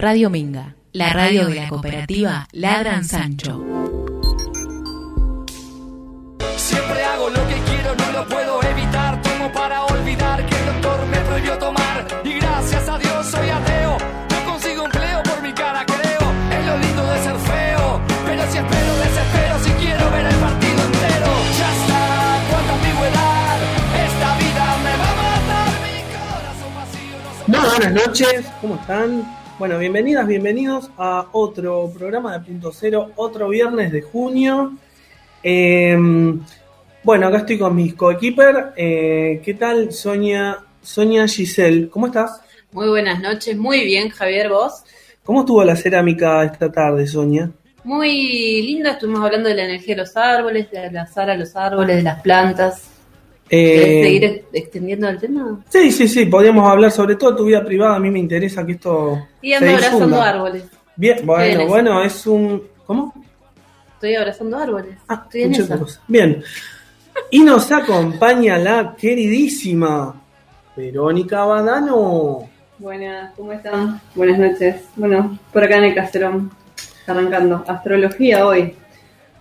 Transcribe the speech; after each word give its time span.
Radio 0.00 0.30
Minga, 0.30 0.76
la 0.94 1.12
radio 1.12 1.44
de 1.44 1.56
la 1.56 1.68
cooperativa 1.68 2.48
Ladran 2.52 3.04
Sancho. 3.04 3.62
Siempre 6.56 7.04
hago 7.04 7.28
lo 7.28 7.46
que 7.46 7.54
quiero, 7.68 7.94
no 7.96 8.12
lo 8.12 8.26
puedo 8.26 8.62
evitar. 8.62 9.20
Tomo 9.20 9.52
para 9.52 9.84
olvidar 9.84 10.46
que 10.46 10.56
el 10.56 10.66
doctor 10.72 11.06
me 11.06 11.18
prohibió 11.18 11.58
tomar. 11.58 12.06
Y 12.24 12.32
gracias 12.32 12.88
a 12.88 12.98
Dios 12.98 13.26
soy 13.26 13.50
ateo. 13.50 13.98
No 14.30 14.50
consigo 14.50 14.86
empleo 14.86 15.22
por 15.22 15.42
mi 15.42 15.52
cara, 15.52 15.84
creo. 15.84 16.24
Es 16.50 16.66
lo 16.66 16.78
lindo 16.78 17.04
de 17.04 17.22
ser 17.22 17.36
feo. 17.36 18.00
Pero 18.24 18.42
si 18.50 18.56
espero, 18.56 18.96
desespero. 19.04 19.58
Si 19.64 19.70
quiero 19.84 20.10
ver 20.12 20.24
el 20.24 20.36
partido 20.36 20.80
entero. 20.80 21.30
Ya 21.58 21.70
está, 21.76 22.40
cuánta 22.48 22.72
ambigüedad. 22.72 23.58
Esta 24.08 24.28
vida 24.38 24.64
me 24.80 24.96
va 24.96 25.10
a 25.10 25.16
matar. 25.20 25.70
Mi 25.84 26.00
corazón 26.08 26.74
vacío 26.74 27.16
no 27.22 27.30
se 27.36 27.50
Muy 27.52 27.68
buenas 27.68 27.92
noches, 27.92 28.46
¿cómo 28.62 28.76
están? 28.76 29.39
Bueno, 29.60 29.78
bienvenidas, 29.78 30.26
bienvenidos 30.26 30.90
a 30.96 31.26
otro 31.32 31.92
programa 31.92 32.32
de 32.32 32.40
Punto 32.46 32.72
Cero, 32.72 33.12
otro 33.16 33.50
viernes 33.50 33.92
de 33.92 34.00
junio. 34.00 34.72
Eh, 35.42 35.94
bueno, 37.02 37.26
acá 37.26 37.36
estoy 37.36 37.58
con 37.58 37.76
mis 37.76 37.92
coequiper. 37.92 38.72
Eh, 38.74 39.42
¿Qué 39.44 39.52
tal, 39.52 39.92
Sonia, 39.92 40.60
Sonia 40.80 41.28
Giselle? 41.28 41.90
¿Cómo 41.90 42.06
estás? 42.06 42.40
Muy 42.72 42.88
buenas 42.88 43.20
noches, 43.20 43.54
muy 43.54 43.84
bien, 43.84 44.08
Javier, 44.08 44.48
vos. 44.48 44.82
¿Cómo 45.24 45.40
estuvo 45.40 45.62
la 45.62 45.76
cerámica 45.76 46.42
esta 46.42 46.72
tarde, 46.72 47.06
Sonia? 47.06 47.50
Muy 47.84 48.62
linda, 48.62 48.92
estuvimos 48.92 49.22
hablando 49.22 49.50
de 49.50 49.56
la 49.56 49.64
energía 49.64 49.94
de 49.94 50.00
los 50.00 50.16
árboles, 50.16 50.70
de 50.70 50.86
abrazar 50.86 51.28
a 51.28 51.36
los 51.36 51.54
árboles, 51.54 51.96
de 51.96 52.02
las 52.02 52.22
plantas. 52.22 52.99
¿Querés 53.50 53.88
Eh, 53.88 54.02
seguir 54.04 54.24
ex- 54.24 54.44
extendiendo 54.52 55.08
el 55.08 55.18
tema? 55.18 55.60
sí, 55.68 55.90
sí, 55.90 56.06
sí, 56.08 56.26
podríamos 56.26 56.70
hablar 56.70 56.90
sobre 56.92 57.16
todo 57.16 57.34
tu 57.36 57.44
vida 57.46 57.64
privada. 57.64 57.96
A 57.96 58.00
mí 58.00 58.10
me 58.10 58.18
interesa 58.20 58.64
que 58.64 58.72
esto 58.72 59.26
Y 59.42 59.52
ando 59.52 59.66
se 59.66 59.74
abrazando 59.74 60.06
difunda. 60.06 60.30
árboles. 60.30 60.64
Bien, 60.96 61.26
bueno, 61.26 61.66
bueno, 61.66 62.02
es 62.02 62.26
un... 62.26 62.62
¿Cómo? 62.86 63.12
Estoy 63.94 64.14
abrazando 64.14 64.56
árboles. 64.56 64.96
Ah, 65.08 65.22
Estoy 65.24 65.42
en 65.42 65.54
esa. 65.54 65.78
Bien. 66.06 66.42
Y 67.30 67.40
nos 67.40 67.70
acompaña 67.72 68.56
la 68.58 68.94
queridísima 68.98 70.14
Verónica 70.76 71.44
Badano. 71.44 72.48
Buenas, 72.78 73.32
¿cómo 73.36 73.52
están? 73.52 74.00
Buenas 74.14 74.38
noches. 74.38 74.76
Bueno, 74.96 75.38
por 75.52 75.64
acá 75.64 75.76
en 75.78 75.84
el 75.84 75.94
Caserón, 75.94 76.50
arrancando. 77.06 77.62
Astrología 77.66 78.46
hoy. 78.46 78.74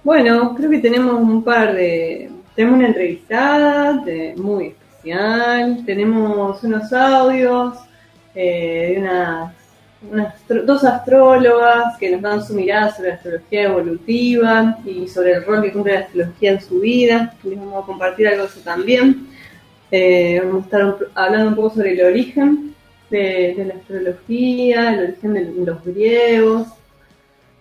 Bueno, 0.04 0.56
creo 0.56 0.70
que 0.70 0.80
tenemos 0.80 1.14
un 1.22 1.44
par 1.44 1.74
de... 1.74 2.30
Tenemos 2.56 2.80
una 2.80 2.88
entrevistada 2.88 4.04
muy 4.36 4.68
especial, 4.68 5.84
tenemos 5.86 6.64
unos 6.64 6.92
audios 6.94 7.78
eh, 8.36 8.94
de 8.96 9.00
unas, 9.00 10.66
dos 10.66 10.84
astrólogas 10.84 11.98
que 11.98 12.12
nos 12.12 12.22
dan 12.22 12.44
su 12.46 12.54
mirada 12.54 12.96
sobre 12.96 13.10
la 13.10 13.16
astrología 13.16 13.64
evolutiva 13.64 14.78
y 14.86 15.08
sobre 15.08 15.34
el 15.34 15.46
rol 15.46 15.62
que 15.62 15.72
cumple 15.72 15.94
la 15.94 16.00
astrología 16.02 16.52
en 16.52 16.62
su 16.62 16.80
vida. 16.80 17.34
Les 17.44 17.60
vamos 17.60 17.84
a 17.84 17.86
compartir 17.86 18.28
algo 18.28 18.44
de 18.44 18.62
también. 18.62 19.28
Eh, 19.92 20.42
vamos 20.44 20.64
a 20.64 20.66
estar 20.66 20.98
hablando 21.16 21.50
un 21.50 21.56
poco 21.56 21.76
sobre 21.76 21.94
el 21.94 22.06
origen 22.06 22.76
de, 23.10 23.56
de 23.58 23.66
la 23.66 23.74
astrología, 23.76 24.94
el 24.94 25.04
origen 25.04 25.34
de 25.34 25.66
los 25.66 25.84
griegos. 25.84 26.68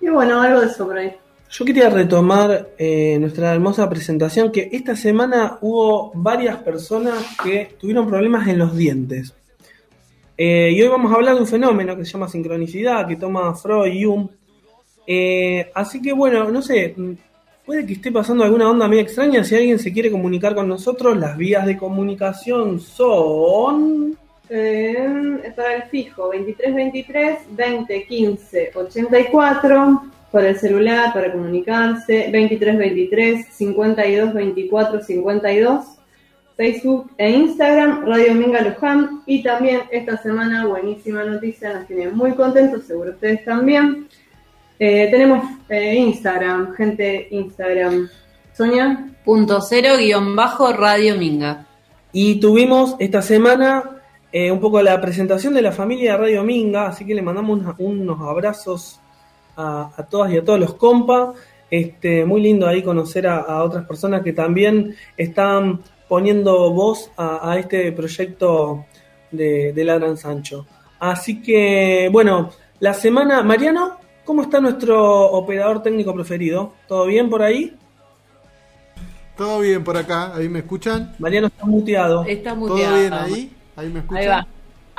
Y 0.01 0.09
bueno, 0.09 0.41
algo 0.41 0.61
de 0.61 0.67
eso 0.67 0.87
por 0.87 0.99
ahí. 0.99 1.13
Yo 1.51 1.65
quería 1.65 1.89
retomar 1.89 2.69
eh, 2.77 3.17
nuestra 3.19 3.55
hermosa 3.55 3.89
presentación, 3.89 4.53
que 4.53 4.69
esta 4.71 4.95
semana 4.95 5.59
hubo 5.63 6.13
varias 6.15 6.59
personas 6.59 7.25
que 7.43 7.75
tuvieron 7.81 8.07
problemas 8.07 8.47
en 8.49 8.59
los 8.59 8.77
dientes. 8.77 9.35
Eh, 10.37 10.71
y 10.73 10.83
hoy 10.83 10.89
vamos 10.89 11.11
a 11.11 11.17
hablar 11.17 11.35
de 11.35 11.41
un 11.41 11.47
fenómeno 11.47 11.97
que 11.97 12.05
se 12.05 12.13
llama 12.13 12.29
sincronicidad, 12.29 13.09
que 13.09 13.17
toma 13.17 13.55
Freud 13.55 13.93
y 13.93 14.05
Jung. 14.05 14.29
Eh, 15.07 15.71
así 15.75 16.03
que 16.03 16.13
bueno, 16.13 16.51
no 16.51 16.61
sé, 16.61 16.95
puede 17.65 17.87
que 17.87 17.95
esté 17.95 18.13
pasando 18.13 18.45
alguna 18.45 18.71
onda 18.71 18.87
medio 18.87 19.03
extraña. 19.03 19.43
Si 19.43 19.57
alguien 19.57 19.79
se 19.79 19.91
quiere 19.91 20.11
comunicar 20.11 20.55
con 20.55 20.69
nosotros, 20.69 21.17
las 21.17 21.37
vías 21.37 21.65
de 21.65 21.79
comunicación 21.79 22.79
son... 22.79 24.17
Eh, 24.51 25.53
para 25.55 25.77
el 25.77 25.83
fijo, 25.85 26.25
2323 26.27 27.39
2015 27.51 28.71
84. 28.75 30.18
Para 30.31 30.51
el 30.51 30.59
celular, 30.59 31.13
para 31.15 31.33
comunicarse, 31.33 32.31
2323 32.33 33.47
52 33.51 34.35
24 34.35 35.01
52. 35.03 35.85
Facebook 36.57 37.13
e 37.17 37.31
Instagram, 37.31 38.05
Radio 38.05 38.35
Minga 38.35 38.61
Luján. 38.63 39.23
Y 39.27 39.43
también 39.43 39.83
esta 39.91 40.17
semana, 40.19 40.67
buenísima 40.67 41.25
noticia, 41.25 41.73
nos 41.73 41.87
tiene 41.87 42.09
muy 42.09 42.33
contentos, 42.33 42.85
seguro 42.85 43.13
ustedes 43.13 43.45
también. 43.45 44.09
Eh, 44.79 45.09
tenemos 45.11 45.45
eh, 45.69 45.95
Instagram, 45.95 46.75
gente 46.75 47.29
Instagram. 47.31 48.09
Sonia, 48.53 49.07
Punto 49.25 49.61
cero 49.61 49.91
guion 49.99 50.35
bajo 50.35 50.73
Radio 50.73 51.17
Minga. 51.17 51.67
Y 52.13 52.41
tuvimos 52.41 52.97
esta 52.99 53.23
semana 53.23 54.01
eh, 54.33 54.51
un 54.51 54.59
poco 54.61 54.83
la 54.83 55.01
presentación 55.01 55.55
de 55.55 55.63
la 55.63 55.71
familia 55.73 56.13
de 56.13 56.19
Radio 56.19 56.43
Minga, 56.43 56.89
así 56.89 57.05
que 57.07 57.15
le 57.15 57.23
mandamos 57.23 57.61
una- 57.61 57.75
unos 57.79 58.21
abrazos 58.21 59.01
a, 59.59 59.91
a 59.95 60.03
todas 60.07 60.33
y 60.33 60.39
a 60.39 60.45
todos 60.45 60.59
los 60.59 60.75
compas. 60.75 61.37
Este, 61.71 62.25
muy 62.25 62.41
lindo 62.41 62.67
ahí 62.67 62.83
conocer 62.83 63.27
a, 63.27 63.41
a 63.41 63.63
otras 63.63 63.85
personas 63.85 64.23
que 64.23 64.33
también 64.33 64.95
están 65.19 65.81
poniendo 66.09 66.71
voz 66.71 67.11
a, 67.19 67.51
a 67.51 67.59
este 67.59 67.93
proyecto 67.93 68.87
de, 69.31 69.75
de 69.75 69.85
Ladran 69.85 70.17
Sancho. 70.17 70.67
Así 70.99 71.43
que, 71.43 72.09
bueno, 72.11 72.51
la 72.81 72.95
semana. 72.95 73.43
Mariano, 73.43 73.99
¿cómo 74.25 74.43
está 74.43 74.61
nuestro 74.61 75.31
operador 75.33 75.83
técnico 75.83 76.15
preferido? 76.15 76.73
¿Todo 76.87 77.05
bien 77.07 77.29
por 77.29 77.43
ahí? 77.43 77.77
Todo 79.37 79.61
bien 79.61 79.85
por 79.85 79.97
acá, 79.97 80.35
ahí 80.35 80.49
me 80.49 80.61
escuchan. 80.61 81.15
Mariano 81.19 81.47
está 81.49 81.65
muteado. 81.67 82.25
Está 82.25 82.51
Todo 82.55 82.61
muteado. 82.71 82.97
bien 82.99 83.13
ahí, 83.13 83.53
ahí 83.77 83.89
me 83.91 83.99
escuchan. 84.01 84.23
Ahí 84.23 84.27
va. 84.29 84.47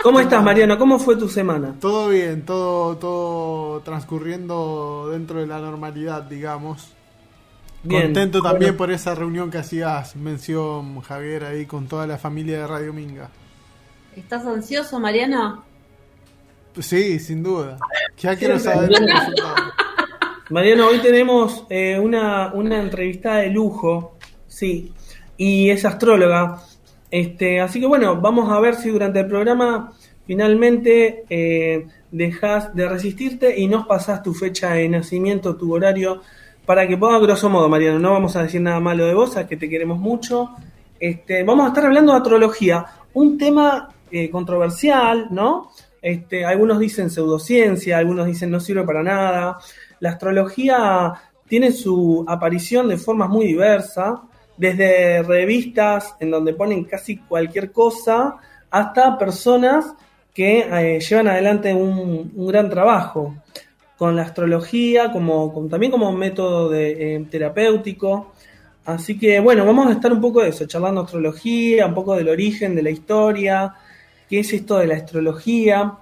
¿Cómo 0.02 0.20
estás, 0.20 0.44
Mariano? 0.44 0.78
¿Cómo 0.78 0.98
fue 0.98 1.18
tu 1.18 1.28
semana? 1.28 1.76
Todo 1.80 2.10
bien, 2.10 2.46
todo, 2.46 2.98
todo 2.98 3.82
transcurriendo 3.82 5.10
dentro 5.12 5.40
de 5.40 5.48
la 5.48 5.60
normalidad, 5.60 6.24
digamos. 6.24 6.94
Bien. 7.84 8.04
Contento 8.04 8.42
también 8.42 8.72
Bueno, 8.72 8.78
por 8.78 8.92
esa 8.92 9.16
reunión 9.16 9.52
que 9.52 9.58
hacías 9.58 10.16
mención, 10.16 11.02
Javier, 11.02 11.46
ahí 11.46 11.66
con 11.66 11.88
toda 11.88 12.08
la 12.08 12.18
familia 12.18 12.60
de 12.60 12.68
Radio 12.68 12.94
Minga. 12.94 13.30
¿Estás 14.16 14.46
ansioso, 14.46 15.00
Mariano? 15.00 15.64
Sí, 16.80 17.20
sin 17.20 17.44
duda. 17.44 17.78
Ya 18.18 18.36
quiero 18.36 18.60
saber 18.60 18.92
el 18.92 19.08
resultado. 19.14 19.56
Mariano, 20.50 20.88
hoy 20.88 21.00
tenemos 21.00 21.66
eh, 21.70 22.00
una, 22.00 22.54
una 22.54 22.80
entrevista 22.80 23.36
de 23.36 23.50
lujo, 23.50 24.18
sí, 24.48 24.94
y 25.38 25.70
es 25.70 25.86
astróloga. 25.86 26.62
Este, 27.12 27.60
así 27.60 27.80
que 27.80 27.88
bueno, 27.88 28.20
vamos 28.22 28.52
a 28.52 28.60
ver 28.60 28.76
si 28.76 28.90
durante 28.90 29.20
el 29.20 29.28
programa 29.28 29.94
finalmente 30.28 31.24
eh, 31.30 31.88
dejas 32.12 32.76
de 32.76 32.88
resistirte 32.88 33.60
y 33.60 33.68
nos 33.68 33.88
pasás 33.88 34.22
tu 34.22 34.34
fecha 34.34 34.74
de 34.74 34.88
nacimiento, 34.88 35.56
tu 35.56 35.74
horario, 35.74 36.22
para 36.66 36.88
que 36.88 36.98
ponga 36.98 37.18
grosso 37.18 37.50
modo, 37.50 37.68
Mariano. 37.68 37.98
No 37.98 38.12
vamos 38.12 38.36
a 38.36 38.44
decir 38.44 38.62
nada 38.62 38.80
malo 38.80 39.06
de 39.08 39.16
vos, 39.16 39.38
a 39.38 39.48
que 39.48 39.58
te 39.58 39.68
queremos 39.68 39.98
mucho. 39.98 40.52
Este, 41.00 41.44
vamos 41.44 41.66
a 41.66 41.70
estar 41.70 41.86
hablando 41.86 42.12
de 42.12 42.20
astrología, 42.20 42.86
un 43.14 43.38
tema 43.38 43.90
eh, 44.12 44.30
controversial, 44.30 45.30
¿no? 45.32 45.72
Este, 46.02 46.46
algunos 46.46 46.80
dicen 46.80 47.10
pseudociencia, 47.10 47.98
algunos 47.98 48.28
dicen 48.28 48.52
no 48.52 48.60
sirve 48.60 48.84
para 48.84 49.02
nada. 49.02 49.58
La 50.00 50.12
astrología 50.12 51.14
tiene 51.48 51.72
su 51.72 52.24
aparición 52.28 52.88
de 52.88 52.98
formas 52.98 53.30
muy 53.30 53.48
diversas, 53.48 54.20
desde 54.60 55.24
revistas 55.24 56.16
en 56.20 56.32
donde 56.32 56.54
ponen 56.54 56.84
casi 56.84 57.18
cualquier 57.18 57.72
cosa, 57.72 58.36
hasta 58.70 59.18
personas 59.18 59.96
que 60.34 60.60
eh, 60.60 61.00
llevan 61.00 61.30
adelante 61.30 61.74
un, 61.74 62.32
gran 62.48 62.70
trabajo 62.70 63.36
con 63.98 64.18
la 64.18 64.24
astrología, 64.24 65.12
como, 65.12 65.68
también 65.70 65.92
como 65.92 66.12
método 66.12 66.70
de, 66.70 67.16
eh, 67.16 67.26
terapéutico. 67.32 68.34
Así 68.86 69.18
que 69.18 69.40
bueno, 69.40 69.66
vamos 69.66 69.88
a 69.88 69.94
estar 69.94 70.12
un 70.12 70.20
poco 70.20 70.42
de 70.42 70.50
eso, 70.50 70.66
charlando 70.66 71.02
astrología, 71.02 71.88
un 71.88 71.94
poco 71.94 72.16
del 72.16 72.28
origen, 72.28 72.76
de 72.76 72.84
la 72.84 72.90
historia, 72.90 73.74
qué 74.30 74.40
es 74.40 74.52
esto 74.52 74.78
de 74.78 74.88
la 74.88 74.96
astrología. 74.96 75.94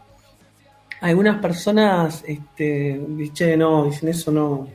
Algunas 1.01 1.39
personas, 1.39 2.23
este, 2.25 2.99
che, 3.33 3.55
no, 3.55 3.85
dicen 3.85 4.09
eso, 4.09 4.31
no, 4.31 4.67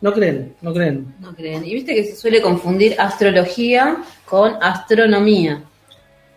no 0.00 0.12
creen, 0.12 0.54
no 0.62 0.72
creen. 0.72 1.14
No 1.20 1.34
creen. 1.34 1.64
Y 1.64 1.74
viste 1.74 1.94
que 1.94 2.04
se 2.04 2.16
suele 2.16 2.40
confundir 2.40 2.94
astrología 2.98 3.98
con 4.24 4.54
astronomía. 4.62 5.62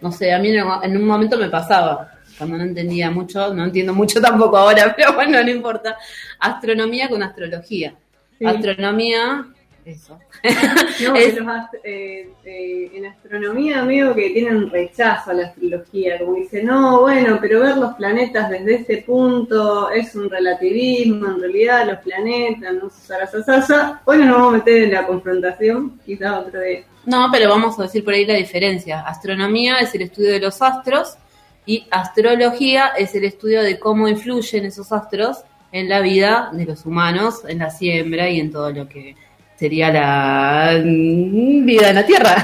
No 0.02 0.12
sé, 0.12 0.34
a 0.34 0.40
mí 0.40 0.50
en 0.50 0.98
un 0.98 1.06
momento 1.06 1.38
me 1.38 1.50
pasaba, 1.50 2.12
cuando 2.38 2.58
no 2.58 2.64
entendía 2.64 3.10
mucho, 3.10 3.54
no 3.54 3.64
entiendo 3.64 3.94
mucho 3.94 4.20
tampoco 4.20 4.58
ahora, 4.58 4.94
pero 4.98 5.14
bueno, 5.14 5.42
no 5.42 5.50
importa. 5.50 5.98
Astronomía 6.40 7.08
con 7.08 7.24
astrología. 7.24 7.96
Sí. 8.38 8.46
Astronomía 8.46 9.46
eso. 9.86 10.20
No, 11.04 11.16
Es- 11.16 11.36
los 11.36 11.48
eh, 11.84 12.30
eh, 12.46 12.92
en 12.94 13.06
astronomía, 13.08 13.82
amigo, 13.82 14.14
que 14.14 14.30
tienen 14.30 14.70
rechazo 14.70 15.32
a 15.32 15.34
la 15.34 15.48
astrología, 15.48 16.20
como 16.20 16.36
dice, 16.36 16.64
no, 16.64 17.02
bueno, 17.02 17.38
pero 17.42 17.62
ver 17.62 17.78
los 17.78 17.94
planetas 17.96 18.50
desde 18.50 18.76
este 18.76 18.98
punto 19.04 19.90
es 19.90 20.16
un 20.16 20.30
relativismo, 20.30 21.28
en 21.28 21.40
realidad 21.42 21.88
los 21.88 22.00
planetas, 22.00 22.74
no 22.74 22.90
sé, 22.90 23.08
sarasasasa. 23.08 24.02
Hoy 24.06 24.18
no 24.20 24.26
nos 24.26 24.36
vamos 24.38 24.54
a 24.54 24.58
meter 24.58 24.84
en 24.84 24.94
la 24.94 25.08
confrontación, 25.08 26.00
quizás 26.06 26.46
otro 26.46 26.62
día. 26.62 26.84
No, 27.06 27.28
pero 27.32 27.50
vamos 27.50 27.78
a 27.80 27.84
decir 27.84 28.04
por 28.04 28.14
ahí 28.14 28.26
la 28.26 28.36
diferencia. 28.36 29.02
Astronomía 29.02 29.78
es 29.80 29.94
el 29.96 30.04
estudio 30.04 30.32
de 30.32 30.40
los 30.40 30.62
astros 30.62 31.18
y 31.66 31.86
astrología 31.92 32.88
es 32.98 33.16
el 33.16 33.26
estudio 33.26 33.62
de 33.64 33.80
cómo 33.80 34.08
influyen 34.08 34.66
esos 34.66 34.92
astros 34.92 35.40
en 35.72 35.90
la 35.90 36.02
vida 36.02 36.50
de 36.54 36.66
los 36.66 36.86
humanos, 36.86 37.42
en 37.48 37.60
la 37.60 37.70
siembra 37.72 38.30
y 38.30 38.40
en 38.40 38.52
todo 38.52 38.72
lo 38.72 38.88
que 38.88 39.16
sería 39.64 39.90
la 39.94 40.82
mm, 40.84 41.66
vida 41.66 41.90
en 41.90 41.96
la 41.96 42.06
Tierra. 42.06 42.36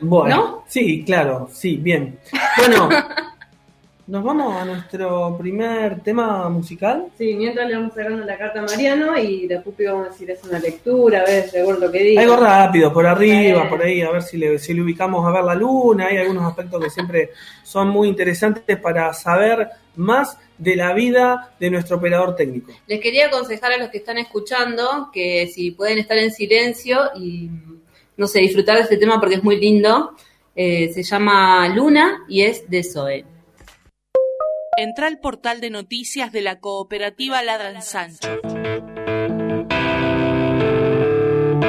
Bueno, 0.00 0.36
¿No? 0.36 0.64
sí, 0.66 1.04
claro, 1.04 1.48
sí, 1.52 1.76
bien. 1.76 2.18
Bueno, 2.56 2.88
nos 4.08 4.24
vamos 4.24 4.56
a 4.56 4.64
nuestro 4.64 5.36
primer 5.38 6.00
tema 6.00 6.48
musical. 6.48 7.06
Sí, 7.16 7.34
mientras 7.36 7.68
le 7.68 7.76
vamos 7.76 7.94
sacando 7.94 8.24
la 8.24 8.36
carta 8.36 8.58
a 8.58 8.62
Mariano 8.62 9.16
y 9.16 9.48
Pupi 9.64 9.84
vamos 9.84 10.06
a 10.06 10.10
decir 10.10 10.30
es 10.30 10.42
una 10.42 10.58
lectura, 10.58 11.20
a 11.20 11.24
ver 11.24 11.44
acuerdo 11.60 11.86
lo 11.86 11.92
que 11.92 12.02
diga. 12.02 12.22
Algo 12.22 12.36
rápido, 12.36 12.92
por 12.92 13.06
arriba, 13.06 13.68
por 13.68 13.80
ahí, 13.82 14.02
a 14.02 14.10
ver 14.10 14.22
si 14.22 14.38
le, 14.38 14.58
si 14.58 14.74
le 14.74 14.82
ubicamos 14.82 15.24
a 15.24 15.30
ver 15.30 15.44
la 15.44 15.54
luna. 15.54 16.06
Hay 16.06 16.16
algunos 16.16 16.44
aspectos 16.44 16.82
que 16.82 16.90
siempre 16.90 17.30
son 17.62 17.90
muy 17.90 18.08
interesantes 18.08 18.76
para 18.78 19.12
saber 19.14 19.68
más 19.98 20.38
de 20.56 20.76
la 20.76 20.94
vida 20.94 21.54
de 21.60 21.70
nuestro 21.70 21.96
operador 21.96 22.36
técnico. 22.36 22.72
Les 22.86 23.00
quería 23.00 23.26
aconsejar 23.26 23.72
a 23.72 23.78
los 23.78 23.90
que 23.90 23.98
están 23.98 24.16
escuchando 24.18 25.10
que 25.12 25.48
si 25.48 25.72
pueden 25.72 25.98
estar 25.98 26.16
en 26.16 26.30
silencio 26.30 27.10
y, 27.16 27.50
no 28.16 28.26
sé, 28.26 28.40
disfrutar 28.40 28.76
de 28.76 28.84
este 28.84 28.96
tema 28.96 29.20
porque 29.20 29.34
es 29.36 29.44
muy 29.44 29.60
lindo. 29.60 30.16
Eh, 30.54 30.90
se 30.92 31.02
llama 31.02 31.68
Luna 31.68 32.24
y 32.28 32.42
es 32.42 32.68
de 32.68 32.82
Zoe. 32.82 33.24
Entra 34.76 35.06
al 35.08 35.18
portal 35.18 35.60
de 35.60 35.70
noticias 35.70 36.32
de 36.32 36.42
la 36.42 36.60
cooperativa 36.60 37.42
Ladran 37.42 37.82
Sancho. 37.82 38.40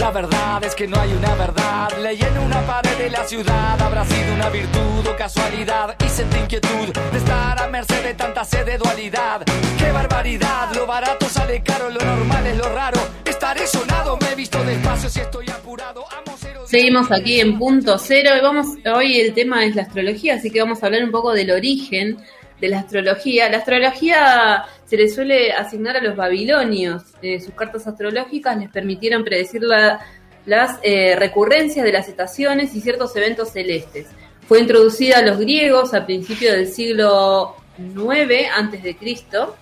La 0.07 0.13
verdad 0.13 0.63
es 0.63 0.73
que 0.73 0.87
no 0.87 0.97
hay 1.01 1.11
una 1.11 1.35
verdad. 1.35 1.89
Leí 2.01 2.21
en 2.21 2.37
una 2.37 2.65
pared 2.65 2.97
de 2.97 3.09
la 3.09 3.25
ciudad. 3.25 3.81
Habrá 3.81 4.05
sido 4.05 4.35
una 4.35 4.49
virtud 4.49 5.05
o 5.05 5.17
casualidad. 5.17 5.97
Y 5.99 6.07
sentí 6.07 6.37
inquietud 6.37 6.93
de 7.11 7.17
estar 7.17 7.61
a 7.61 7.67
merced 7.67 8.01
de 8.05 8.13
tanta 8.13 8.45
sed 8.45 8.65
de 8.65 8.77
dualidad. 8.77 9.41
¡Qué 9.77 9.91
barbaridad! 9.91 10.73
Lo 10.73 10.87
barato 10.87 11.27
sale 11.27 11.61
caro, 11.61 11.89
lo 11.89 11.99
normal 11.99 12.47
es 12.47 12.57
lo 12.57 12.73
raro. 12.73 13.01
Estaré 13.25 13.67
sonado, 13.67 14.17
me 14.21 14.31
he 14.31 14.35
visto 14.35 14.63
despacio 14.63 15.09
si 15.09 15.19
estoy 15.19 15.49
apurado. 15.49 16.05
Amo 16.09 16.37
odiado. 16.41 16.67
Seguimos 16.67 17.11
aquí 17.11 17.41
en 17.41 17.59
punto 17.59 17.97
cero 17.97 18.29
y 18.39 18.41
vamos, 18.41 18.67
hoy 18.85 19.19
el 19.19 19.33
tema 19.33 19.65
es 19.65 19.75
la 19.75 19.81
astrología, 19.81 20.35
así 20.35 20.49
que 20.49 20.61
vamos 20.61 20.81
a 20.81 20.85
hablar 20.85 21.03
un 21.03 21.11
poco 21.11 21.33
del 21.33 21.51
origen 21.51 22.17
de 22.61 22.69
la 22.69 22.79
astrología. 22.79 23.49
La 23.49 23.57
astrología 23.57 24.65
se 24.87 24.97
le 24.97 25.07
suele 25.09 25.51
asignar 25.51 25.97
a 25.97 26.01
los 26.01 26.15
babilonios. 26.15 27.03
Eh, 27.21 27.39
sus 27.39 27.53
cartas 27.53 27.85
astrológicas 27.85 28.57
les 28.57 28.69
permitieron 28.69 29.23
predecir 29.23 29.61
la- 29.61 29.99
las 30.45 30.79
eh, 30.81 31.15
recurrencias 31.17 31.85
de 31.85 31.91
las 31.91 32.07
estaciones 32.07 32.73
y 32.73 32.79
ciertos 32.81 33.13
eventos 33.17 33.51
celestes. 33.51 34.07
Fue 34.47 34.59
introducida 34.61 35.17
a 35.19 35.21
los 35.21 35.37
griegos 35.37 35.93
a 35.93 36.05
principios 36.05 36.53
del 36.55 36.67
siglo 36.67 37.55
IX 37.77 38.49
antes 38.55 38.81
de 38.81 38.95
Cristo. 38.95 39.57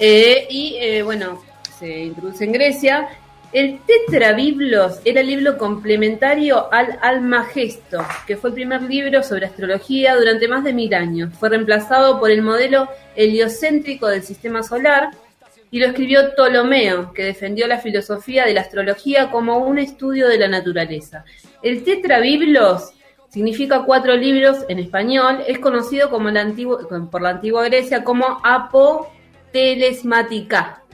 Eh, 0.00 0.46
y 0.50 1.02
bueno, 1.02 1.40
se 1.78 2.00
introduce 2.04 2.44
en 2.44 2.52
Grecia. 2.52 3.08
El 3.52 3.80
Tetrabiblos 3.80 5.00
era 5.04 5.22
el 5.22 5.26
libro 5.26 5.58
complementario 5.58 6.72
al 6.72 7.00
Almagesto, 7.02 7.98
que 8.24 8.36
fue 8.36 8.50
el 8.50 8.54
primer 8.54 8.82
libro 8.82 9.24
sobre 9.24 9.46
astrología 9.46 10.14
durante 10.14 10.46
más 10.46 10.62
de 10.62 10.72
mil 10.72 10.94
años. 10.94 11.34
Fue 11.34 11.48
reemplazado 11.48 12.20
por 12.20 12.30
el 12.30 12.42
modelo 12.42 12.88
heliocéntrico 13.16 14.06
del 14.06 14.22
sistema 14.22 14.62
solar 14.62 15.10
y 15.72 15.80
lo 15.80 15.86
escribió 15.86 16.32
Ptolomeo, 16.32 17.12
que 17.12 17.24
defendió 17.24 17.66
la 17.66 17.78
filosofía 17.78 18.46
de 18.46 18.54
la 18.54 18.60
astrología 18.60 19.32
como 19.32 19.58
un 19.58 19.80
estudio 19.80 20.28
de 20.28 20.38
la 20.38 20.46
naturaleza. 20.46 21.24
El 21.60 21.82
Tetrabiblos 21.82 22.92
significa 23.30 23.82
cuatro 23.84 24.14
libros 24.14 24.58
en 24.68 24.78
español, 24.78 25.42
es 25.48 25.58
conocido 25.58 26.08
como 26.08 26.30
la 26.30 26.46
por 27.10 27.20
la 27.20 27.30
antigua 27.30 27.64
Grecia 27.64 28.04
como 28.04 28.40
Apotelesmática. 28.44 30.84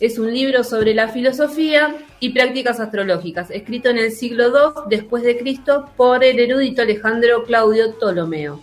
Es 0.00 0.18
un 0.18 0.32
libro 0.32 0.64
sobre 0.64 0.92
la 0.92 1.08
filosofía 1.08 1.94
y 2.18 2.30
prácticas 2.30 2.80
astrológicas, 2.80 3.50
escrito 3.50 3.90
en 3.90 3.98
el 3.98 4.10
siglo 4.10 4.48
II 4.48 4.82
después 4.90 5.22
de 5.22 5.38
Cristo 5.38 5.88
por 5.96 6.24
el 6.24 6.40
erudito 6.40 6.82
Alejandro 6.82 7.44
Claudio 7.44 7.94
Ptolomeo. 7.94 8.60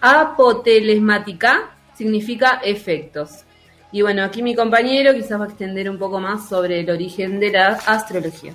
Apotelesmática 0.00 1.70
significa 1.94 2.60
efectos. 2.64 3.44
Y 3.90 4.02
bueno, 4.02 4.22
aquí 4.22 4.42
mi 4.42 4.54
compañero 4.54 5.14
quizás 5.14 5.40
va 5.40 5.44
a 5.44 5.48
extender 5.48 5.90
un 5.90 5.98
poco 5.98 6.20
más 6.20 6.48
sobre 6.48 6.80
el 6.80 6.90
origen 6.90 7.40
de 7.40 7.50
la 7.50 7.68
astrología. 7.86 8.54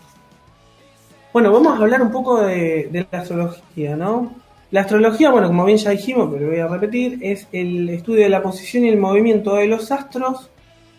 Bueno, 1.34 1.52
vamos 1.52 1.78
a 1.78 1.82
hablar 1.82 2.02
un 2.02 2.12
poco 2.12 2.42
de, 2.42 2.88
de 2.90 3.08
la 3.12 3.20
astrología, 3.20 3.98
¿no? 3.98 4.34
La 4.70 4.82
astrología, 4.82 5.32
bueno, 5.32 5.48
como 5.48 5.66
bien 5.66 5.78
ya 5.78 5.90
dijimos, 5.90 6.30
pero 6.32 6.46
lo 6.46 6.52
voy 6.52 6.60
a 6.60 6.68
repetir, 6.68 7.20
es 7.22 7.48
el 7.52 7.90
estudio 7.90 8.24
de 8.24 8.30
la 8.30 8.42
posición 8.42 8.86
y 8.86 8.90
el 8.90 8.98
movimiento 8.98 9.56
de 9.56 9.68
los 9.68 9.92
astros 9.92 10.51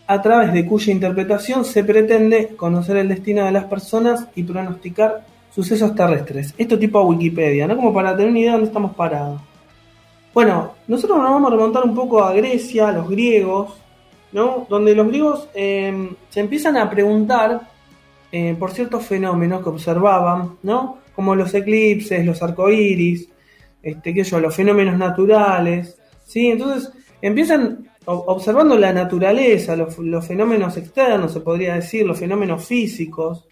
a 0.07 0.21
través 0.21 0.53
de 0.53 0.65
cuya 0.65 0.91
interpretación 0.91 1.63
se 1.63 1.83
pretende 1.83 2.55
conocer 2.55 2.97
el 2.97 3.07
destino 3.07 3.45
de 3.45 3.51
las 3.51 3.65
personas 3.65 4.27
y 4.35 4.43
pronosticar 4.43 5.25
sucesos 5.53 5.95
terrestres. 5.95 6.53
Esto 6.57 6.77
tipo 6.77 6.99
a 6.99 7.05
Wikipedia, 7.05 7.67
¿no? 7.67 7.75
Como 7.75 7.93
para 7.93 8.15
tener 8.15 8.31
una 8.31 8.39
idea 8.39 8.51
de 8.51 8.57
dónde 8.57 8.67
estamos 8.67 8.95
parados. 8.95 9.41
Bueno, 10.33 10.73
nosotros 10.87 11.19
nos 11.19 11.29
vamos 11.29 11.51
a 11.51 11.55
remontar 11.55 11.83
un 11.83 11.93
poco 11.93 12.23
a 12.23 12.33
Grecia, 12.33 12.87
a 12.87 12.91
los 12.91 13.07
griegos, 13.07 13.73
¿no? 14.31 14.65
Donde 14.67 14.95
los 14.95 15.07
griegos 15.07 15.47
eh, 15.53 16.09
se 16.29 16.39
empiezan 16.39 16.75
a 16.77 16.89
preguntar 16.89 17.61
eh, 18.31 18.55
por 18.57 18.71
ciertos 18.71 19.05
fenómenos 19.05 19.61
que 19.61 19.69
observaban, 19.69 20.57
¿no? 20.63 20.97
Como 21.15 21.35
los 21.35 21.53
eclipses, 21.53 22.25
los 22.25 22.41
arcoíris, 22.41 23.29
este, 23.83 24.13
qué 24.13 24.23
yo, 24.23 24.39
los 24.39 24.55
fenómenos 24.55 24.97
naturales, 24.97 25.99
¿sí? 26.25 26.49
Entonces 26.49 26.91
empiezan 27.21 27.89
observando 28.05 28.77
la 28.77 28.93
naturaleza, 28.93 29.75
los, 29.75 30.27
fenómenos 30.27 30.77
externos, 30.77 31.33
se 31.33 31.39
podría 31.39 31.75
decir, 31.75 32.05
los 32.05 32.19
fenómenos 32.19 32.65
físicos. 32.65 33.45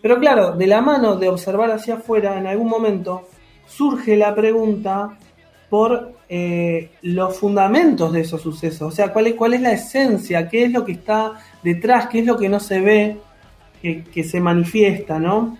Pero 0.00 0.18
claro, 0.18 0.52
de 0.52 0.66
la 0.66 0.80
mano 0.80 1.16
de 1.16 1.28
observar 1.28 1.70
hacia 1.70 1.94
afuera, 1.94 2.38
en 2.38 2.46
algún 2.46 2.68
momento 2.68 3.28
surge 3.66 4.16
la 4.16 4.34
pregunta 4.34 5.18
por 5.68 6.12
eh, 6.28 6.90
los 7.02 7.36
fundamentos 7.38 8.12
de 8.12 8.20
esos 8.20 8.40
sucesos, 8.40 8.92
o 8.92 8.94
sea, 8.94 9.12
cuál 9.12 9.28
es, 9.28 9.34
cuál 9.34 9.54
es 9.54 9.60
la 9.60 9.72
esencia, 9.72 10.48
qué 10.48 10.64
es 10.64 10.72
lo 10.72 10.84
que 10.84 10.92
está 10.92 11.32
detrás, 11.62 12.06
qué 12.06 12.20
es 12.20 12.26
lo 12.26 12.36
que 12.36 12.48
no 12.48 12.60
se 12.60 12.80
ve, 12.80 13.16
que, 13.82 14.04
que 14.04 14.22
se 14.22 14.40
manifiesta, 14.40 15.18
¿no? 15.18 15.58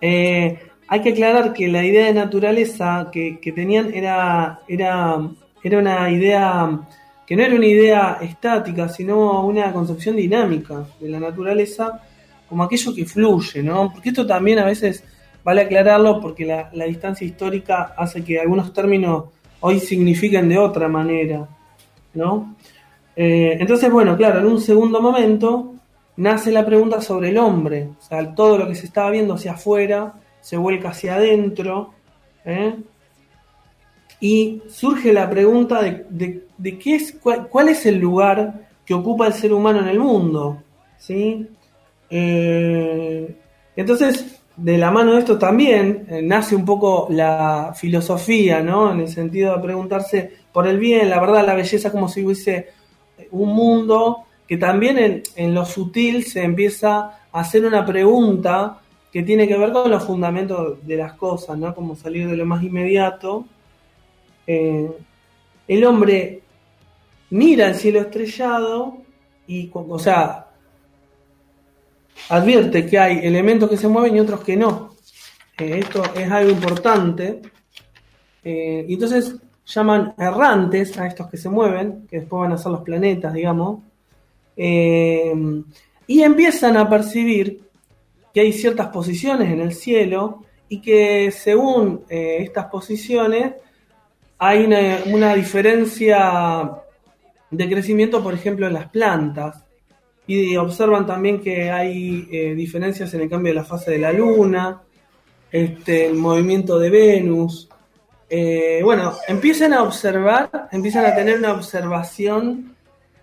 Eh, 0.00 0.58
hay 0.86 1.00
que 1.00 1.10
aclarar 1.10 1.52
que 1.52 1.68
la 1.68 1.84
idea 1.84 2.06
de 2.06 2.14
naturaleza 2.14 3.08
que, 3.10 3.38
que 3.40 3.52
tenían 3.52 3.92
era, 3.94 4.60
era, 4.68 5.18
era 5.62 5.78
una 5.78 6.10
idea 6.10 6.78
que 7.26 7.36
no 7.36 7.42
era 7.42 7.54
una 7.54 7.66
idea 7.66 8.18
estática, 8.20 8.88
sino 8.88 9.46
una 9.46 9.72
concepción 9.72 10.16
dinámica 10.16 10.84
de 11.00 11.08
la 11.08 11.20
naturaleza 11.20 12.00
como 12.48 12.64
aquello 12.64 12.94
que 12.94 13.04
fluye, 13.06 13.62
¿no? 13.62 13.92
Porque 13.92 14.10
esto 14.10 14.26
también 14.26 14.58
a 14.58 14.64
veces 14.64 15.02
vale 15.42 15.62
aclararlo 15.62 16.20
porque 16.20 16.44
la, 16.44 16.70
la 16.72 16.84
distancia 16.84 17.26
histórica 17.26 17.94
hace 17.96 18.22
que 18.22 18.40
algunos 18.40 18.72
términos 18.72 19.24
hoy 19.60 19.80
signifiquen 19.80 20.48
de 20.48 20.58
otra 20.58 20.88
manera, 20.88 21.48
¿no? 22.14 22.54
Eh, 23.16 23.56
entonces, 23.60 23.90
bueno, 23.90 24.16
claro, 24.16 24.40
en 24.40 24.46
un 24.46 24.60
segundo 24.60 25.00
momento 25.00 25.74
nace 26.16 26.52
la 26.52 26.66
pregunta 26.66 27.00
sobre 27.00 27.30
el 27.30 27.38
hombre, 27.38 27.88
o 27.98 28.02
sea, 28.02 28.34
todo 28.34 28.58
lo 28.58 28.68
que 28.68 28.74
se 28.74 28.86
estaba 28.86 29.10
viendo 29.10 29.34
hacia 29.34 29.52
afuera 29.52 30.14
se 30.40 30.56
vuelca 30.56 30.90
hacia 30.90 31.14
adentro, 31.16 31.92
¿eh? 32.44 32.74
Y 34.30 34.62
surge 34.68 35.12
la 35.12 35.28
pregunta 35.28 35.82
de, 35.82 36.06
de- 36.58 36.78
qué 36.78 36.94
es, 36.96 37.12
cuál, 37.22 37.48
cuál 37.48 37.68
es 37.68 37.84
el 37.86 37.98
lugar 37.98 38.68
que 38.86 38.94
ocupa 38.94 39.26
el 39.26 39.34
ser 39.34 39.52
humano 39.52 39.80
en 39.80 39.88
el 39.88 39.98
mundo, 39.98 40.62
¿sí? 40.98 41.46
Eh, 42.10 43.36
entonces, 43.76 44.40
de 44.56 44.78
la 44.78 44.90
mano 44.90 45.12
de 45.14 45.18
esto 45.20 45.38
también 45.38 46.06
eh, 46.08 46.22
nace 46.22 46.54
un 46.54 46.64
poco 46.64 47.08
la 47.10 47.72
filosofía, 47.76 48.62
¿no? 48.62 48.92
En 48.92 49.00
el 49.00 49.08
sentido 49.08 49.56
de 49.56 49.62
preguntarse 49.62 50.30
por 50.52 50.66
el 50.68 50.78
bien, 50.78 51.10
la 51.10 51.20
verdad, 51.20 51.44
la 51.46 51.54
belleza, 51.54 51.90
como 51.90 52.08
si 52.08 52.24
hubiese 52.24 52.68
un 53.30 53.50
mundo 53.54 54.24
que 54.46 54.56
también 54.58 54.98
en, 54.98 55.22
en 55.36 55.54
lo 55.54 55.64
sutil 55.64 56.24
se 56.24 56.42
empieza 56.44 56.98
a 57.32 57.40
hacer 57.40 57.64
una 57.64 57.84
pregunta 57.84 58.80
que 59.12 59.22
tiene 59.22 59.46
que 59.48 59.56
ver 59.58 59.72
con 59.72 59.90
los 59.90 60.04
fundamentos 60.04 60.84
de 60.86 60.96
las 60.96 61.14
cosas, 61.14 61.56
¿no? 61.58 61.74
Como 61.74 61.96
salir 61.96 62.28
de 62.28 62.36
lo 62.36 62.44
más 62.46 62.62
inmediato. 62.62 63.46
Eh, 64.46 64.90
el 65.66 65.84
hombre 65.84 66.42
mira 67.30 67.68
el 67.68 67.74
cielo 67.74 68.00
estrellado 68.00 68.98
y, 69.46 69.70
o 69.72 69.98
sea, 69.98 70.46
advierte 72.28 72.86
que 72.86 72.98
hay 72.98 73.18
elementos 73.26 73.68
que 73.68 73.76
se 73.76 73.88
mueven 73.88 74.16
y 74.16 74.20
otros 74.20 74.40
que 74.40 74.56
no. 74.56 74.94
Eh, 75.58 75.80
esto 75.80 76.02
es 76.14 76.30
algo 76.30 76.50
importante. 76.50 77.40
Eh, 78.42 78.84
y 78.86 78.94
entonces 78.94 79.36
llaman 79.66 80.14
errantes 80.18 80.98
a 80.98 81.06
estos 81.06 81.28
que 81.30 81.38
se 81.38 81.48
mueven, 81.48 82.06
que 82.06 82.20
después 82.20 82.42
van 82.42 82.52
a 82.52 82.58
ser 82.58 82.72
los 82.72 82.82
planetas, 82.82 83.32
digamos. 83.32 83.80
Y 84.56 86.22
empiezan 86.22 86.76
a 86.76 86.88
percibir 86.88 87.62
que 88.32 88.40
hay 88.40 88.52
ciertas 88.52 88.88
posiciones 88.88 89.50
en 89.50 89.60
el 89.60 89.72
cielo 89.72 90.42
y 90.68 90.80
que 90.80 91.30
según 91.30 92.04
estas 92.08 92.66
posiciones 92.66 93.54
hay 94.38 94.64
una, 95.06 95.34
diferencia 95.34 96.70
de 97.50 97.68
crecimiento, 97.68 98.22
por 98.22 98.34
ejemplo, 98.34 98.66
en 98.66 98.74
las 98.74 98.88
plantas. 98.88 99.64
Y 100.26 100.56
observan 100.56 101.06
también 101.06 101.40
que 101.40 101.70
hay 101.70 102.26
eh, 102.32 102.54
diferencias 102.54 103.12
en 103.14 103.22
el 103.22 103.28
cambio 103.28 103.52
de 103.52 103.60
la 103.60 103.64
fase 103.64 103.90
de 103.90 103.98
la 103.98 104.12
luna, 104.12 104.82
este, 105.52 106.06
el 106.06 106.14
movimiento 106.14 106.78
de 106.78 106.90
Venus. 106.90 107.68
Eh, 108.28 108.80
bueno, 108.82 109.14
empiezan 109.28 109.74
a 109.74 109.82
observar, 109.82 110.68
empiezan 110.72 111.04
a 111.04 111.14
tener 111.14 111.38
una 111.38 111.52
observación 111.52 112.74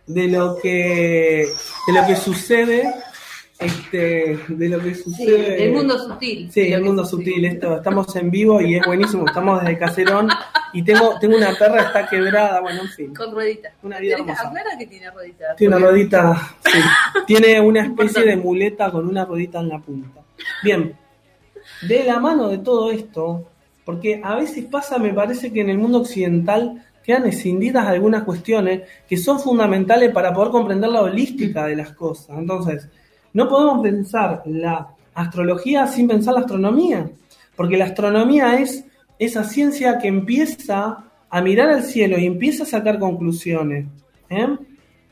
de 0.06 0.28
lo 0.28 0.58
que, 0.58 1.48
de 1.88 1.94
lo 1.94 2.06
que 2.06 2.16
sucede, 2.16 2.94
este, 3.62 4.40
de 4.48 4.70
lo 4.70 4.80
que 4.80 4.96
sucede. 4.96 5.66
El 5.66 5.74
mundo 5.74 5.98
sutil. 5.98 6.52
Sí, 6.52 6.74
el 6.74 6.82
mundo 6.84 7.06
sutil, 7.06 7.46
esto, 7.46 7.78
estamos 7.78 8.16
en 8.16 8.32
vivo 8.32 8.60
y 8.62 8.76
es 8.76 8.86
buenísimo, 8.86 9.26
estamos 9.28 9.62
desde 9.62 9.78
Caserón 9.78 10.30
y 10.74 10.84
tengo, 10.84 11.18
tengo 11.20 11.38
una 11.38 11.54
perra, 11.58 11.84
está 11.84 12.08
quebrada, 12.10 12.60
bueno, 12.62 12.82
en 12.82 12.90
fin. 12.90 13.14
Con 13.16 13.32
rueditas. 13.34 13.74
Una 13.84 14.00
vida 14.00 14.16
Tiene- 14.16 14.32
hermosa. 14.32 14.48
Aclara 14.50 14.78
que 14.78 14.88
tiene 14.88 15.12
rueditas. 15.12 15.56
Tiene 15.56 15.76
una 15.78 15.86
ruedita, 15.88 16.56
sí. 16.66 16.80
tiene 17.28 17.62
una 17.62 17.82
especie 17.86 18.24
de 18.24 18.36
muleta 18.36 18.92
con 18.92 19.08
una 19.08 19.26
ruedita 19.26 19.60
en 19.60 19.70
la 19.70 19.80
punta. 19.80 20.22
Bien, 20.64 20.96
de 21.88 22.04
la 22.04 22.20
mano 22.20 22.50
de 22.50 22.58
todo 22.58 22.92
esto, 22.92 23.48
porque 23.86 24.22
a 24.24 24.36
veces 24.36 24.66
pasa, 24.66 24.98
me 24.98 25.14
parece 25.14 25.52
que 25.52 25.62
en 25.62 25.70
el 25.70 25.78
mundo 25.78 26.00
occidental 26.00 26.84
quedan 27.04 27.26
escindidas 27.26 27.88
algunas 27.88 28.24
cuestiones 28.24 28.82
que 29.08 29.18
son 29.18 29.40
fundamentales 29.40 30.12
para 30.12 30.34
poder 30.34 30.52
comprender 30.52 30.90
la 30.90 31.02
holística 31.02 31.66
de 31.66 31.76
las 31.76 31.92
cosas. 31.94 32.38
Entonces, 32.38 32.88
no 33.34 33.48
podemos 33.48 33.82
pensar 33.82 34.44
la 34.46 34.90
astrología 35.14 35.88
sin 35.88 36.08
pensar 36.08 36.34
la 36.34 36.42
astronomía, 36.42 37.10
porque 37.56 37.78
la 37.78 37.86
astronomía 37.86 38.60
es 38.60 38.86
esa 39.20 39.44
ciencia 39.44 39.98
que 39.98 40.08
empieza 40.08 41.06
a 41.30 41.42
mirar 41.42 41.70
al 41.70 41.84
cielo 41.84 42.18
y 42.18 42.26
empieza 42.26 42.64
a 42.64 42.66
sacar 42.66 43.00
conclusiones. 43.00 43.86
¿eh? 44.30 44.48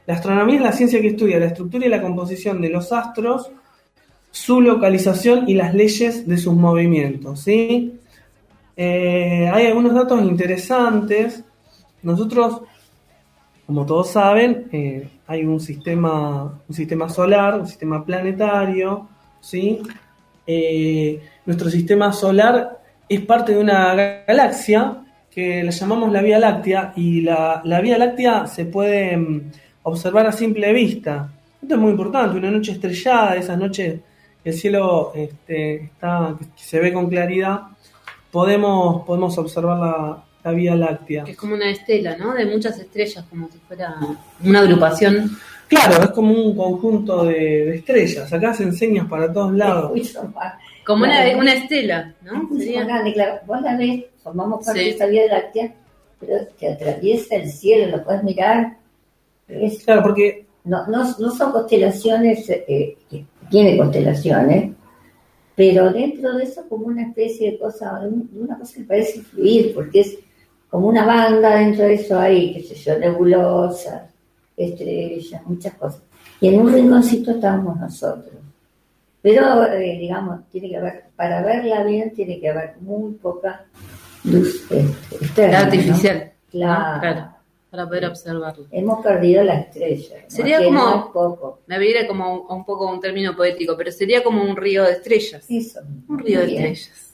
La 0.06 0.16
astronomía 0.16 0.56
es 0.56 0.62
la 0.62 0.72
ciencia 0.72 1.00
que 1.02 1.10
estudia 1.10 1.40
la 1.40 1.46
estructura 1.46 1.86
y 1.86 1.90
la 1.90 2.02
composición 2.02 2.60
de 2.62 2.70
los 2.70 2.92
astros, 2.92 3.52
su 4.32 4.62
localización 4.62 5.48
y 5.48 5.54
las 5.54 5.74
leyes 5.74 6.28
de 6.28 6.38
sus 6.38 6.54
movimientos. 6.54 7.42
¿sí? 7.42 8.00
Eh, 8.76 9.50
hay 9.54 9.68
algunos 9.68 9.94
datos 9.94 10.22
interesantes. 10.24 11.44
Nosotros, 12.02 12.62
como 13.70 13.86
todos 13.86 14.10
saben, 14.10 14.68
eh, 14.72 15.08
hay 15.28 15.46
un 15.46 15.60
sistema, 15.60 16.60
un 16.68 16.76
sistema 16.76 17.08
solar, 17.08 17.60
un 17.60 17.68
sistema 17.68 18.04
planetario. 18.04 19.08
¿sí? 19.40 19.80
Eh, 20.48 21.22
nuestro 21.46 21.70
sistema 21.70 22.12
solar 22.12 22.80
es 23.08 23.22
parte 23.22 23.54
de 23.54 23.60
una 23.60 23.94
galaxia 24.26 25.04
que 25.30 25.64
la 25.64 25.70
llamamos 25.70 26.12
la 26.12 26.24
Vía 26.24 26.40
Láctea 26.40 26.94
y 26.96 27.22
la, 27.22 27.62
Vía 27.84 28.00
Láctea 28.00 28.48
se 28.48 28.66
puede 28.66 29.16
mm, 29.16 29.52
observar 29.84 30.26
a 30.26 30.32
simple 30.32 30.74
vista. 30.74 31.32
Esto 31.62 31.76
es 31.76 31.80
muy 31.80 31.92
importante, 31.92 32.40
una 32.40 32.50
noche 32.50 32.72
estrellada, 32.72 33.36
esas 33.36 33.60
noches 33.60 34.00
el 34.44 34.54
cielo 34.56 35.12
este, 35.14 35.76
está, 35.76 36.36
se 36.56 36.80
ve 36.80 36.92
con 36.92 37.08
claridad, 37.08 37.68
podemos, 38.32 39.06
podemos 39.06 39.38
observar 39.38 39.78
la, 39.78 40.24
la 40.44 40.52
Vía 40.52 40.76
Láctea. 40.76 41.24
Que 41.26 41.32
es 41.32 41.38
como 41.38 41.56
una 41.56 41.70
estela, 41.70 42.18
¿no? 42.18 42.34
De 42.34 42.46
muchas 42.46 42.80
estrellas, 42.80 43.26
como 43.30 43.50
si 43.50 43.58
fuera 43.60 43.96
una 44.44 44.60
agrupación. 44.60 45.38
Claro, 45.68 46.04
es 46.04 46.10
como 46.12 46.34
un 46.34 46.56
conjunto 46.56 47.26
de, 47.26 47.34
de 47.66 47.76
estrellas, 47.76 48.32
acá 48.34 48.54
se 48.54 48.64
enseñas 48.64 49.08
para 49.08 49.32
todos 49.32 49.54
lados. 49.54 49.92
Más. 50.34 50.54
Como 50.86 51.04
una, 51.04 51.38
una 51.38 51.54
estela, 51.54 52.16
¿no? 52.24 52.50
Sería- 52.58 52.86
grande, 52.86 53.14
claro. 53.14 53.40
Vos 53.46 53.62
la 53.62 53.78
ves, 53.78 54.06
formamos 54.24 54.66
parte 54.66 54.80
Sí. 54.80 54.86
de 54.86 54.92
esta 54.92 55.06
Vía 55.06 55.28
Láctea, 55.28 55.74
pero 56.20 56.38
que 56.60 56.70
atraviesa 56.70 57.36
el 57.36 57.52
cielo, 57.52 57.96
lo 57.98 58.04
puedes 58.04 58.24
mirar. 58.24 58.78
Es- 59.48 59.84
Claro, 59.84 60.02
porque 60.02 60.46
no, 60.64 60.88
no, 60.88 61.04
no 61.20 61.32
son 61.32 61.52
constelaciones, 61.52 62.50
eh, 62.50 62.98
que 63.10 63.26
tiene 63.52 63.78
constelaciones, 63.78 64.72
pero 65.56 65.92
dentro 65.92 66.34
de 66.38 66.44
eso 66.46 66.68
como 66.68 66.88
una 66.88 67.04
especie 67.04 67.52
de 67.52 67.60
cosa, 67.60 68.00
un- 68.00 68.30
una 68.34 68.58
cosa 68.58 68.74
que 68.78 68.84
parece 68.86 69.22
fluir, 69.22 69.74
porque 69.76 70.00
es 70.02 70.18
como 70.70 70.88
una 70.88 71.06
banda 71.06 71.56
dentro 71.56 71.84
de 71.86 71.96
eso 71.96 72.20
hay, 72.20 72.54
qué 72.54 72.62
sé 72.64 72.76
yo, 72.76 72.98
nebulosas, 73.00 74.04
estrellas, 74.56 75.42
muchas 75.46 75.74
cosas. 75.76 76.02
Y 76.42 76.50
en 76.50 76.62
un 76.62 76.72
rinconcito 76.74 77.32
estamos 77.32 77.78
nosotros. 77.80 78.34
Pero, 79.22 79.66
eh, 79.66 79.98
digamos, 80.00 80.48
tiene 80.50 80.70
que 80.70 80.78
haber, 80.78 81.04
para 81.16 81.42
verla 81.42 81.84
bien, 81.84 82.14
tiene 82.14 82.40
que 82.40 82.50
haber 82.50 82.76
muy 82.80 83.14
poca 83.16 83.66
luz 84.24 84.64
este, 84.72 84.80
externa. 85.16 85.60
¿no? 85.60 85.66
artificial. 85.66 86.32
Claro. 86.50 87.00
Claro. 87.02 87.30
Para 87.70 87.88
poder 87.88 88.06
observarlo. 88.06 88.66
Hemos 88.72 89.04
perdido 89.04 89.44
la 89.44 89.60
estrella. 89.60 90.16
¿no? 90.24 90.30
Sería 90.30 90.58
Que 90.60 90.66
como- 90.66 90.80
no 90.80 90.96
es 91.06 91.12
poco. 91.12 91.60
Me 91.68 91.78
viene 91.78 92.08
como 92.08 92.34
un, 92.34 92.58
un 92.58 92.66
poco 92.66 92.90
un 92.90 93.00
término 93.02 93.36
poético, 93.36 93.76
pero 93.78 93.92
sería 93.92 94.24
como 94.24 94.42
un 94.44 94.56
río 94.56 94.84
de 94.86 94.94
estrellas. 94.94 95.46
Eso. 95.50 95.82
Un 96.08 96.20
río 96.20 96.40
de 96.40 96.46
estrellas. 96.48 97.14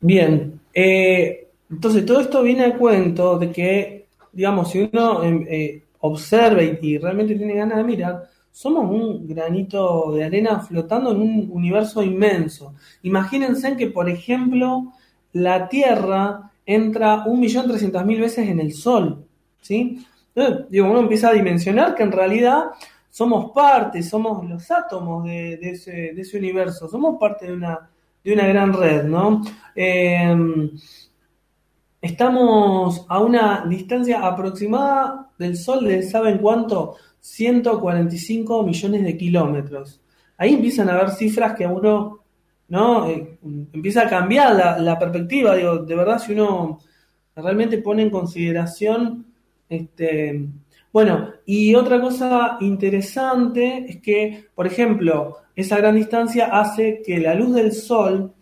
Bien, 0.00 0.60
eh, 0.74 1.43
entonces 1.74 2.06
todo 2.06 2.20
esto 2.20 2.42
viene 2.42 2.64
a 2.64 2.78
cuento 2.78 3.36
de 3.38 3.50
que, 3.50 4.06
digamos, 4.32 4.70
si 4.70 4.88
uno 4.92 5.24
em, 5.24 5.44
eh, 5.48 5.82
observa 6.00 6.62
y, 6.62 6.98
realmente 6.98 7.34
tiene 7.34 7.54
ganas 7.54 7.78
de 7.78 7.84
mirar, 7.84 8.30
somos 8.52 8.88
un 8.88 9.26
granito 9.26 10.12
de 10.12 10.24
arena 10.24 10.60
flotando 10.60 11.10
en 11.10 11.20
un 11.20 11.50
universo 11.50 12.02
inmenso. 12.02 12.74
Imagínense 13.02 13.68
en 13.68 13.76
que, 13.76 13.88
por 13.88 14.08
ejemplo, 14.08 14.92
la 15.32 15.68
Tierra 15.68 16.52
entra 16.64 17.24
1.300.000 17.24 18.20
veces 18.20 18.48
en 18.48 18.60
el 18.60 18.72
Sol, 18.72 19.26
¿sí? 19.60 20.06
Entonces, 20.34 20.66
uno 20.80 21.00
empieza 21.00 21.30
a 21.30 21.32
dimensionar 21.32 21.94
que 21.96 22.04
en 22.04 22.12
realidad 22.12 22.66
somos 23.10 23.50
parte, 23.52 24.02
somos 24.02 24.48
los 24.48 24.70
átomos 24.70 25.24
de, 25.24 25.56
de 25.56 25.70
ese, 25.70 25.92
de 26.14 26.20
ese 26.20 26.38
universo, 26.38 26.88
somos 26.88 27.18
parte 27.18 27.46
de 27.46 27.52
una, 27.54 27.90
de 28.22 28.32
una 28.32 28.46
gran 28.46 28.72
red, 28.72 29.04
¿no? 29.04 29.42
Eh, 29.74 30.70
estamos 32.04 33.06
a 33.08 33.18
una 33.18 33.64
distancia 33.66 34.20
aproximada 34.26 35.30
del 35.38 35.56
Sol 35.56 35.86
de, 35.86 36.02
¿saben 36.02 36.36
cuánto? 36.36 36.96
145 37.20 38.62
millones 38.62 39.02
de 39.02 39.16
kilómetros. 39.16 40.02
Ahí 40.36 40.52
empiezan 40.52 40.90
a 40.90 40.94
haber 40.94 41.10
cifras 41.12 41.54
que 41.54 41.64
a 41.64 41.70
uno, 41.70 42.20
¿no? 42.68 43.08
Eh, 43.08 43.38
empieza 43.72 44.02
a 44.02 44.08
cambiar 44.10 44.54
la, 44.54 44.78
la 44.78 44.98
perspectiva, 44.98 45.56
digo, 45.56 45.78
de 45.78 45.94
verdad, 45.94 46.18
si 46.18 46.32
uno 46.32 46.78
realmente 47.34 47.78
pone 47.78 48.02
en 48.02 48.10
consideración, 48.10 49.24
este, 49.66 50.46
bueno, 50.92 51.30
y 51.46 51.74
otra 51.74 52.02
cosa 52.02 52.58
interesante 52.60 53.86
es 53.88 54.02
que, 54.02 54.44
por 54.54 54.66
ejemplo, 54.66 55.38
esa 55.56 55.78
gran 55.78 55.94
distancia 55.94 56.46
hace 56.60 57.00
que 57.02 57.18
la 57.18 57.34
luz 57.34 57.54
del 57.54 57.72
Sol 57.72 58.34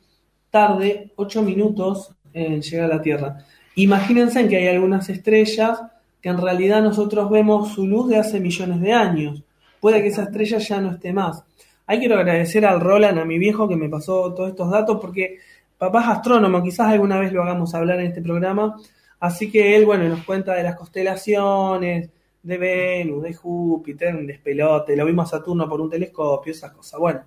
tarde 0.50 1.12
8 1.14 1.42
minutos 1.42 2.16
en 2.32 2.60
llegar 2.60 2.90
a 2.90 2.96
la 2.96 3.02
Tierra. 3.02 3.38
Imagínense 3.74 4.40
en 4.40 4.48
que 4.48 4.56
hay 4.56 4.68
algunas 4.68 5.08
estrellas 5.08 5.80
que 6.20 6.28
en 6.28 6.38
realidad 6.40 6.82
nosotros 6.82 7.30
vemos 7.30 7.72
su 7.72 7.86
luz 7.86 8.08
de 8.08 8.18
hace 8.18 8.38
millones 8.40 8.80
de 8.80 8.92
años. 8.92 9.42
Puede 9.80 10.02
que 10.02 10.08
esa 10.08 10.24
estrella 10.24 10.58
ya 10.58 10.80
no 10.80 10.92
esté 10.92 11.12
más. 11.12 11.42
Ahí 11.86 11.98
quiero 11.98 12.16
agradecer 12.16 12.64
al 12.64 12.80
Roland, 12.80 13.18
a 13.18 13.24
mi 13.24 13.38
viejo, 13.38 13.68
que 13.68 13.76
me 13.76 13.88
pasó 13.88 14.32
todos 14.32 14.50
estos 14.50 14.70
datos, 14.70 14.98
porque 15.00 15.38
papá 15.76 16.02
es 16.02 16.08
astrónomo, 16.08 16.62
quizás 16.62 16.88
alguna 16.88 17.18
vez 17.18 17.32
lo 17.32 17.42
hagamos 17.42 17.74
hablar 17.74 17.98
en 18.00 18.06
este 18.06 18.22
programa. 18.22 18.76
Así 19.18 19.50
que 19.50 19.74
él, 19.76 19.84
bueno, 19.84 20.08
nos 20.08 20.22
cuenta 20.24 20.54
de 20.54 20.62
las 20.62 20.76
constelaciones, 20.76 22.10
de 22.42 22.58
Venus, 22.58 23.22
de 23.22 23.34
Júpiter, 23.34 24.14
un 24.14 24.26
despelote, 24.26 24.96
lo 24.96 25.04
vimos 25.06 25.26
a 25.32 25.38
Saturno 25.38 25.68
por 25.68 25.80
un 25.80 25.90
telescopio, 25.90 26.52
esas 26.52 26.72
cosas. 26.72 27.00
Bueno, 27.00 27.22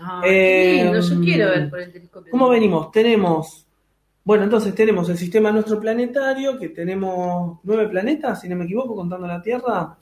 Ah, 0.00 0.20
qué 0.22 0.80
lindo, 0.84 1.00
yo 1.00 1.14
Eh, 1.14 1.24
quiero 1.24 1.50
ver 1.50 1.68
por 1.70 1.80
el 1.80 1.92
telescopio. 1.92 2.30
¿Cómo 2.30 2.48
venimos? 2.48 2.92
Tenemos, 2.92 3.66
bueno, 4.28 4.44
entonces 4.44 4.74
tenemos 4.74 5.08
el 5.08 5.16
sistema 5.16 5.50
nuestro 5.50 5.80
planetario, 5.80 6.58
que 6.58 6.68
tenemos 6.68 7.58
nueve 7.62 7.88
planetas, 7.88 8.40
si 8.42 8.48
no 8.48 8.56
me 8.56 8.64
equivoco, 8.64 8.94
contando 8.94 9.26
la 9.26 9.40
Tierra. 9.40 9.96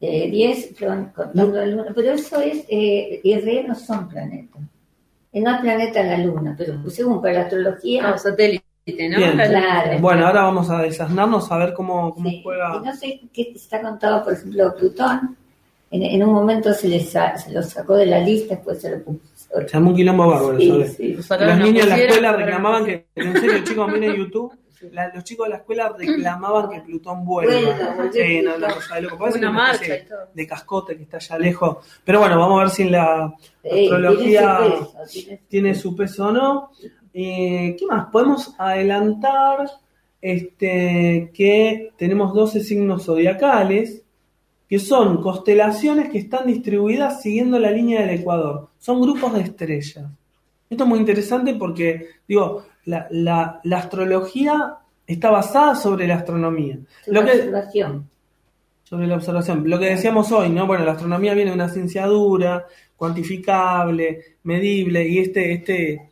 Eh, 0.00 0.30
10 0.30 0.74
plan- 0.78 1.12
contando 1.14 1.56
la 1.58 1.66
luna, 1.66 1.92
pero 1.94 2.12
eso 2.12 2.40
es, 2.40 2.64
eh, 2.68 3.20
en 3.24 3.42
realidad 3.42 3.64
no 3.68 3.74
son 3.74 4.08
planetas. 4.08 4.62
Eh, 5.32 5.40
No 5.40 5.54
es 5.56 5.60
planeta 5.60 6.02
la 6.04 6.18
luna, 6.18 6.54
pero 6.56 6.88
según 6.88 7.20
para 7.20 7.34
la 7.34 7.40
astrología, 7.42 8.08
Ah, 8.08 8.16
satélite, 8.18 8.64
¿no? 9.10 9.18
Bien. 9.18 9.32
Claro. 9.32 9.98
Bueno, 10.00 10.26
ahora 10.26 10.42
vamos 10.42 10.70
a 10.70 10.80
desasnarnos 10.82 11.50
a 11.52 11.58
ver 11.58 11.74
cómo, 11.74 12.14
cómo 12.14 12.28
sí. 12.30 12.36
Y 12.36 12.42
juega. 12.44 12.80
no 12.80 12.94
sé 12.96 13.20
qué 13.32 13.52
está 13.54 13.82
contado, 13.82 14.22
por 14.24 14.32
ejemplo, 14.34 14.72
Plutón. 14.78 15.36
En, 15.90 16.02
en 16.04 16.22
un 16.22 16.32
momento 16.32 16.72
se, 16.72 16.86
le 16.88 17.00
sa- 17.00 17.36
se 17.36 17.50
lo 17.52 17.60
sacó 17.62 17.96
de 17.96 18.06
la 18.06 18.20
lista, 18.20 18.54
después 18.54 18.80
se 18.80 18.90
lo 18.96 19.02
puso. 19.02 19.20
Se 19.66 19.76
armó 19.76 19.90
un 19.90 19.96
quilombo 19.96 20.26
bárbaro, 20.28 20.58
Sí, 20.58 20.68
¿sabes? 20.68 20.94
sí. 20.96 21.12
Lo 21.14 21.22
sacaron, 21.22 21.48
Los 21.48 21.58
lo 21.58 21.72
niños 21.72 21.84
de 21.86 21.90
la 21.90 21.98
escuela 21.98 22.32
reclamaban 22.32 22.84
que, 22.84 23.06
en 23.16 23.32
serio, 23.40 23.64
chicos, 23.64 23.92
miren 23.92 24.14
YouTube, 24.16 24.52
la- 24.92 25.12
los 25.14 25.24
chicos 25.24 25.46
de 25.46 25.50
la 25.50 25.56
escuela 25.56 25.94
reclamaban 25.98 26.70
que 26.70 26.80
Plutón 26.80 27.24
vuelva. 27.24 27.52
No, 27.60 28.58
no, 28.58 28.74
cosa 28.74 28.94
de 28.94 29.02
loco. 29.02 29.18
pusieron. 29.18 29.18
Parece 29.18 29.38
Una 29.38 29.50
marcha 29.50 29.82
especie 29.82 30.04
y 30.04 30.08
todo. 30.08 30.18
de 30.32 30.46
cascote 30.46 30.96
que 30.96 31.02
está 31.02 31.16
allá 31.18 31.38
lejos. 31.38 31.76
Pero 32.04 32.20
bueno, 32.20 32.38
vamos 32.38 32.58
a 32.60 32.62
ver 32.64 32.70
si 32.70 32.84
la 32.88 33.34
astrología 33.64 34.58
tiene 34.58 34.74
su 34.74 34.84
peso, 34.94 35.04
tiene- 35.12 35.40
tiene 35.48 35.74
su 35.74 35.96
peso 35.96 36.26
o 36.28 36.32
no. 36.32 36.70
Eh, 37.12 37.76
¿Qué 37.78 37.86
más? 37.86 38.06
Podemos 38.10 38.54
adelantar 38.56 39.68
este, 40.22 41.30
que 41.34 41.92
tenemos 41.96 42.32
12 42.34 42.60
signos 42.60 43.04
zodiacales, 43.04 44.02
que 44.70 44.78
son 44.78 45.20
constelaciones 45.20 46.08
que 46.10 46.18
están 46.18 46.46
distribuidas 46.46 47.20
siguiendo 47.20 47.58
la 47.58 47.72
línea 47.72 48.00
del 48.02 48.20
Ecuador. 48.20 48.68
Son 48.78 49.00
grupos 49.02 49.34
de 49.34 49.40
estrellas. 49.40 50.06
Esto 50.70 50.84
es 50.84 50.88
muy 50.88 51.00
interesante 51.00 51.54
porque, 51.54 52.06
digo, 52.28 52.64
la, 52.84 53.08
la- 53.10 53.60
la 53.64 53.78
astrología 53.78 54.76
está 55.06 55.30
basada 55.30 55.74
sobre 55.74 56.06
la 56.06 56.14
astronomía. 56.14 56.78
Lo 57.08 57.24
que, 57.24 57.32
observación. 57.32 58.08
sobre 58.84 59.08
la 59.08 59.16
observación. 59.16 59.68
Lo 59.68 59.78
que 59.80 59.86
decíamos 59.86 60.30
hoy, 60.30 60.50
¿no? 60.50 60.68
Bueno, 60.68 60.84
la 60.84 60.92
astronomía 60.92 61.34
viene 61.34 61.50
de 61.50 61.56
una 61.56 61.68
ciencia 61.68 62.06
dura, 62.06 62.64
cuantificable, 62.96 64.36
medible, 64.44 65.08
y 65.08 65.18
este, 65.18 65.52
este, 65.52 66.10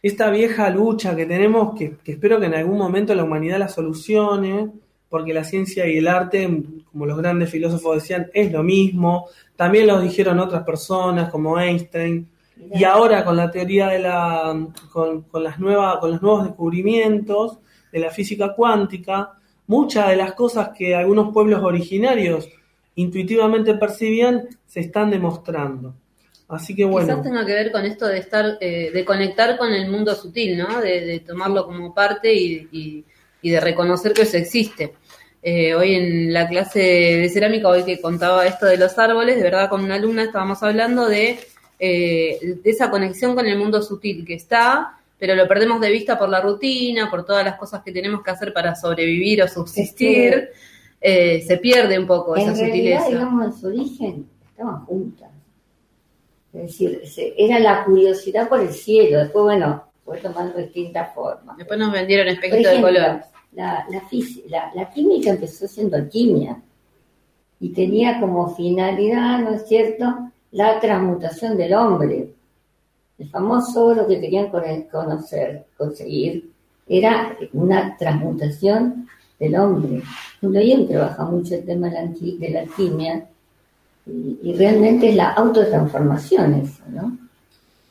esta 0.00 0.30
vieja 0.30 0.70
lucha 0.70 1.16
que 1.16 1.26
tenemos, 1.26 1.74
que, 1.76 1.96
que 2.04 2.12
espero 2.12 2.38
que 2.38 2.46
en 2.46 2.54
algún 2.54 2.78
momento 2.78 3.14
la 3.16 3.24
humanidad 3.24 3.58
la 3.58 3.68
solucione, 3.68 4.70
porque 5.10 5.34
la 5.34 5.44
ciencia 5.44 5.86
y 5.86 5.98
el 5.98 6.08
arte, 6.08 6.48
como 6.90 7.04
los 7.04 7.18
grandes 7.18 7.50
filósofos 7.50 7.96
decían, 7.96 8.30
es 8.32 8.50
lo 8.50 8.62
mismo. 8.62 9.26
También 9.56 9.88
lo 9.88 10.00
dijeron 10.00 10.38
otras 10.38 10.62
personas, 10.62 11.30
como 11.30 11.58
Einstein. 11.60 12.26
Y 12.72 12.84
ahora 12.84 13.24
con 13.24 13.36
la 13.36 13.50
teoría 13.50 13.88
de 13.88 13.98
la, 13.98 14.56
con, 14.92 15.22
con 15.22 15.42
las 15.42 15.58
nuevas, 15.58 15.96
con 15.98 16.12
los 16.12 16.22
nuevos 16.22 16.44
descubrimientos 16.44 17.58
de 17.92 17.98
la 17.98 18.10
física 18.10 18.54
cuántica, 18.54 19.32
muchas 19.66 20.08
de 20.08 20.16
las 20.16 20.32
cosas 20.34 20.70
que 20.76 20.94
algunos 20.94 21.32
pueblos 21.32 21.62
originarios 21.62 22.48
intuitivamente 22.94 23.74
percibían 23.74 24.46
se 24.66 24.80
están 24.80 25.10
demostrando. 25.10 25.94
Así 26.48 26.74
que 26.74 26.84
bueno, 26.84 27.06
Quizás 27.06 27.22
tenga 27.22 27.46
que 27.46 27.52
ver 27.52 27.70
con 27.72 27.84
esto 27.84 28.06
de 28.06 28.18
estar, 28.18 28.58
eh, 28.60 28.90
de 28.92 29.04
conectar 29.04 29.56
con 29.56 29.72
el 29.72 29.88
mundo 29.90 30.14
sutil, 30.14 30.58
¿no? 30.58 30.80
De, 30.80 31.00
de 31.06 31.20
tomarlo 31.20 31.64
como 31.64 31.94
parte 31.94 32.32
y, 32.34 32.68
y- 32.72 33.04
y 33.42 33.50
de 33.50 33.60
reconocer 33.60 34.12
que 34.12 34.22
eso 34.22 34.36
existe. 34.36 34.94
Eh, 35.42 35.74
hoy 35.74 35.94
en 35.94 36.32
la 36.32 36.46
clase 36.48 36.80
de 36.80 37.28
cerámica, 37.30 37.68
hoy 37.68 37.84
que 37.84 38.00
contaba 38.00 38.46
esto 38.46 38.66
de 38.66 38.76
los 38.76 38.98
árboles, 38.98 39.36
de 39.36 39.42
verdad 39.42 39.70
con 39.70 39.82
una 39.82 39.94
alumna 39.94 40.24
estábamos 40.24 40.62
hablando 40.62 41.08
de, 41.08 41.38
eh, 41.78 42.38
de 42.62 42.70
esa 42.70 42.90
conexión 42.90 43.34
con 43.34 43.46
el 43.46 43.58
mundo 43.58 43.80
sutil 43.80 44.24
que 44.26 44.34
está, 44.34 44.98
pero 45.18 45.34
lo 45.34 45.48
perdemos 45.48 45.80
de 45.80 45.90
vista 45.90 46.18
por 46.18 46.28
la 46.28 46.40
rutina, 46.40 47.10
por 47.10 47.24
todas 47.24 47.44
las 47.44 47.56
cosas 47.56 47.82
que 47.82 47.92
tenemos 47.92 48.22
que 48.22 48.30
hacer 48.30 48.52
para 48.52 48.74
sobrevivir 48.74 49.42
o 49.42 49.48
subsistir. 49.48 50.50
Eh, 51.00 51.42
se 51.46 51.56
pierde 51.56 51.98
un 51.98 52.06
poco 52.06 52.36
esa 52.36 52.50
En 52.50 52.56
realidad, 52.58 52.98
sutileza. 52.98 53.08
digamos, 53.08 53.46
en 53.46 53.60
su 53.60 53.66
origen 53.68 54.26
estaban 54.50 54.84
juntas. 54.84 55.30
Es 56.52 56.62
decir, 56.62 57.02
era 57.38 57.58
la 57.60 57.84
curiosidad 57.84 58.48
por 58.48 58.60
el 58.60 58.72
cielo. 58.72 59.20
Después, 59.20 59.44
bueno, 59.44 59.89
fue 60.10 60.18
tomando 60.18 60.58
distintas 60.58 61.14
formas. 61.14 61.56
Después 61.56 61.78
nos 61.78 61.92
vendieron 61.92 62.26
espejitos 62.26 62.72
de 62.72 62.80
color. 62.80 63.20
La, 63.52 63.86
la, 63.88 64.00
fisi- 64.10 64.42
la, 64.48 64.72
la 64.74 64.90
química 64.90 65.30
empezó 65.30 65.68
siendo 65.68 65.96
alquimia 65.96 66.60
y 67.60 67.68
tenía 67.68 68.18
como 68.18 68.48
finalidad, 68.56 69.38
¿no 69.38 69.50
es 69.54 69.68
cierto?, 69.68 70.04
la 70.50 70.80
transmutación 70.80 71.56
del 71.56 71.74
hombre. 71.74 72.32
El 73.20 73.28
famoso 73.28 73.86
oro 73.86 74.08
que 74.08 74.20
querían 74.20 74.48
con- 74.50 74.82
conocer, 74.90 75.66
conseguir, 75.76 76.50
era 76.88 77.36
una 77.52 77.96
transmutación 77.96 79.06
del 79.38 79.54
hombre. 79.54 80.02
Junto 80.40 80.58
trabaja 80.88 81.24
mucho 81.24 81.54
el 81.54 81.64
tema 81.64 81.88
de 81.88 81.92
la, 81.94 82.02
alqui- 82.02 82.36
de 82.38 82.50
la 82.50 82.60
alquimia 82.60 83.26
y, 84.06 84.38
y 84.42 84.54
realmente 84.54 85.10
es 85.10 85.14
la 85.14 85.30
autotransformación 85.34 86.54
eso, 86.54 86.82
¿no? 86.88 87.16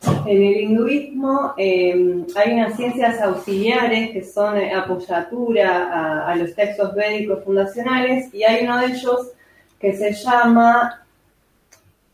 En 0.02 0.44
el 0.44 0.62
hinduismo 0.62 1.54
eh, 1.58 2.24
hay 2.36 2.54
unas 2.54 2.78
ciencias 2.78 3.22
auxiliares 3.22 4.12
que 4.12 4.24
son 4.24 4.58
eh, 4.58 4.74
apoyatura 4.74 6.26
a, 6.26 6.36
los 6.36 6.56
textos 6.56 6.96
védicos 6.96 7.44
fundacionales 7.44 8.34
y 8.34 8.44
hay 8.44 8.64
uno 8.64 8.78
de 8.80 8.88
ellos 8.88 9.32
que 9.78 9.94
se 9.94 10.14
llama 10.14 11.04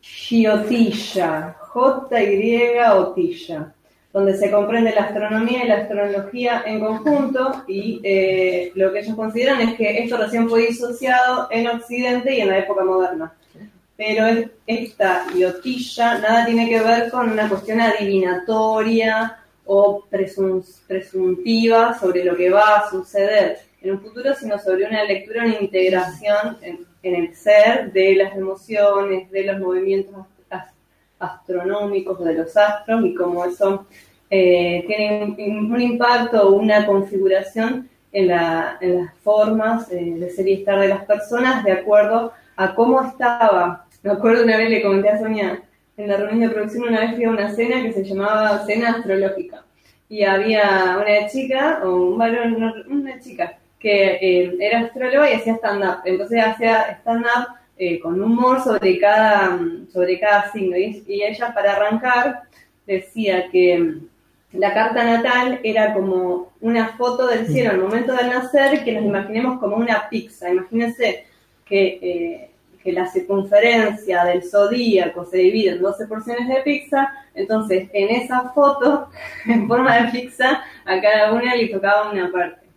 Jyotisha, 0.01 1.55
J-Y 1.59 2.79
Otilla, 2.91 3.73
donde 4.11 4.35
se 4.35 4.49
comprende 4.49 4.93
la 4.95 5.03
astronomía 5.03 5.63
y 5.63 5.67
la 5.67 5.77
astrología 5.77 6.63
en 6.65 6.79
conjunto 6.79 7.65
y 7.67 8.01
eh, 8.03 8.71
lo 8.73 8.91
que 8.93 8.99
ellos 8.99 9.15
consideran 9.15 9.61
es 9.61 9.75
que 9.75 9.99
esto 9.99 10.17
recién 10.17 10.49
fue 10.49 10.67
disociado 10.67 11.49
en 11.51 11.67
Occidente 11.67 12.33
y 12.33 12.41
en 12.41 12.49
la 12.49 12.59
época 12.59 12.83
moderna 12.83 13.31
pero 13.97 14.25
es- 14.27 14.49
esta 14.67 15.25
iotilla 15.35 16.17
nada 16.19 16.45
tiene 16.45 16.67
que 16.69 16.79
ver 16.81 17.09
con 17.09 17.31
una 17.31 17.47
cuestión 17.49 17.79
adivinatoria 17.81 19.37
o 19.65 20.03
presun- 20.11 20.63
presuntiva 20.87 21.97
sobre 21.99 22.23
lo 22.23 22.35
que 22.35 22.49
va 22.49 22.77
a 22.77 22.89
suceder 22.89 23.59
en 23.81 23.91
un 23.91 24.01
futuro, 24.01 24.33
sino 24.35 24.57
sobre 24.59 24.85
una 24.85 25.03
lectura, 25.03 25.43
una 25.45 25.59
integración 25.59 26.57
en, 26.61 26.85
el 27.03 27.35
ser 27.35 27.91
de 27.91 28.15
las 28.15 28.35
emociones, 28.35 29.29
de 29.29 29.43
los 29.43 29.59
movimientos 29.59 30.15
as- 30.49 30.73
astronómicos 31.19 32.23
de 32.23 32.33
los 32.33 32.57
astros 32.57 33.05
y 33.05 33.13
cómo 33.13 33.45
eso 33.45 33.85
eh, 34.29 34.83
tiene 34.87 35.23
un, 35.37 35.71
un 35.71 35.81
impacto 35.81 36.49
una 36.49 36.85
configuración 36.87 37.87
en, 38.11 38.27
la- 38.29 38.77
en 38.81 38.97
las 39.05 39.13
formas 39.19 39.91
eh, 39.91 40.15
de 40.17 40.29
ser 40.31 40.47
y 40.47 40.53
estar 40.53 40.79
de 40.79 40.87
las 40.87 41.05
personas 41.05 41.63
de 41.63 41.73
acuerdo 41.73 42.33
a 42.55 42.73
cómo 42.73 43.01
estaba. 43.03 43.84
Me 44.05 44.11
acuerdo 44.11 44.43
una 44.43 44.57
vez 44.57 44.69
le 44.69 44.83
comenté 44.83 45.09
a 45.09 45.17
Sonia 45.17 45.63
en 45.97 46.07
la 46.07 46.17
reunión 46.17 46.41
de 46.41 46.53
producción, 46.53 46.89
una 46.89 46.99
vez 46.99 47.15
fui 47.15 47.23
a 47.23 47.31
una 47.31 47.49
cena 47.55 47.81
que 47.81 47.91
se 47.91 48.03
llamaba 48.03 48.63
Cena 48.63 48.91
Astrológica. 48.91 49.65
Y 50.07 50.23
había 50.23 50.99
una 51.01 51.27
chica, 51.27 51.81
o 51.83 52.09
un 52.11 52.17
varón, 52.19 52.85
una 52.87 53.19
chica, 53.19 53.57
que 53.79 54.19
eh, 54.21 54.57
era 54.59 54.81
astróloga 54.81 55.31
y 55.31 55.33
hacía 55.33 55.55
stand-up. 55.55 56.01
Entonces 56.05 56.39
hacía 56.39 56.99
stand-up 57.01 57.47
eh, 57.79 57.99
con 57.99 58.21
humor 58.21 58.63
sobre 58.63 58.99
cada, 58.99 59.59
sobre 59.91 60.19
cada 60.19 60.51
signo. 60.51 60.77
Y, 60.77 61.03
ella, 61.07 61.51
para 61.51 61.75
arrancar, 61.75 62.43
decía 62.85 63.49
que 63.49 63.79
mm, 63.79 64.07
la 64.59 64.71
carta 64.71 65.03
natal 65.03 65.61
era 65.63 65.95
como 65.95 66.53
una 66.61 66.89
foto 66.89 67.25
del 67.25 67.47
cielo 67.47 67.71
al 67.71 67.79
momento 67.79 68.13
del 68.13 68.29
nacer, 68.29 68.83
que 68.83 68.91
nos 68.91 69.03
imaginemos 69.03 69.59
como 69.59 69.77
una 69.77 70.07
pizza. 70.09 70.51
Imagínense 70.51 71.25
que, 71.65 71.99
eh, 72.03 72.49
que 72.85 72.91
la 72.91 73.07
circunferencia 73.07 74.23
del 74.25 74.43
zodíaco 74.43 75.25
se 75.25 75.37
divide 75.37 75.71
en 75.71 75.81
12 75.81 76.05
porciones 76.05 76.47
de 76.47 76.61
pizza, 76.61 77.11
entonces 77.33 77.89
en 77.91 78.09
esa 78.11 78.51
foto, 78.51 79.09
en 79.47 79.67
forma 79.67 79.97
de 79.97 80.11
pizza, 80.11 80.63
a 80.85 81.01
cada 81.01 81.33
una 81.33 81.55
le 81.55 81.67
tocaba 81.67 82.11
una 82.11 82.31
parte. 82.31 82.67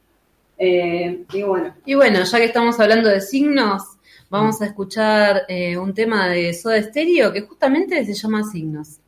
Eh, 0.56 1.24
y 1.30 1.42
bueno, 1.42 1.74
Y 1.84 1.94
bueno, 1.94 2.24
ya 2.24 2.38
que 2.38 2.46
estamos 2.46 2.80
hablando 2.80 3.10
de 3.10 3.20
signos, 3.20 3.82
vamos 4.30 4.62
a 4.62 4.64
escuchar 4.64 5.42
eh, 5.46 5.76
un 5.76 5.92
tema 5.92 6.26
de 6.26 6.54
Soda 6.54 6.82
Stereo 6.82 7.30
que 7.30 7.42
justamente 7.42 8.02
se 8.06 8.14
llama 8.14 8.42
Signos. 8.44 9.00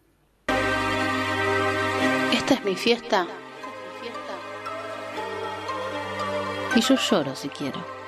Esta 2.31 2.55
es 2.55 2.65
mi 2.65 2.77
fiesta. 2.77 3.27
Y 6.77 6.81
yo 6.83 6.95
lloro 6.95 7.35
si 7.35 7.49
quiero. 7.49 8.00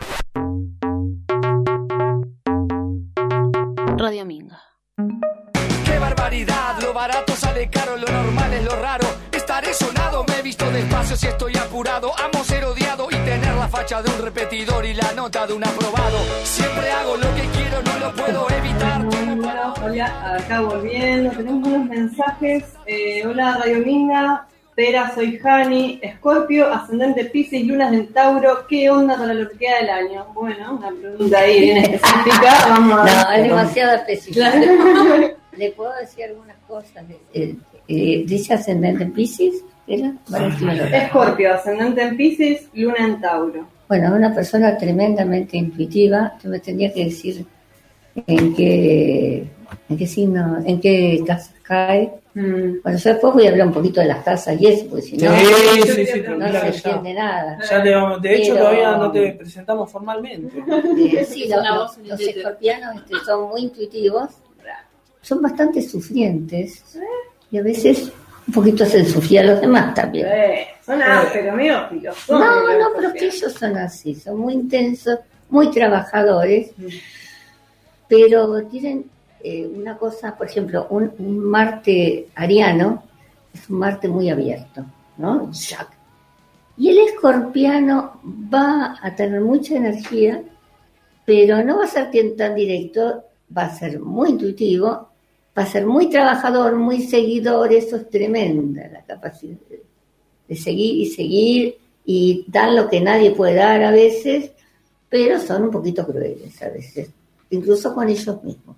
Radio 4.03 4.25
Minga. 4.25 4.61
¡Qué 5.85 5.97
barbaridad! 5.97 6.77
Lo 6.83 6.93
barato 6.93 7.37
sale 7.37 7.71
caro, 7.71 7.97
lo 7.97 8.09
normal 8.09 8.53
es 8.53 8.65
lo 8.65 8.75
raro. 8.75 9.07
Estaré 9.31 9.73
sonado, 9.73 10.25
me 10.27 10.41
he 10.41 10.43
visto 10.43 10.69
despacio 10.73 11.15
si 11.15 11.29
estoy 11.29 11.57
apurado. 11.57 12.11
Amo 12.19 12.43
ser 12.43 12.65
odiado 12.65 13.07
y 13.13 13.15
tener 13.15 13.55
la 13.55 13.69
facha 13.69 14.03
de 14.03 14.11
un 14.11 14.21
repetidor 14.21 14.85
y 14.87 14.95
la 14.95 15.13
nota 15.13 15.47
de 15.47 15.53
un 15.53 15.65
aprobado. 15.65 16.19
Siempre 16.43 16.91
hago 16.91 17.17
lo 17.17 17.33
que 17.37 17.43
quiero, 17.43 17.81
no 17.81 17.99
lo 18.01 18.13
puedo 18.17 18.51
evitar. 18.51 19.07
Hola, 19.07 19.75
hola, 19.81 20.37
acá 20.37 20.61
volviendo. 20.63 21.31
Tenemos 21.31 21.69
unos 21.69 21.87
mensajes. 21.87 22.65
Eh, 22.87 23.25
hola, 23.25 23.59
Radio 23.59 23.87
Minga. 23.87 24.49
Pera, 24.75 25.13
soy 25.15 25.39
Hani. 25.43 25.99
Escorpio, 26.03 26.73
ascendente 26.73 27.27
Pisces, 27.27 27.67
lunas 27.67 27.93
en 27.93 28.07
Tauro. 28.13 28.67
¿Qué 28.67 28.89
onda 28.89 29.19
para 29.19 29.35
lo 29.35 29.49
que 29.51 29.59
queda 29.59 29.77
del 29.81 29.91
año? 29.91 30.27
Bueno, 30.33 30.79
una 30.79 30.91
pregunta 30.91 31.39
ahí 31.39 31.61
bien 31.61 31.77
específica. 31.77 32.55
Vamos 32.69 32.99
a 33.01 33.25
No, 33.25 33.33
es 33.33 33.43
demasiado 33.43 33.97
específico. 33.97 34.47
Le 35.57 35.71
puedo 35.73 35.93
decir 36.01 36.25
algunas 36.25 36.57
cosas. 36.67 37.05
Eh, 37.35 37.55
eh, 37.87 38.25
dice 38.27 38.55
ascendente 38.55 39.05
en 39.05 39.13
Pisces, 39.13 39.63
¿era? 39.87 40.15
Escorpio, 40.93 41.53
ascendente 41.53 42.03
en 42.03 42.17
Pisces, 42.17 42.69
luna 42.73 42.97
en 43.01 43.21
Tauro. 43.21 43.67
Bueno, 43.89 44.15
una 44.15 44.35
persona 44.35 44.79
tremendamente 44.79 45.59
intuitiva. 45.59 46.33
Yo 46.43 46.49
me 46.49 46.61
tendría 46.61 46.91
que 46.95 47.05
decir 47.05 47.45
en 48.27 48.55
qué, 48.55 49.45
en 49.91 49.97
qué 49.99 50.07
signo, 50.07 50.63
en 50.65 50.81
qué 50.81 51.23
casa 51.27 51.53
cae. 51.63 52.22
Mm. 52.35 52.81
Bueno, 52.83 52.99
yo 52.99 53.11
después 53.11 53.35
voy 53.35 53.47
a 53.47 53.51
hablar 53.51 53.67
un 53.67 53.73
poquito 53.75 54.01
de 54.01 54.07
las 54.07 54.25
casas 54.25 54.59
y 54.59 54.67
eso, 54.67 54.87
porque 54.89 55.03
si 55.03 55.17
no, 55.19 55.31
Sí, 55.37 55.45
sí, 55.83 56.07
sí, 56.07 56.23
no 56.27 56.49
se 56.51 56.67
entiende 56.69 57.15
nada. 57.15 57.59
Ya 57.71 57.83
te 57.83 57.95
vamos- 57.95 58.23
de 58.23 58.35
hecho, 58.37 58.53
Pero- 58.55 58.65
todavía 58.65 58.97
no 58.97 59.13
te 59.13 59.33
presentamos 59.33 59.91
formalmente. 59.93 60.59
Eh, 60.59 61.25
sí, 61.29 61.45
Es 61.45 61.51
los 61.51 62.21
escorpianos 62.21 62.97
este, 62.97 63.15
son 63.27 63.49
muy 63.51 63.63
intuitivos, 63.63 64.31
son 65.21 65.43
bastante 65.43 65.83
sufrientes 65.83 66.97
y 67.51 67.59
a 67.59 67.63
veces 67.63 68.11
un 68.49 68.55
poquito 68.55 68.83
hacen 68.85 69.07
sufrir 69.07 69.41
a 69.41 69.45
los 69.45 69.61
demás 69.61 69.95
también. 69.95 70.27
Eh, 70.29 70.67
son 70.85 71.01
ásperos, 71.03 71.55
medio. 71.55 71.87
No, 72.29 72.39
no, 72.79 72.87
pero 72.97 73.13
que 73.13 73.27
ellos 73.27 73.53
son 73.53 73.77
así, 73.77 74.15
son 74.15 74.39
muy 74.39 74.55
intensos, 74.55 75.19
muy 75.51 75.71
trabajadores, 75.71 76.71
pero 78.09 78.63
tienen 78.65 79.05
eh, 79.43 79.67
una 79.67 79.97
cosa, 79.99 80.37
por 80.37 80.47
ejemplo, 80.47 80.87
un, 80.91 81.39
Marte 81.39 82.29
ariano 82.35 83.03
es 83.53 83.69
un 83.69 83.79
Marte 83.79 84.09
muy 84.09 84.31
abierto, 84.31 84.85
¿no? 85.19 85.51
Y 86.77 86.89
el 86.89 86.99
escorpiano 86.99 88.21
va 88.25 88.99
a 89.03 89.15
tener 89.15 89.41
mucha 89.41 89.77
energía, 89.77 90.43
pero 91.25 91.63
no 91.63 91.79
va 91.79 91.85
a 91.85 91.89
ser 91.89 92.11
tan 92.37 92.55
directo, 92.55 93.25
va 93.57 93.65
a 93.65 93.75
ser 93.75 94.01
muy 94.01 94.31
intuitivo, 94.31 95.09
va 95.57 95.63
a 95.63 95.67
ser 95.67 95.87
muy 95.87 96.09
trabajador, 96.09 96.77
muy 96.77 97.03
seguidor, 97.03 97.73
eso 97.73 97.97
es 97.97 98.09
tremenda 98.09 98.89
la 98.89 99.03
capacidad 99.05 99.59
de- 99.69 99.83
de 100.49 100.57
seguir 100.57 100.97
y 101.03 101.07
seguir 101.07 101.77
y 102.05 102.45
dan 102.49 102.75
lo 102.75 102.89
que 102.89 103.01
nadie 103.01 103.31
puede 103.33 103.55
dar 103.57 103.83
a 103.83 103.91
veces, 103.91 104.51
pero 105.09 105.39
son 105.39 105.65
un 105.65 105.71
poquito 105.71 106.05
crueles 106.07 106.61
a 106.63 106.69
veces, 106.71 107.11
incluso 107.51 107.95
con 107.95 108.09
ellos 108.09 108.43
mismos. 108.43 108.77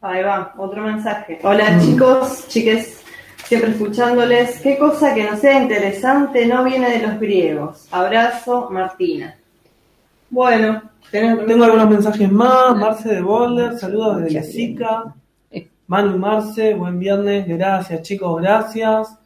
Ahí 0.00 0.22
va, 0.22 0.54
otro 0.58 0.82
mensaje. 0.82 1.38
Hola 1.42 1.78
chicos, 1.80 2.46
chiques, 2.48 3.02
siempre 3.44 3.70
escuchándoles. 3.70 4.60
¿Qué 4.60 4.78
cosa 4.78 5.14
que 5.14 5.24
no 5.24 5.36
sea 5.36 5.62
interesante 5.62 6.46
no 6.46 6.64
viene 6.64 6.90
de 6.90 7.06
los 7.06 7.18
griegos? 7.18 7.88
Abrazo, 7.90 8.68
Martina. 8.70 9.36
Bueno, 10.30 10.82
Tengo 11.10 11.64
algunos 11.64 11.88
mensajes 11.88 12.30
más. 12.30 12.76
Marce 12.76 13.08
de 13.08 13.20
Boulder, 13.22 13.78
saludos 13.78 14.22
desde 14.22 14.40
Jessica. 14.40 15.14
Manu 15.86 16.16
y 16.16 16.18
Marce, 16.18 16.74
buen 16.74 16.98
viernes. 16.98 17.46
Gracias, 17.46 18.02
chicos, 18.02 18.42
gracias. 18.42 19.16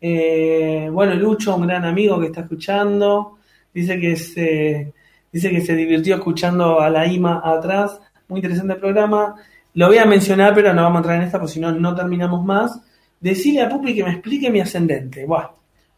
Eh, 0.00 0.88
bueno, 0.92 1.14
Lucho, 1.14 1.54
un 1.56 1.66
gran 1.66 1.84
amigo 1.84 2.18
que 2.18 2.26
está 2.26 2.40
escuchando. 2.40 3.38
Dice 3.72 4.00
que 4.00 4.16
se, 4.16 4.92
dice 5.32 5.50
que 5.50 5.60
se 5.60 5.74
divirtió 5.76 6.16
escuchando 6.16 6.80
a 6.80 6.90
la 6.90 7.06
IMA 7.06 7.40
atrás. 7.44 8.00
Muy 8.26 8.40
interesante 8.40 8.74
el 8.74 8.80
programa. 8.80 9.36
Lo 9.78 9.86
voy 9.86 9.98
a 9.98 10.06
mencionar, 10.06 10.54
pero 10.56 10.74
no 10.74 10.82
vamos 10.82 10.96
a 10.96 10.98
entrar 10.98 11.16
en 11.18 11.22
esta 11.22 11.38
porque 11.38 11.52
si 11.52 11.60
no, 11.60 11.70
no 11.70 11.94
terminamos 11.94 12.44
más. 12.44 12.80
Decirle 13.20 13.62
a 13.62 13.68
Pupi 13.68 13.94
que 13.94 14.02
me 14.02 14.10
explique 14.10 14.50
mi 14.50 14.58
ascendente. 14.60 15.24
Buah, 15.24 15.50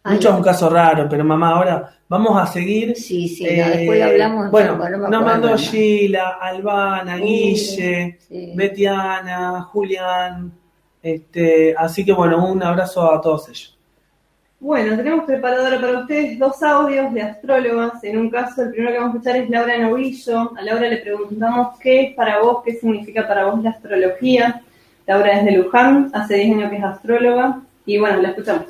Ay, 0.02 0.16
Lucho 0.16 0.28
es 0.28 0.34
un 0.34 0.42
caso 0.42 0.68
raro, 0.68 1.08
pero 1.08 1.24
mamá, 1.24 1.52
ahora 1.52 1.90
vamos 2.06 2.38
a 2.42 2.46
seguir. 2.46 2.94
Sí, 2.94 3.26
sí, 3.26 3.46
Eh, 3.46 3.56
no, 3.64 3.70
después 3.70 3.98
lo 3.98 4.04
hablamos. 4.04 4.50
Bueno, 4.50 4.76
no 4.76 5.08
nos 5.08 5.24
mandó. 5.24 5.56
Sheila, 5.56 6.36
Albana, 6.42 7.16
Sí, 7.16 7.22
Guille, 7.22 8.18
sí. 8.28 8.52
Betiana, 8.54 9.62
Julián. 9.62 10.52
Este, 11.02 11.74
así 11.74 12.04
que 12.04 12.12
bueno, 12.12 12.46
un 12.46 12.62
abrazo 12.62 13.10
a 13.10 13.18
todos 13.18 13.48
ellos. 13.48 13.78
Bueno, 14.60 14.94
tenemos 14.94 15.24
preparado 15.24 15.64
ahora 15.64 15.80
para 15.80 16.00
ustedes 16.00 16.38
dos 16.38 16.62
audios 16.62 17.14
de 17.14 17.22
astrólogas. 17.22 18.04
En 18.04 18.18
un 18.18 18.28
caso, 18.28 18.60
el 18.60 18.70
primero 18.70 18.92
que 18.92 18.98
vamos 18.98 19.14
a 19.14 19.16
escuchar 19.16 19.36
es 19.36 19.48
Laura 19.48 19.78
Novillo. 19.78 20.52
A 20.54 20.62
Laura 20.62 20.86
le 20.86 20.98
preguntamos 20.98 21.78
qué 21.78 22.02
es 22.02 22.14
para 22.14 22.40
vos, 22.40 22.62
qué 22.62 22.74
significa 22.74 23.26
para 23.26 23.46
vos 23.46 23.62
la 23.62 23.70
astrología. 23.70 24.60
Laura 25.06 25.38
es 25.38 25.46
de 25.46 25.52
Luján, 25.52 26.10
hace 26.12 26.34
10 26.34 26.56
años 26.58 26.70
que 26.70 26.76
es 26.76 26.84
astróloga. 26.84 27.62
Y 27.86 27.96
bueno, 27.98 28.20
la 28.20 28.28
escuchamos. 28.28 28.66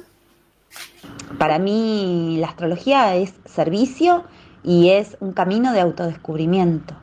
Para 1.38 1.58
mí 1.58 2.36
la 2.38 2.46
astrología 2.46 3.16
es 3.16 3.34
servicio 3.44 4.22
y 4.62 4.90
es 4.90 5.16
un 5.18 5.32
camino 5.32 5.72
de 5.72 5.80
autodescubrimiento. 5.80 6.94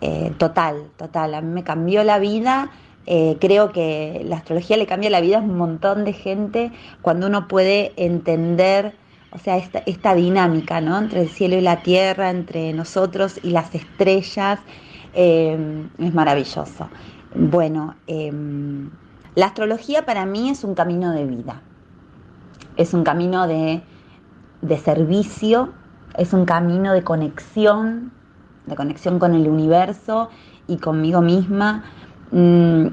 Eh, 0.00 0.32
total, 0.38 0.88
total. 0.96 1.34
A 1.34 1.40
mí 1.40 1.52
me 1.52 1.62
cambió 1.62 2.02
la 2.02 2.18
vida. 2.18 2.72
Eh, 3.06 3.36
creo 3.40 3.72
que 3.72 4.22
la 4.24 4.36
astrología 4.36 4.76
le 4.76 4.86
cambia 4.86 5.10
la 5.10 5.20
vida 5.20 5.38
a 5.38 5.40
un 5.40 5.56
montón 5.56 6.04
de 6.04 6.12
gente 6.12 6.72
cuando 7.02 7.26
uno 7.26 7.48
puede 7.48 7.92
entender, 7.96 8.94
o 9.30 9.38
sea, 9.38 9.56
esta, 9.56 9.82
esta 9.86 10.14
dinámica, 10.14 10.80
¿no? 10.80 10.98
Entre 10.98 11.20
el 11.22 11.28
cielo 11.28 11.56
y 11.56 11.60
la 11.60 11.82
tierra, 11.82 12.30
entre 12.30 12.72
nosotros 12.72 13.40
y 13.42 13.50
las 13.50 13.74
estrellas. 13.74 14.60
Eh, 15.14 15.86
es 15.98 16.14
maravilloso. 16.14 16.88
Bueno, 17.34 17.94
em, 18.06 18.90
la 19.34 19.46
astrología 19.46 20.04
para 20.04 20.26
mí 20.26 20.50
es 20.50 20.64
un 20.64 20.74
camino 20.74 21.12
de 21.12 21.24
vida 21.26 21.62
es 22.76 22.94
un 22.94 23.04
camino 23.04 23.46
de, 23.46 23.82
de 24.62 24.78
servicio, 24.78 25.70
es 26.16 26.32
un 26.32 26.44
camino 26.44 26.92
de 26.92 27.02
conexión, 27.02 28.12
de 28.66 28.76
conexión 28.76 29.18
con 29.18 29.34
el 29.34 29.48
universo 29.48 30.30
y 30.66 30.78
conmigo 30.78 31.20
misma. 31.20 31.84
Mm, 32.30 32.86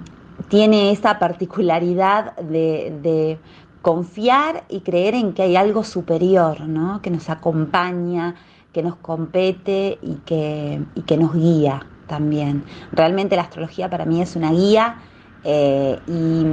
tiene 0.47 0.91
esa 0.91 1.19
particularidad 1.19 2.35
de, 2.37 3.39
confiar 3.81 4.63
y 4.69 4.81
creer 4.81 5.15
en 5.15 5.33
que 5.33 5.41
hay 5.41 5.55
algo 5.55 5.83
superior, 5.83 6.61
¿no? 6.67 7.01
que 7.01 7.09
nos 7.09 7.31
acompaña, 7.31 8.35
que 8.73 8.83
nos 8.83 8.95
compete 8.95 9.97
y 10.03 10.17
que, 10.17 10.83
y 10.93 11.01
que 11.01 11.17
nos 11.17 11.33
guía 11.33 11.87
también. 12.05 12.63
Realmente 12.91 13.35
la 13.35 13.41
astrología 13.41 13.89
para 13.89 14.05
mí 14.05 14.21
es 14.21 14.35
una 14.35 14.51
guía 14.51 14.97
eh, 15.43 16.03
y, 16.07 16.45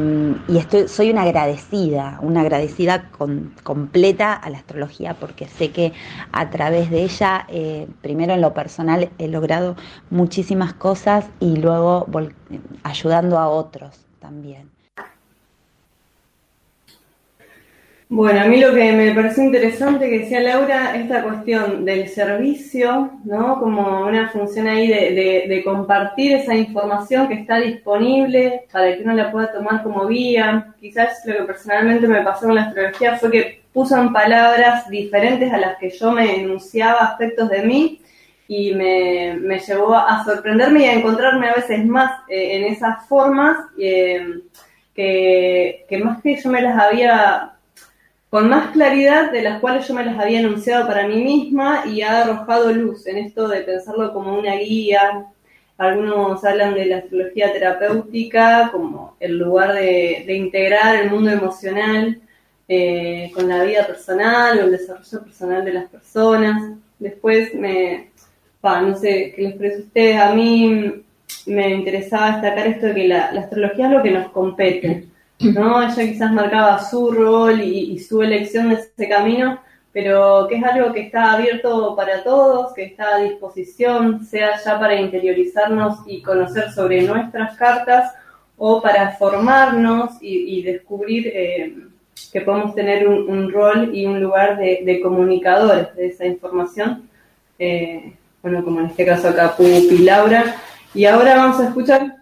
y 0.47 0.59
estoy, 0.59 0.89
soy 0.89 1.11
una 1.11 1.23
agradecida, 1.23 2.19
una 2.23 2.41
agradecida 2.43 3.11
con- 3.11 3.55
completa 3.63 4.33
a 4.35 4.51
la 4.51 4.59
astrología 4.59 5.19
porque 5.19 5.47
sé 5.49 5.73
que 5.73 5.93
a 6.33 6.51
través 6.51 6.91
de 6.91 7.03
ella, 7.05 7.45
eh, 7.49 7.89
primero 8.01 8.35
en 8.35 8.41
lo 8.41 8.55
personal, 8.55 9.13
he 9.19 9.29
logrado 9.29 9.77
muchísimas 10.11 10.75
cosas 10.75 11.31
y 11.41 11.57
luego 11.57 12.07
vol- 12.07 12.35
ayudando 12.83 13.39
a 13.39 13.49
otros 13.49 14.07
también. 14.19 14.78
Bueno, 18.11 18.41
a 18.41 18.45
mí 18.47 18.59
lo 18.59 18.75
que 18.75 18.91
me 18.93 19.15
pareció 19.15 19.45
interesante 19.45 20.09
que 20.09 20.21
decía 20.21 20.41
Laura, 20.41 20.97
esta 20.97 21.23
cuestión 21.23 21.85
del 21.85 22.09
servicio, 22.09 23.11
¿no? 23.25 23.61
Como 23.61 24.07
una 24.07 24.31
función 24.31 24.67
ahí 24.67 24.89
de, 24.89 25.63
compartir 25.63 26.37
esa 26.37 26.55
información 26.55 27.29
que 27.29 27.35
está 27.35 27.59
disponible 27.59 28.63
para 28.73 28.97
que 28.97 29.03
uno 29.03 29.13
la 29.13 29.31
pueda 29.31 29.53
tomar 29.53 29.83
como 29.83 30.07
guía. 30.07 30.75
Quizás 30.81 31.21
lo 31.27 31.37
que 31.37 31.43
personalmente 31.43 32.09
me 32.09 32.23
pasó 32.23 32.47
con 32.47 32.55
la 32.55 32.63
astrología 32.63 33.19
fue 33.19 33.31
que 33.31 33.63
puso 33.75 33.95
palabras 34.11 34.89
diferentes 34.89 35.53
a 35.53 35.59
las 35.59 35.77
que 35.77 35.91
yo 35.91 36.11
me 36.11 36.37
enunciaba 36.37 37.01
aspectos 37.01 37.51
de 37.51 37.63
mí 37.63 38.01
y 38.49 38.75
me, 38.75 39.37
me 39.39 39.59
llevó 39.59 39.95
a 39.95 40.25
sorprenderme 40.25 40.81
y 40.81 40.87
a 40.87 40.95
encontrarme 40.95 41.51
a 41.51 41.55
veces 41.57 41.85
más 41.85 42.11
eh, 42.31 42.57
en 42.57 42.65
esas 42.73 43.07
formas 43.07 43.59
eh, 43.79 44.41
que, 44.95 45.85
que 45.87 45.99
más 45.99 46.23
que 46.23 46.37
yo 46.37 46.49
me 46.51 46.63
las 46.63 46.79
había 46.79 47.58
con 48.31 48.49
más 48.49 48.73
claridad 48.73 49.33
de 49.33 49.43
las 49.43 49.61
cuales 49.61 49.89
yo 49.89 49.95
me 49.95 50.05
las 50.05 50.19
había 50.19 50.41
enunciado 50.41 50.87
para 50.87 51.07
mí 51.07 51.23
misma 51.23 51.85
y 51.87 52.03
ha 52.03 52.23
arrojado 52.23 52.73
luz 52.73 53.07
en 53.07 53.19
esto 53.19 53.49
de 53.49 53.63
pensarlo 53.63 54.13
como 54.13 54.39
una 54.39 54.55
guía. 54.57 55.27
Algunos 55.79 56.45
hablan 56.45 56.75
de 56.75 56.87
la 56.87 56.99
astrología 56.99 57.53
terapéutica 57.53 58.69
como 58.71 59.17
el 59.21 59.39
lugar 59.39 59.75
de, 59.75 60.25
integrar 60.29 60.97
el 60.97 61.11
mundo 61.11 61.31
emocional 61.31 62.21
eh, 62.69 63.31
con 63.35 63.49
la 63.49 63.63
vida 63.65 63.87
personal 63.87 64.59
o 64.59 64.65
el 64.65 64.73
desarrollo 64.73 65.25
personal 65.25 65.65
de 65.65 65.73
las 65.73 65.89
personas. 65.89 66.73
Después 66.99 67.55
me, 67.55 68.11
no 68.63 68.97
sé 68.97 69.33
qué 69.35 69.43
les 69.43 69.55
parece 69.55 69.77
a 69.77 69.79
ustedes, 69.79 70.21
a 70.21 70.35
mí 70.35 71.05
me 71.47 71.71
interesaba 71.71 72.33
destacar 72.33 72.67
esto 72.67 72.87
de 72.87 72.95
que 72.95 73.09
la 73.09 73.27
astrología 73.27 73.87
es 73.87 73.93
lo 73.93 74.03
que 74.03 74.11
nos 74.11 74.31
compete. 74.33 75.09
¿no? 75.55 75.83
Ella 75.83 75.95
quizás 75.95 76.33
marcaba 76.33 76.83
su 76.83 77.11
rol 77.13 77.61
y, 77.61 77.99
su 78.01 78.23
elección 78.23 78.71
de 78.71 78.77
ese 78.77 79.09
camino, 79.09 79.61
pero 79.93 80.47
que 80.49 80.57
es 80.57 80.65
algo 80.65 80.93
que 80.93 81.03
está 81.03 81.33
abierto 81.33 81.95
para 81.97 82.23
todos, 82.23 82.73
que 82.75 82.85
está 82.85 83.17
a 83.17 83.21
disposición, 83.21 84.25
sea 84.25 84.61
ya 84.63 84.79
para 84.79 85.01
interiorizarnos 85.01 85.99
y 86.07 86.23
conocer 86.23 86.71
sobre 86.73 87.03
nuestras 87.03 87.57
cartas 87.57 88.13
o 88.57 88.83
para 88.83 89.13
formarnos 89.13 90.13
y, 90.21 90.63
descubrir 90.63 91.29
eh, 91.29 91.77
que 92.33 92.41
podemos 92.41 92.75
tener 92.75 93.07
un, 93.07 93.53
rol 93.53 93.95
y 93.95 94.07
un 94.07 94.21
lugar 94.21 94.59
de, 94.59 95.01
comunicadores 95.01 95.95
de 95.95 96.09
esa 96.09 96.27
información. 96.27 97.09
Eh, 97.59 98.13
bueno, 98.43 98.65
como 98.65 98.81
en 98.81 98.87
este 98.87 99.07
caso 99.07 99.29
acá 99.29 99.55
Pupi 99.57 99.99
Laura. 99.99 100.57
Y 100.95 101.05
ahora 101.05 101.37
vamos 101.37 101.61
a 101.61 101.69
escuchar 101.69 102.17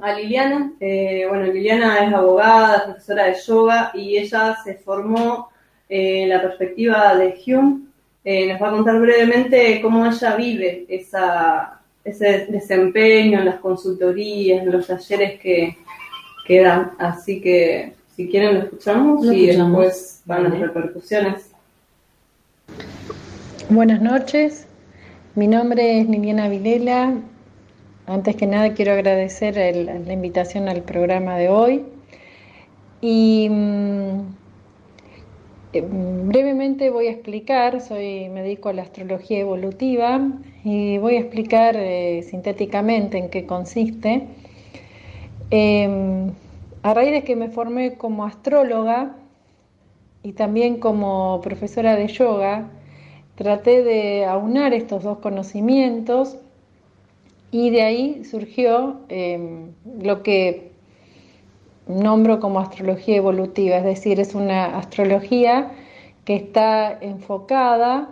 a 0.00 0.14
Liliana. 0.14 0.72
Eh, 0.80 1.26
bueno, 1.28 1.46
Liliana 1.46 2.06
es 2.06 2.12
abogada, 2.12 2.84
profesora 2.84 3.24
de 3.26 3.36
yoga 3.46 3.90
y 3.94 4.16
ella 4.16 4.56
se 4.62 4.74
formó 4.74 5.48
eh, 5.88 6.22
en 6.22 6.28
la 6.30 6.40
perspectiva 6.42 7.16
de 7.16 7.38
Hume. 7.46 7.80
Eh, 8.24 8.52
nos 8.52 8.62
va 8.62 8.68
a 8.68 8.72
contar 8.72 9.00
brevemente 9.00 9.80
cómo 9.80 10.06
ella 10.06 10.36
vive 10.36 10.84
esa, 10.88 11.80
ese 12.04 12.46
desempeño 12.48 13.38
en 13.38 13.46
las 13.46 13.60
consultorías, 13.60 14.62
en 14.62 14.72
los 14.72 14.86
talleres 14.86 15.40
que, 15.40 15.76
que 16.46 16.60
dan. 16.60 16.92
Así 16.98 17.40
que 17.40 17.94
si 18.14 18.28
quieren 18.28 18.54
lo 18.54 18.60
escuchamos 18.64 19.24
Lo 19.24 19.32
y 19.32 19.48
escuchamos. 19.48 19.78
después 19.80 20.22
van 20.26 20.44
las 20.44 20.58
repercusiones. 20.58 21.50
Buenas 23.70 24.00
noches, 24.00 24.66
mi 25.34 25.46
nombre 25.46 26.00
es 26.00 26.08
Liliana 26.08 26.48
Vilela. 26.48 27.14
Antes 28.08 28.36
que 28.36 28.46
nada 28.46 28.72
quiero 28.72 28.92
agradecer 28.92 29.56
la 29.84 30.12
invitación 30.14 30.66
al 30.70 30.82
programa 30.82 31.36
de 31.36 31.50
hoy 31.50 31.84
y 33.02 33.50
mm, 33.50 34.20
eh, 35.74 35.84
brevemente 36.24 36.88
voy 36.88 37.08
a 37.08 37.10
explicar, 37.10 37.82
soy, 37.82 38.30
me 38.30 38.40
dedico 38.40 38.70
a 38.70 38.72
la 38.72 38.80
astrología 38.80 39.40
evolutiva 39.40 40.26
y 40.64 40.96
voy 40.96 41.16
a 41.16 41.20
explicar 41.20 41.76
eh, 41.76 42.22
sintéticamente 42.22 43.18
en 43.18 43.28
qué 43.28 43.44
consiste. 43.44 44.26
Eh, 45.50 46.30
a 46.82 46.94
raíz 46.94 47.12
de 47.12 47.24
que 47.24 47.36
me 47.36 47.50
formé 47.50 47.98
como 47.98 48.24
astróloga 48.24 49.16
y 50.22 50.32
también 50.32 50.80
como 50.80 51.42
profesora 51.42 51.94
de 51.94 52.08
yoga, 52.08 52.70
traté 53.34 53.82
de 53.82 54.24
aunar 54.24 54.72
estos 54.72 55.02
dos 55.02 55.18
conocimientos 55.18 56.38
y 57.50 57.70
de 57.70 57.82
ahí 57.82 58.24
surgió 58.24 59.00
eh, 59.08 59.70
lo 60.00 60.22
que 60.22 60.72
nombro 61.86 62.38
como 62.40 62.60
astrología 62.60 63.16
evolutiva, 63.16 63.78
es 63.78 63.84
decir, 63.84 64.20
es 64.20 64.34
una 64.34 64.76
astrología 64.76 65.72
que 66.24 66.36
está 66.36 66.98
enfocada 67.00 68.10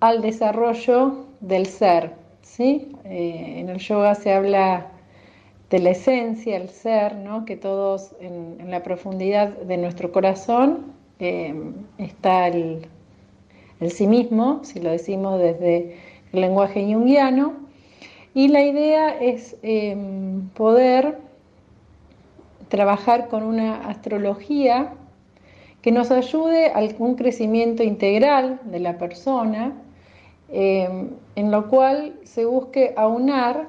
al 0.00 0.20
desarrollo 0.20 1.26
del 1.40 1.66
ser. 1.66 2.12
¿sí? 2.42 2.92
Eh, 3.04 3.54
en 3.58 3.68
el 3.68 3.78
yoga 3.78 4.16
se 4.16 4.32
habla 4.32 4.88
de 5.70 5.78
la 5.78 5.90
esencia, 5.90 6.56
el 6.56 6.68
ser, 6.68 7.14
¿no? 7.16 7.44
que 7.44 7.56
todos 7.56 8.14
en, 8.20 8.70
la 8.70 8.82
profundidad 8.82 9.50
de 9.50 9.76
nuestro 9.76 10.10
corazón 10.10 10.92
eh, 11.20 11.54
está 11.98 12.48
el, 12.48 12.86
el 13.78 13.92
sí 13.92 14.08
mismo, 14.08 14.60
si 14.64 14.80
lo 14.80 14.90
decimos 14.90 15.40
desde 15.40 15.96
el 16.32 16.40
lenguaje 16.40 16.84
junguiano, 16.84 17.63
y 18.34 18.48
la 18.48 18.62
idea 18.62 19.10
es 19.10 19.56
eh, 19.62 19.96
poder 20.54 21.18
trabajar 22.68 23.28
con 23.28 23.44
una 23.44 23.86
astrología 23.88 24.94
que 25.80 25.92
nos 25.92 26.10
ayude 26.10 26.72
a 26.72 26.80
un 26.98 27.14
crecimiento 27.14 27.82
integral 27.82 28.60
de 28.64 28.80
la 28.80 28.98
persona, 28.98 29.72
eh, 30.48 31.08
en 31.36 31.50
lo 31.50 31.68
cual 31.68 32.18
se 32.24 32.44
busque 32.44 32.92
aunar 32.96 33.68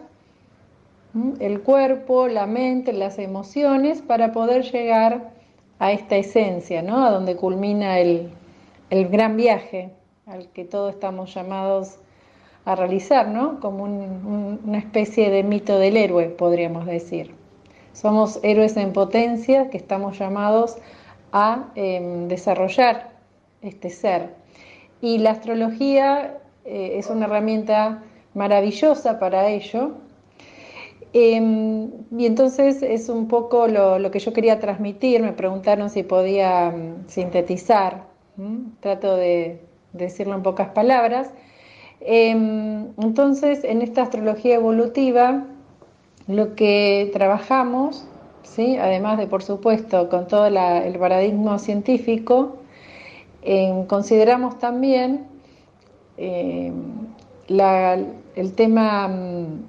el 1.40 1.62
cuerpo, 1.62 2.28
la 2.28 2.48
mente, 2.48 2.92
las 2.92 3.20
emociones 3.20 4.02
para 4.02 4.32
poder 4.32 4.64
llegar 4.64 5.32
a 5.80 5.92
esta 5.92 6.16
esencia, 6.16 6.82
¿no? 6.82 7.06
a 7.06 7.12
donde 7.12 7.36
culmina 7.36 8.00
el, 8.00 8.30
el 8.90 9.08
gran 9.10 9.38
viaje 9.38 9.92
al 10.26 10.48
que 10.50 10.66
todos 10.66 10.94
estamos 10.94 11.34
llamados 11.34 12.00
a 12.66 12.76
realizar, 12.76 13.28
¿no? 13.28 13.60
como 13.60 13.84
un- 13.84 13.92
un- 14.26 14.60
una 14.66 14.78
especie 14.80 15.30
de 15.30 15.44
mito 15.44 15.78
del 15.80 15.98
héroe, 15.98 16.26
podríamos 16.30 16.86
decir. 16.86 17.34
Somos 17.94 18.40
héroes 18.44 18.76
en 18.78 18.92
potencia 18.92 19.70
que 19.70 19.78
estamos 19.78 20.18
llamados 20.20 20.78
a 21.32 21.70
eh, 21.76 22.26
desarrollar 22.28 23.12
este 23.62 23.90
ser. 23.90 24.34
Y 25.02 25.20
la 25.20 25.32
astrología 25.32 26.38
eh, 26.66 26.94
es 26.98 27.10
una 27.10 27.26
herramienta 27.26 28.04
maravillosa 28.34 29.20
para 29.20 29.50
ello. 29.50 29.92
Eh, 31.14 31.88
y 32.18 32.26
entonces 32.26 32.82
es 32.84 33.08
un 33.10 33.28
poco 33.28 33.68
lo, 33.68 34.12
que 34.12 34.20
yo 34.20 34.34
quería 34.34 34.60
transmitir. 34.60 35.22
Me 35.22 35.32
preguntaron 35.34 35.90
si 35.90 36.04
podía 36.04 36.72
mm, 36.72 37.08
sintetizar. 37.08 38.04
Trato 38.82 39.16
de 39.16 39.62
decirlo 39.94 40.36
en 40.36 40.44
pocas 40.44 40.70
palabras. 40.70 41.32
Eh, 42.08 42.30
entonces, 43.00 43.64
en 43.64 43.82
esta 43.82 44.04
astrología 44.04 44.56
evolutiva, 44.56 45.44
lo 46.28 46.56
que 46.56 47.10
trabajamos, 47.14 48.06
¿sí? 48.44 48.78
además 48.78 49.18
de, 49.18 49.28
por 49.28 49.44
supuesto, 49.44 50.08
con 50.10 50.28
todo 50.28 50.46
el 50.48 51.00
paradigma 51.00 51.58
científico, 51.60 52.58
eh, 53.44 53.86
consideramos 53.88 54.60
también 54.60 55.26
la- 57.48 57.98
el 58.36 58.54
tema, 58.54 59.08
mm, 59.08 59.64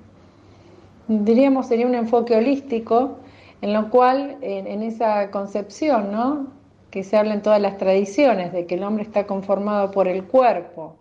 diríamos, 1.09 1.67
sería 1.67 1.87
un 1.87 1.95
enfoque 1.95 2.37
holístico, 2.37 3.19
en 3.63 3.73
lo 3.73 3.91
cual, 3.91 4.37
en, 4.43 4.67
en 4.67 4.83
esa 4.83 5.31
concepción, 5.31 6.13
¿no? 6.13 6.49
que 6.91 7.03
se 7.05 7.17
habla 7.17 7.35
en 7.35 7.43
todas 7.43 7.61
las 7.61 7.77
tradiciones, 7.79 8.53
de 8.53 8.67
que 8.67 8.77
el 8.77 8.83
hombre 8.85 9.03
está 9.03 9.27
conformado 9.27 9.91
por 9.91 10.09
el 10.09 10.25
cuerpo, 10.25 10.95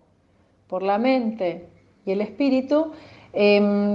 por 0.68 0.84
la 0.84 0.98
mente 0.98 1.68
y 2.06 2.12
el 2.12 2.22
espíritu, 2.22 2.92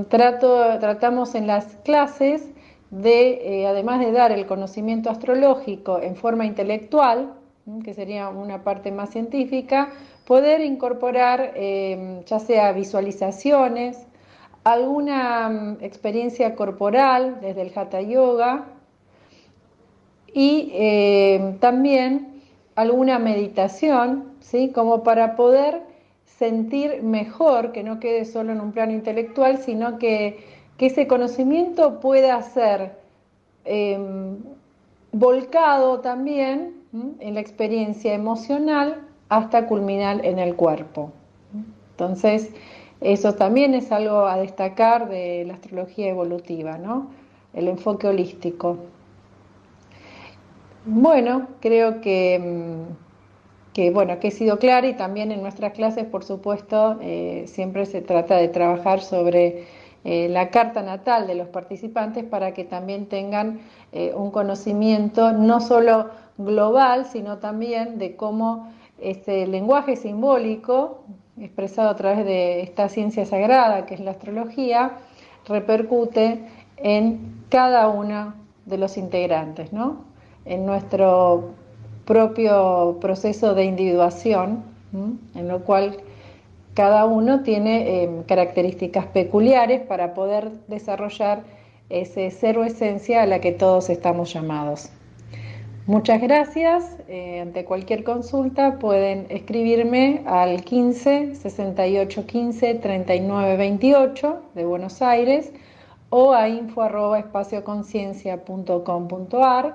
trato, 0.08 0.78
tratamos 0.78 1.34
en 1.34 1.46
las 1.46 1.76
clases 1.84 2.50
de, 2.90 3.62
eh, 3.62 3.66
además 3.66 4.00
de 4.00 4.12
dar 4.12 4.32
el 4.32 4.46
conocimiento 4.46 5.10
astrológico 5.10 6.00
en 6.00 6.16
forma 6.16 6.44
intelectual, 6.44 7.34
que 7.84 7.94
sería 7.94 8.28
una 8.28 8.64
parte 8.64 8.90
más 8.90 9.10
científica, 9.10 9.90
poder 10.26 10.60
incorporar 10.60 11.52
eh, 11.54 12.22
ya 12.26 12.38
sea 12.40 12.72
visualizaciones, 12.72 14.06
alguna 14.64 15.48
mm, 15.48 15.76
experiencia 15.80 16.54
corporal 16.54 17.38
desde 17.40 17.62
el 17.62 17.72
Hatha 17.74 18.00
Yoga 18.00 18.66
y 20.32 20.70
eh, 20.74 21.56
también 21.60 22.42
alguna 22.74 23.18
meditación, 23.18 24.32
¿sí? 24.40 24.70
como 24.70 25.02
para 25.02 25.36
poder 25.36 25.82
sentir 26.40 27.02
mejor, 27.02 27.70
que 27.70 27.84
no 27.84 28.00
quede 28.00 28.24
solo 28.24 28.52
en 28.52 28.62
un 28.62 28.72
plano 28.72 28.92
intelectual, 28.92 29.58
sino 29.58 29.98
que, 29.98 30.42
que 30.78 30.86
ese 30.86 31.06
conocimiento 31.06 32.00
pueda 32.00 32.40
ser 32.40 32.96
eh, 33.66 33.98
volcado 35.12 36.00
también 36.00 36.76
en 37.20 37.34
la 37.34 37.40
experiencia 37.40 38.14
emocional 38.14 39.02
hasta 39.28 39.66
culminar 39.66 40.24
en 40.24 40.38
el 40.38 40.56
cuerpo. 40.56 41.12
Entonces, 41.90 42.50
eso 43.02 43.34
también 43.34 43.74
es 43.74 43.92
algo 43.92 44.26
a 44.26 44.38
destacar 44.38 45.10
de 45.10 45.44
la 45.46 45.54
astrología 45.54 46.08
evolutiva, 46.08 46.78
¿no? 46.78 47.10
El 47.52 47.68
enfoque 47.68 48.08
holístico. 48.08 48.78
Bueno, 50.86 51.48
creo 51.60 52.00
que, 52.00 52.38
mm, 52.38 53.09
que, 53.80 53.90
bueno, 53.90 54.18
que 54.18 54.28
he 54.28 54.30
sido 54.30 54.58
clara 54.58 54.86
y 54.88 54.92
también 54.92 55.32
en 55.32 55.40
nuestras 55.40 55.72
clases, 55.72 56.04
por 56.04 56.22
supuesto, 56.22 56.98
eh, 57.00 57.44
siempre 57.46 57.86
se 57.86 58.02
trata 58.02 58.36
de 58.36 58.48
trabajar 58.48 59.00
sobre 59.00 59.64
eh, 60.04 60.28
la 60.28 60.50
carta 60.50 60.82
natal 60.82 61.26
de 61.26 61.34
los 61.34 61.48
participantes 61.48 62.24
para 62.24 62.52
que 62.52 62.64
también 62.64 63.06
tengan 63.06 63.60
eh, 63.92 64.12
un 64.14 64.30
conocimiento 64.32 65.32
no 65.32 65.62
solo 65.62 66.10
global, 66.36 67.06
sino 67.06 67.38
también 67.38 67.96
de 67.96 68.16
cómo 68.16 68.70
este 69.00 69.46
lenguaje 69.46 69.96
simbólico, 69.96 70.98
expresado 71.40 71.88
a 71.88 71.96
través 71.96 72.26
de 72.26 72.60
esta 72.60 72.90
ciencia 72.90 73.24
sagrada 73.24 73.86
que 73.86 73.94
es 73.94 74.00
la 74.00 74.10
astrología, 74.10 74.98
repercute 75.48 76.44
en 76.76 77.44
cada 77.48 77.88
uno 77.88 78.34
de 78.66 78.76
los 78.76 78.98
integrantes, 78.98 79.72
¿no? 79.72 80.04
en 80.44 80.66
nuestro 80.66 81.54
propio 82.04 82.98
proceso 83.00 83.54
de 83.54 83.64
individuación, 83.64 84.62
en 85.34 85.48
lo 85.48 85.64
cual 85.64 85.96
cada 86.74 87.04
uno 87.04 87.42
tiene 87.42 88.04
eh, 88.04 88.10
características 88.26 89.06
peculiares 89.06 89.80
para 89.82 90.14
poder 90.14 90.50
desarrollar 90.68 91.42
ese 91.88 92.30
ser 92.30 92.58
o 92.58 92.64
esencia 92.64 93.22
a 93.22 93.26
la 93.26 93.40
que 93.40 93.52
todos 93.52 93.90
estamos 93.90 94.32
llamados. 94.32 94.90
Muchas 95.86 96.20
gracias. 96.20 96.96
Eh, 97.08 97.40
ante 97.40 97.64
cualquier 97.64 98.04
consulta 98.04 98.78
pueden 98.78 99.26
escribirme 99.28 100.22
al 100.24 100.62
15 100.62 101.34
68 101.34 102.26
15 102.26 102.74
39 102.76 103.56
28 103.56 104.42
de 104.54 104.64
Buenos 104.64 105.02
Aires 105.02 105.52
o 106.10 106.32
a 106.32 106.48
info 106.48 107.16
espacioconciencia.com.ar. 107.16 109.74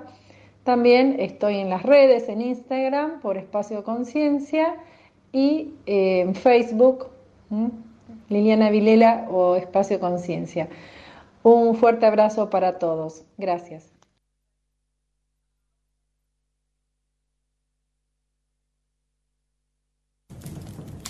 También 0.66 1.20
estoy 1.20 1.58
en 1.58 1.70
las 1.70 1.84
redes, 1.84 2.28
en 2.28 2.40
Instagram 2.40 3.20
por 3.20 3.36
Espacio 3.36 3.84
Conciencia 3.84 4.74
y 5.30 5.74
eh, 5.86 6.22
en 6.22 6.34
Facebook, 6.34 7.06
Liliana 8.28 8.70
Vilela 8.70 9.28
o 9.30 9.54
Espacio 9.54 10.00
Conciencia. 10.00 10.68
Un 11.44 11.76
fuerte 11.76 12.04
abrazo 12.04 12.50
para 12.50 12.80
todos. 12.80 13.22
Gracias. 13.38 13.92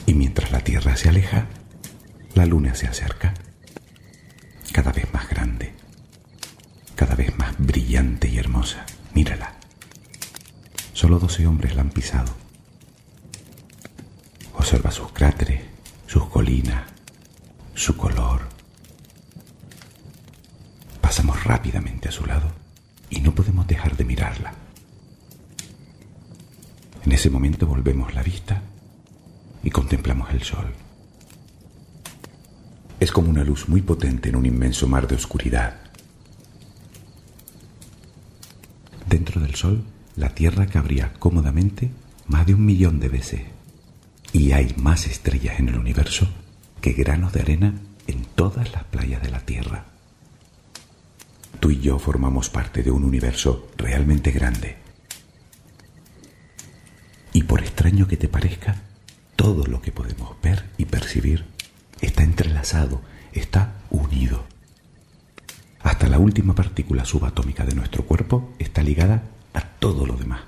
Y 0.05 0.13
mientras 0.13 0.53
la 0.53 0.61
Tierra 0.61 0.97
se 0.97 1.09
aleja, 1.09 1.47
la 2.35 2.45
Luna 2.45 2.75
se 2.75 2.89
acerca, 2.89 3.33
cada 4.75 4.93
vez 4.93 5.11
más 5.15 5.31
grande, 5.31 5.73
cada 6.95 7.15
vez 7.15 7.35
más 7.39 7.55
brillante 7.59 8.29
y 8.29 8.37
hermosa. 8.37 8.85
Mírala. 9.17 9.51
Solo 10.93 11.19
doce 11.19 11.47
hombres 11.47 11.75
la 11.75 11.81
han 11.81 11.89
pisado. 11.89 12.35
Observa 14.53 14.91
sus 14.91 15.11
cráteres, 15.13 15.63
sus 16.07 16.27
colinas, 16.27 16.83
su 17.73 17.97
color. 17.97 18.43
Pasamos 21.01 21.43
rápidamente 21.45 22.11
a 22.11 22.13
su 22.13 22.27
lado 22.27 22.53
y 23.09 23.23
no 23.23 23.35
podemos 23.35 23.67
dejar 23.67 23.97
de 23.97 24.05
mirarla. 24.05 24.53
En 27.03 27.13
ese 27.13 27.31
momento 27.31 27.67
volvemos 27.67 28.15
la 28.15 28.23
vista 28.23 28.61
y 29.63 29.71
contemplamos 29.71 30.31
el 30.33 30.43
sol. 30.43 30.75
Es 33.01 33.11
como 33.13 33.31
una 33.31 33.45
luz 33.45 33.67
muy 33.67 33.81
potente 33.81 34.29
en 34.29 34.37
un 34.37 34.45
inmenso 34.45 34.87
mar 34.87 35.09
de 35.09 35.15
oscuridad. 35.15 35.86
Dentro 39.07 39.41
del 39.41 39.55
sol, 39.55 39.85
la 40.17 40.31
Tierra 40.35 40.67
cabría 40.67 41.13
cómodamente 41.19 41.91
más 42.27 42.47
de 42.47 42.55
un 42.55 42.65
millón 42.65 42.99
de 42.99 43.09
veces. 43.09 43.43
Y 44.33 44.53
hay 44.53 44.75
más 44.77 45.07
estrellas 45.07 45.61
en 45.61 45.69
el 45.69 45.79
universo 45.79 46.29
que 46.81 46.93
granos 46.93 47.33
de 47.33 47.41
arena 47.41 47.75
en 48.07 48.25
todas 48.25 48.73
las 48.73 48.85
playas 48.85 49.23
de 49.23 49.31
la 49.31 49.41
Tierra. 49.41 49.87
Tú 51.61 51.71
y 51.71 51.81
yo 51.81 51.99
formamos 51.99 52.51
parte 52.51 52.83
de 52.83 52.91
un 52.91 53.05
universo 53.05 53.69
realmente 53.77 54.31
grande. 54.31 54.77
Y 57.33 57.45
por 57.45 57.61
extraño 57.61 58.09
que 58.09 58.17
te 58.17 58.29
parezca, 58.29 58.83
todo 59.37 59.67
lo 59.67 59.81
que 59.81 59.93
podemos 59.93 60.37
ver 60.43 60.71
y 60.79 60.87
percibir 60.87 61.45
está 62.01 62.23
entrelazado, 62.23 63.03
está 63.33 63.75
unido. 63.91 64.45
Hasta 65.87 66.09
la 66.09 66.19
última 66.19 66.53
partícula 66.53 67.05
subatómica 67.05 67.65
de 67.65 67.77
nuestro 67.77 68.05
cuerpo 68.05 68.57
está 68.59 68.83
ligada 68.83 69.23
a 69.55 69.61
todo 69.61 70.05
lo 70.05 70.17
demás. 70.17 70.41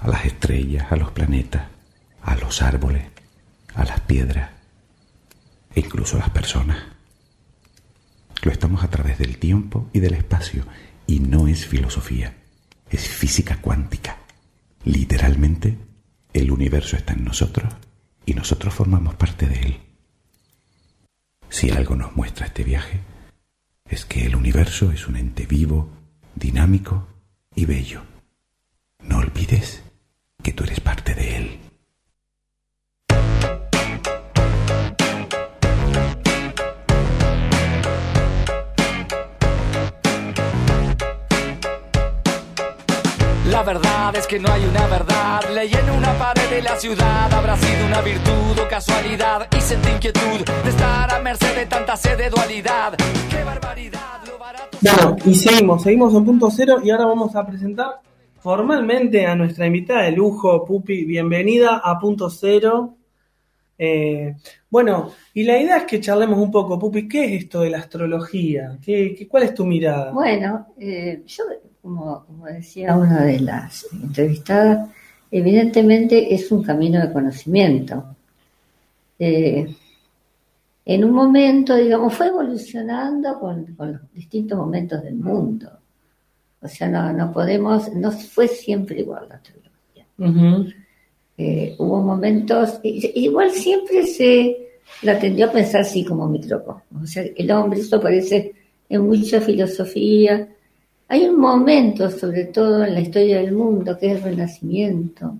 A 0.00 0.08
las 0.08 0.24
estrellas, 0.24 0.90
a 0.90 0.96
los 0.96 1.10
planetas, 1.10 1.68
a 2.22 2.36
los 2.36 2.62
árboles, 2.62 3.04
a 3.74 3.84
las 3.84 4.00
piedras 4.00 4.50
e 5.74 5.80
incluso 5.80 6.16
a 6.16 6.20
las 6.20 6.30
personas. 6.30 6.78
Lo 8.40 8.50
estamos 8.50 8.82
a 8.82 8.88
través 8.88 9.18
del 9.18 9.36
tiempo 9.36 9.90
y 9.92 10.00
del 10.00 10.14
espacio 10.14 10.64
y 11.06 11.20
no 11.20 11.46
es 11.46 11.66
filosofía, 11.66 12.34
es 12.88 13.06
física 13.06 13.60
cuántica. 13.60 14.16
Literalmente 14.84 15.76
el 16.32 16.50
universo 16.50 16.96
está 16.96 17.12
en 17.12 17.26
nosotros 17.26 17.74
y 18.24 18.32
nosotros 18.32 18.72
formamos 18.72 19.16
parte 19.16 19.46
de 19.46 19.60
él. 19.60 19.80
Si 21.50 21.70
algo 21.70 21.94
nos 21.94 22.16
muestra 22.16 22.46
este 22.46 22.64
viaje, 22.64 23.00
es 23.88 24.04
que 24.04 24.26
el 24.26 24.36
universo 24.36 24.90
es 24.92 25.06
un 25.06 25.16
ente 25.16 25.46
vivo, 25.46 25.90
dinámico 26.34 27.08
y 27.54 27.64
bello. 27.66 28.02
No 29.00 29.18
olvides 29.18 29.82
que 30.42 30.52
tú 30.52 30.64
eres 30.64 30.80
parte 30.80 31.14
de 31.14 31.36
él. 31.36 31.58
Verdad 43.66 44.14
es 44.14 44.28
que 44.28 44.38
no 44.38 44.48
hay 44.52 44.64
una 44.64 44.86
verdad. 44.86 45.40
Leí 45.52 45.72
en 45.72 45.90
una 45.90 46.16
pared 46.16 46.48
de 46.48 46.62
la 46.62 46.76
ciudad. 46.76 47.32
Habrá 47.32 47.56
sido 47.56 47.86
una 47.86 48.00
virtud 48.00 48.60
o 48.64 48.68
casualidad. 48.68 49.48
Y 49.56 49.60
sentí 49.60 49.90
inquietud 49.90 50.44
de 50.62 50.70
estar 50.70 51.12
a 51.12 51.18
merced 51.18 51.56
de 51.56 51.66
tanta 51.66 51.96
sed 51.96 52.16
de 52.16 52.30
dualidad. 52.30 52.96
¡Qué 53.28 53.42
barbaridad! 53.42 54.24
Lo 54.28 54.38
barato. 54.38 54.78
Bueno, 54.80 55.16
y 55.24 55.34
seguimos, 55.34 55.82
seguimos 55.82 56.14
en 56.14 56.24
punto 56.24 56.48
cero 56.48 56.76
y 56.82 56.90
ahora 56.90 57.06
vamos 57.06 57.34
a 57.34 57.44
presentar 57.44 58.00
formalmente 58.38 59.26
a 59.26 59.34
nuestra 59.34 59.66
invitada 59.66 60.02
de 60.02 60.12
lujo, 60.12 60.64
Pupi. 60.64 61.04
Bienvenida 61.04 61.80
a 61.82 61.98
punto 61.98 62.30
cero. 62.30 62.94
Eh, 63.76 64.36
bueno, 64.70 65.10
y 65.34 65.42
la 65.42 65.58
idea 65.58 65.78
es 65.78 65.84
que 65.86 66.00
charlemos 66.00 66.38
un 66.38 66.52
poco, 66.52 66.78
Pupi, 66.78 67.08
¿qué 67.08 67.24
es 67.24 67.42
esto 67.42 67.62
de 67.62 67.70
la 67.70 67.78
astrología? 67.78 68.78
¿Qué, 68.80 69.12
qué, 69.18 69.26
cuál 69.26 69.42
es 69.42 69.54
tu 69.54 69.66
mirada? 69.66 70.12
Bueno, 70.12 70.68
eh, 70.78 71.24
yo, 71.26 71.42
como, 71.86 72.24
como 72.26 72.46
decía 72.46 72.96
una 72.96 73.22
de 73.22 73.38
las 73.38 73.86
entrevistadas, 73.92 74.90
evidentemente 75.30 76.34
es 76.34 76.50
un 76.50 76.64
camino 76.64 77.00
de 77.00 77.12
conocimiento. 77.12 78.16
Eh, 79.20 79.72
en 80.84 81.04
un 81.04 81.12
momento, 81.12 81.76
digamos, 81.76 82.12
fue 82.12 82.26
evolucionando 82.26 83.38
con, 83.38 83.66
con, 83.76 83.92
los 83.92 84.12
distintos 84.12 84.58
momentos 84.58 85.00
del 85.04 85.14
mundo. 85.14 85.70
O 86.60 86.66
sea, 86.66 86.88
no, 86.88 87.12
no 87.12 87.32
podemos, 87.32 87.92
no 87.94 88.10
fue 88.10 88.48
siempre 88.48 89.00
igual 89.00 89.28
la. 89.28 89.40
Ujú. 90.28 90.66
Eh, 91.38 91.76
hubo 91.78 92.02
momentos, 92.02 92.80
igual 92.82 93.52
siempre 93.52 94.06
se 94.06 94.56
la 95.02 95.18
tendió 95.20 95.46
a 95.46 95.52
pensar 95.52 95.82
así 95.82 96.04
como 96.04 96.26
microcosmos. 96.28 97.04
O 97.04 97.06
sea, 97.06 97.22
el 97.36 97.48
hombre, 97.52 97.78
esto 97.78 97.96
aparece 97.96 98.54
en 98.88 99.06
mucha 99.06 99.40
filosofía. 99.40 100.48
Hay 101.08 101.24
un 101.26 101.38
momento, 101.38 102.10
sobre 102.10 102.46
todo 102.46 102.84
en 102.84 102.94
la 102.94 103.00
historia 103.00 103.38
del 103.38 103.52
mundo, 103.52 103.96
que 103.96 104.06
es 104.10 104.16
el 104.16 104.22
Renacimiento, 104.22 105.36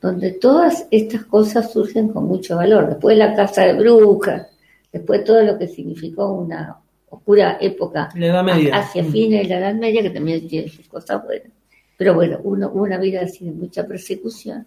donde 0.00 0.32
todas 0.32 0.86
estas 0.90 1.24
cosas 1.24 1.72
surgen 1.72 2.08
con 2.08 2.24
mucho 2.24 2.56
valor. 2.56 2.88
Después 2.88 3.16
la 3.16 3.34
casa 3.34 3.62
de 3.62 3.74
brujas, 3.74 4.46
después 4.92 5.24
todo 5.24 5.42
lo 5.42 5.58
que 5.58 5.68
significó 5.68 6.32
una 6.32 6.76
oscura 7.10 7.58
época 7.60 8.08
La 8.14 8.26
Edad 8.26 8.44
Media. 8.44 8.76
hacia 8.76 9.02
Mm. 9.02 9.12
fines 9.12 9.42
de 9.42 9.48
la 9.48 9.58
Edad 9.58 9.74
Media, 9.74 10.02
que 10.02 10.10
también 10.10 10.48
tiene 10.48 10.68
sus 10.68 10.88
cosas 10.88 11.22
buenas. 11.24 11.48
Pero 11.96 12.14
bueno, 12.14 12.40
uno, 12.42 12.70
una 12.70 12.98
vida 12.98 13.20
así 13.22 13.44
de 13.44 13.52
mucha 13.52 13.86
persecución. 13.86 14.66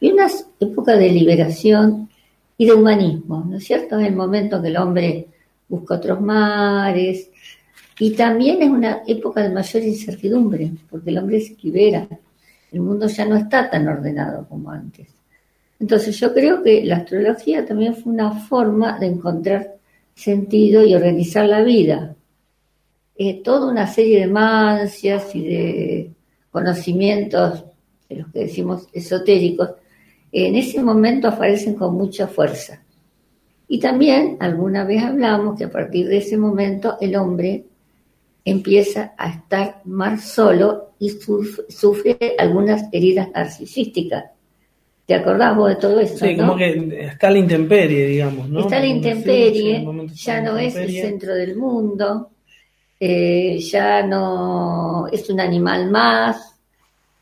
Y 0.00 0.12
una 0.12 0.28
época 0.58 0.96
de 0.96 1.10
liberación 1.10 2.08
y 2.56 2.66
de 2.66 2.72
humanismo, 2.72 3.44
¿no 3.48 3.56
es 3.56 3.64
cierto? 3.64 3.98
Es 3.98 4.06
el 4.06 4.16
momento 4.16 4.60
que 4.62 4.68
el 4.68 4.76
hombre 4.76 5.26
busca 5.68 5.96
otros 5.96 6.20
mares. 6.20 7.30
Y 8.02 8.10
también 8.14 8.60
es 8.60 8.68
una 8.68 9.04
época 9.06 9.44
de 9.44 9.50
mayor 9.50 9.80
incertidumbre, 9.84 10.72
porque 10.90 11.10
el 11.10 11.18
hombre 11.18 11.40
se 11.40 11.56
libera. 11.62 12.08
El 12.72 12.80
mundo 12.80 13.06
ya 13.06 13.24
no 13.24 13.36
está 13.36 13.70
tan 13.70 13.86
ordenado 13.86 14.44
como 14.48 14.72
antes. 14.72 15.06
Entonces 15.78 16.18
yo 16.18 16.34
creo 16.34 16.64
que 16.64 16.84
la 16.84 16.96
astrología 16.96 17.64
también 17.64 17.94
fue 17.94 18.12
una 18.12 18.32
forma 18.32 18.98
de 18.98 19.06
encontrar 19.06 19.76
sentido 20.16 20.84
y 20.84 20.96
organizar 20.96 21.46
la 21.46 21.62
vida. 21.62 22.16
Eh, 23.14 23.40
toda 23.40 23.70
una 23.70 23.86
serie 23.86 24.18
de 24.18 24.26
mancias 24.26 25.32
y 25.36 25.46
de 25.46 26.10
conocimientos, 26.50 27.64
de 28.08 28.16
los 28.16 28.32
que 28.32 28.40
decimos 28.40 28.88
esotéricos, 28.92 29.74
en 30.32 30.56
ese 30.56 30.82
momento 30.82 31.28
aparecen 31.28 31.74
con 31.74 31.94
mucha 31.94 32.26
fuerza. 32.26 32.82
Y 33.68 33.78
también 33.78 34.38
alguna 34.40 34.82
vez 34.82 35.04
hablamos 35.04 35.56
que 35.56 35.66
a 35.66 35.70
partir 35.70 36.08
de 36.08 36.16
ese 36.16 36.36
momento 36.36 36.96
el 37.00 37.14
hombre 37.14 37.66
empieza 38.44 39.14
a 39.16 39.30
estar 39.30 39.80
más 39.84 40.24
solo 40.28 40.92
y 40.98 41.10
suf- 41.10 41.60
sufre 41.68 42.16
algunas 42.38 42.84
heridas 42.92 43.28
narcisísticas. 43.34 44.24
¿Te 45.06 45.14
acordás 45.14 45.56
vos 45.56 45.68
de 45.70 45.76
todo 45.76 45.98
eso? 46.00 46.16
Sí, 46.16 46.34
no? 46.34 46.46
como 46.46 46.56
que 46.58 46.98
está 47.06 47.30
la 47.30 47.38
intemperie, 47.38 48.06
digamos, 48.06 48.48
¿no? 48.48 48.60
Está 48.60 48.78
la 48.78 48.86
intemperie, 48.86 49.84
ya 50.14 50.40
no 50.40 50.56
es 50.58 50.74
el 50.76 50.90
centro 51.02 51.34
del 51.34 51.56
mundo, 51.56 52.30
eh, 53.00 53.58
ya 53.58 54.06
no 54.06 55.06
es 55.10 55.28
un 55.28 55.40
animal 55.40 55.90
más. 55.90 56.54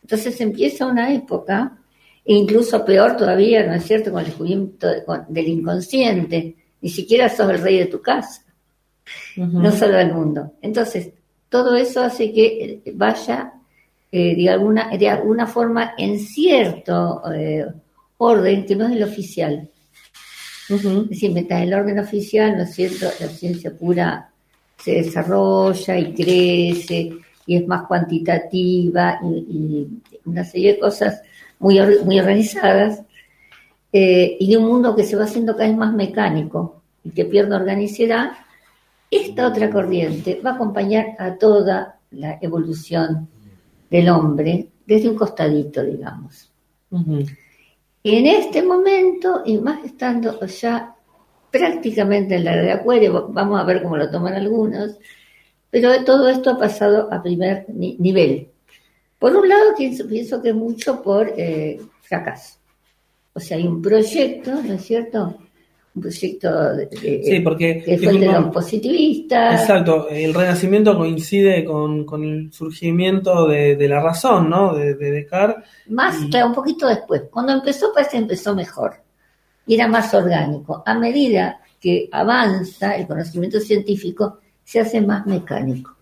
Entonces 0.03 0.41
empieza 0.41 0.87
una 0.87 1.13
época, 1.13 1.79
e 2.25 2.35
incluso 2.35 2.85
peor 2.85 3.17
todavía, 3.17 3.67
¿no 3.67 3.75
es 3.75 3.85
cierto?, 3.85 4.11
con 4.11 4.21
el 4.21 4.27
descubrimiento 4.27 4.87
de- 4.89 5.05
con- 5.05 5.25
del 5.29 5.49
inconsciente. 5.49 6.57
Ni 6.83 6.89
siquiera 6.91 7.29
sos 7.29 7.51
el 7.51 7.59
rey 7.63 7.79
de 7.79 7.87
tu 7.87 8.01
casa, 8.03 8.43
No 9.37 9.73
solo 9.73 9.97
del 9.97 10.13
mundo. 10.13 10.53
Entonces, 10.63 11.11
todo 11.49 11.75
eso 11.77 12.03
hace 12.03 12.33
que 12.33 12.81
eh, 12.85 12.93
vaya 12.95 13.53
eh, 14.13 14.35
de, 14.37 14.51
alguna, 14.51 14.97
de 14.97 15.09
alguna 15.09 15.47
forma 15.47 15.95
en 15.97 16.19
cierto 16.19 17.23
eh, 17.33 17.67
orden 18.19 18.67
que 18.67 18.77
no 18.77 18.87
es 18.87 18.93
el 18.93 19.03
oficial. 19.03 19.69
Es 20.69 21.09
decir, 21.09 21.33
mientras 21.33 21.63
el 21.63 21.75
orden 21.75 21.99
oficial, 21.99 22.57
¿no 22.57 22.63
es 22.63 22.75
cierto?, 22.75 23.07
la 23.19 23.27
ciencia 23.27 23.73
pura 23.77 24.31
se 24.79 24.93
desarrolla 24.93 25.99
y 25.99 26.15
crece 26.15 27.13
y 27.47 27.57
es 27.57 27.67
más 27.67 27.87
cuantitativa 27.89 29.19
y, 29.23 29.29
y 29.29 29.89
una 30.25 30.45
serie 30.45 30.75
de 30.75 30.79
cosas 30.79 31.23
muy, 31.59 31.81
muy 32.05 32.21
organizadas, 32.21 33.03
eh, 33.93 34.37
y 34.39 34.51
de 34.51 34.57
un 34.57 34.67
mundo 34.67 34.95
que 34.95 35.05
se 35.05 35.17
va 35.17 35.25
haciendo 35.25 35.55
cada 35.57 35.69
vez 35.69 35.77
más 35.77 35.93
mecánico 35.93 36.83
y 37.03 37.11
que 37.11 37.25
pierde 37.25 37.57
organicidad, 37.57 38.33
esta 39.11 39.49
otra 39.49 39.71
corriente 39.71 40.41
va 40.45 40.51
a 40.51 40.55
acompañar 40.55 41.17
a 41.19 41.37
toda 41.37 41.99
la 42.13 42.39
evolución 42.41 43.29
del 43.91 44.09
hombre 44.09 44.69
desde 44.87 45.09
un 45.09 45.17
costadito, 45.17 45.83
digamos. 45.83 46.51
En 48.03 48.27
este 48.27 48.63
momento, 48.63 49.43
y 49.45 49.59
más 49.59 49.85
estando 49.85 50.41
ya 50.47 50.95
prácticamente 51.51 52.37
en 52.37 52.45
la 52.45 52.57
de 52.57 52.73
Acuario, 52.73 53.29
vamos 53.31 53.61
a 53.61 53.65
ver 53.65 53.83
cómo 53.83 53.97
lo 53.97 54.11
toman 54.11 54.35
algunos, 54.35 54.97
pero 55.71 56.05
todo 56.05 56.29
esto 56.29 56.51
ha 56.51 56.59
pasado 56.59 57.13
a 57.13 57.23
primer 57.23 57.67
ni- 57.69 57.97
nivel. 57.99 58.49
Por 59.19 59.37
un 59.37 59.49
lado, 59.49 59.75
pienso, 59.77 60.07
pienso 60.09 60.41
que 60.41 60.53
mucho 60.53 61.03
por 61.03 61.33
eh, 61.37 61.81
fracaso. 62.01 62.59
O 63.35 63.41
sea, 63.41 63.57
hay 63.57 63.67
un 63.67 63.83
proyecto, 63.83 64.51
¿no 64.63 64.73
es 64.75 64.83
cierto? 64.83 65.37
Un 65.93 66.03
proyecto 66.03 66.75
de, 66.77 66.87
de- 66.87 67.23
Sí, 67.25 67.41
porque 67.41 67.83
que 67.85 67.99
fue 67.99 68.13
el 68.13 68.21
de 68.21 68.27
los 68.27 68.53
positivistas. 68.53 69.61
Exacto, 69.63 70.09
el 70.09 70.33
renacimiento 70.33 70.97
coincide 70.97 71.65
con, 71.65 72.05
con 72.05 72.23
el 72.23 72.53
surgimiento 72.53 73.49
de, 73.49 73.75
de 73.75 73.89
la 73.89 74.01
razón, 74.01 74.49
¿no? 74.49 74.73
De, 74.75 74.95
de 74.95 75.11
Descartes. 75.11 75.65
Más, 75.89 76.17
claro, 76.31 76.47
un 76.49 76.55
poquito 76.55 76.87
después. 76.87 77.23
Cuando 77.31 77.53
empezó, 77.53 77.93
parece 77.93 78.13
que 78.13 78.19
empezó 78.19 78.55
mejor. 78.55 78.95
Y 79.67 79.75
era 79.75 79.89
más 79.89 80.15
orgánico. 80.15 80.83
A 80.87 80.95
medida 80.97 81.61
que 81.81 82.09
avanza 82.13 82.97
el 82.97 83.07
conocimiento 83.09 83.59
científico, 83.59 84.39
se 84.63 84.79
hace 84.81 85.01
más 85.01 85.27
mecánico. 85.27 85.97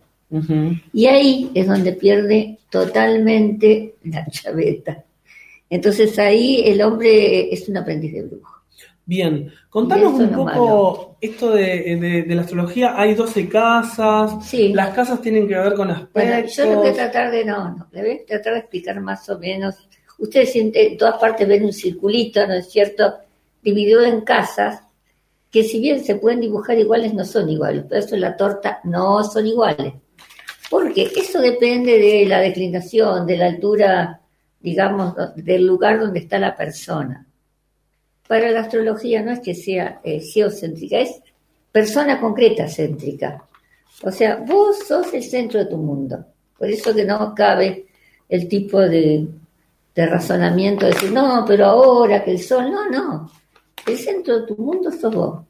Y 0.92 1.06
ahí 1.06 1.50
es 1.54 1.66
donde 1.66 1.92
pierde 1.94 2.58
totalmente 2.68 3.94
la 4.04 4.26
chaveta. 4.26 5.02
Entonces 5.70 6.18
ahí 6.18 6.62
el 6.66 6.82
hombre 6.82 7.52
es 7.52 7.66
un 7.68 7.78
aprendiz 7.78 8.12
de 8.12 8.22
brujo. 8.24 8.57
Bien, 9.08 9.50
contanos 9.70 10.12
un 10.12 10.30
lo 10.32 10.44
poco 10.44 11.16
esto 11.22 11.50
de, 11.50 11.96
de- 11.96 12.22
de 12.24 12.34
la 12.34 12.42
astrología. 12.42 12.92
Hay 13.00 13.14
12 13.14 13.48
casas, 13.48 14.52
las 14.52 14.94
casas 14.94 15.22
tienen 15.22 15.48
que 15.48 15.54
ver 15.56 15.72
con 15.72 15.88
Bueno, 15.88 16.02
aspectos. 16.34 16.56
yo 16.56 16.64
le 16.66 16.76
voy 16.76 16.88
a 16.88 16.92
tratar 16.92 17.30
de, 17.30 17.42
no, 17.42 17.70
no, 17.74 17.88
le 17.90 18.02
voy 18.02 18.10
a 18.22 18.26
tratar 18.26 18.52
de 18.52 18.58
explicar 18.60 19.00
más 19.00 19.26
o 19.30 19.38
menos. 19.38 19.76
Ustedes 20.18 20.52
sienten, 20.52 20.92
en 20.92 20.98
todas 20.98 21.16
partes 21.18 21.48
ven 21.48 21.64
un 21.64 21.72
circulito, 21.72 22.46
¿no 22.46 22.52
es 22.52 22.70
cierto? 22.70 23.14
Dividido 23.62 24.02
en 24.04 24.20
casas, 24.20 24.82
que 25.50 25.62
si 25.64 25.80
bien 25.80 26.04
se 26.04 26.16
pueden 26.16 26.40
dibujar 26.42 26.78
iguales, 26.78 27.14
no 27.14 27.24
son 27.24 27.48
iguales. 27.48 27.84
Pero 27.88 28.00
eso 28.04 28.14
en 28.14 28.20
la 28.20 28.36
torta 28.36 28.80
no 28.84 29.24
son 29.24 29.46
iguales. 29.46 29.94
Porque 30.68 31.10
eso 31.16 31.40
depende 31.40 31.98
de 31.98 32.26
la 32.26 32.40
declinación, 32.40 33.26
de 33.26 33.38
la 33.38 33.46
altura, 33.46 34.20
digamos, 34.60 35.14
del 35.36 35.66
lugar 35.66 35.98
donde 35.98 36.18
está 36.20 36.38
la 36.38 36.54
persona. 36.54 37.24
Para 38.28 38.50
la 38.50 38.60
astrología 38.60 39.22
no 39.22 39.32
es 39.32 39.40
que 39.40 39.54
sea 39.54 40.00
eh, 40.04 40.20
geocéntrica, 40.20 41.00
es 41.00 41.20
persona 41.72 42.20
concreta 42.20 42.68
céntrica. 42.68 43.42
O 44.02 44.12
sea, 44.12 44.36
vos 44.36 44.78
sos 44.86 45.12
el 45.14 45.24
centro 45.24 45.58
de 45.58 45.66
tu 45.66 45.76
mundo. 45.76 46.24
Por 46.56 46.68
eso 46.68 46.94
que 46.94 47.04
no 47.04 47.34
cabe 47.34 47.86
el 48.28 48.46
tipo 48.46 48.80
de, 48.80 49.26
de 49.94 50.06
razonamiento 50.06 50.86
de 50.86 50.92
decir, 50.92 51.10
no, 51.10 51.44
pero 51.46 51.66
ahora 51.66 52.22
que 52.22 52.32
el 52.32 52.40
sol, 52.40 52.70
no, 52.70 52.88
no. 52.90 53.30
El 53.86 53.96
centro 53.96 54.40
de 54.40 54.46
tu 54.46 54.56
mundo 54.56 54.92
sos 54.92 55.14
vos. 55.14 55.44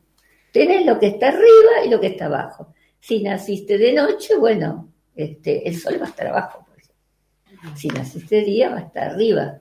Tenés 0.52 0.86
lo 0.86 0.98
que 0.98 1.08
está 1.08 1.28
arriba 1.28 1.84
y 1.84 1.90
lo 1.90 2.00
que 2.00 2.08
está 2.08 2.26
abajo. 2.26 2.74
Si 3.00 3.22
naciste 3.22 3.76
de 3.76 3.92
noche, 3.92 4.36
bueno, 4.36 4.88
este, 5.14 5.68
el 5.68 5.76
sol 5.76 5.98
va 6.00 6.06
a 6.06 6.08
estar 6.08 6.28
abajo. 6.28 6.64
Si 7.74 7.88
naciste 7.88 8.36
de 8.36 8.42
día, 8.42 8.70
va 8.70 8.76
a 8.76 8.80
estar 8.80 9.10
arriba. 9.10 9.58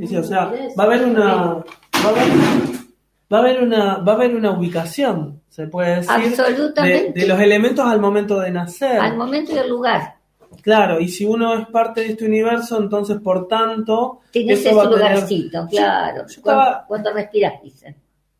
O 0.00 0.22
sea, 0.22 0.46
va 0.46 0.82
a 0.82 0.86
haber 0.86 1.04
una. 1.04 1.64
Va 2.04 2.08
a 2.08 2.12
haber, 2.12 2.28
va 3.32 3.38
a 3.38 3.40
haber 3.40 3.62
una, 3.62 3.98
va 3.98 4.12
a 4.12 4.14
haber 4.16 4.34
una 4.36 4.50
ubicación, 4.52 5.42
se 5.48 5.66
puede 5.66 5.96
decir. 5.96 6.10
Absolutamente. 6.10 7.12
De, 7.12 7.20
de 7.22 7.26
los 7.26 7.40
elementos 7.40 7.84
al 7.86 8.00
momento 8.00 8.38
de 8.40 8.50
nacer. 8.50 8.98
Al 9.00 9.16
momento 9.16 9.52
y 9.54 9.58
al 9.58 9.68
lugar. 9.68 10.14
Claro, 10.62 10.98
y 11.00 11.08
si 11.08 11.24
uno 11.24 11.54
es 11.58 11.66
parte 11.68 12.00
de 12.02 12.08
este 12.08 12.24
universo, 12.26 12.78
entonces 12.80 13.18
por 13.22 13.46
tanto. 13.48 14.20
Tienes 14.30 14.60
eso 14.60 14.70
ese 14.70 14.78
tener- 14.90 14.90
lugarcito, 15.12 15.66
claro. 15.68 16.22
Yo 16.22 16.26
estaba- 16.26 16.64
Cuando, 16.64 16.86
cuando 16.88 17.12
respiras, 17.12 17.52
dicen. 17.62 17.96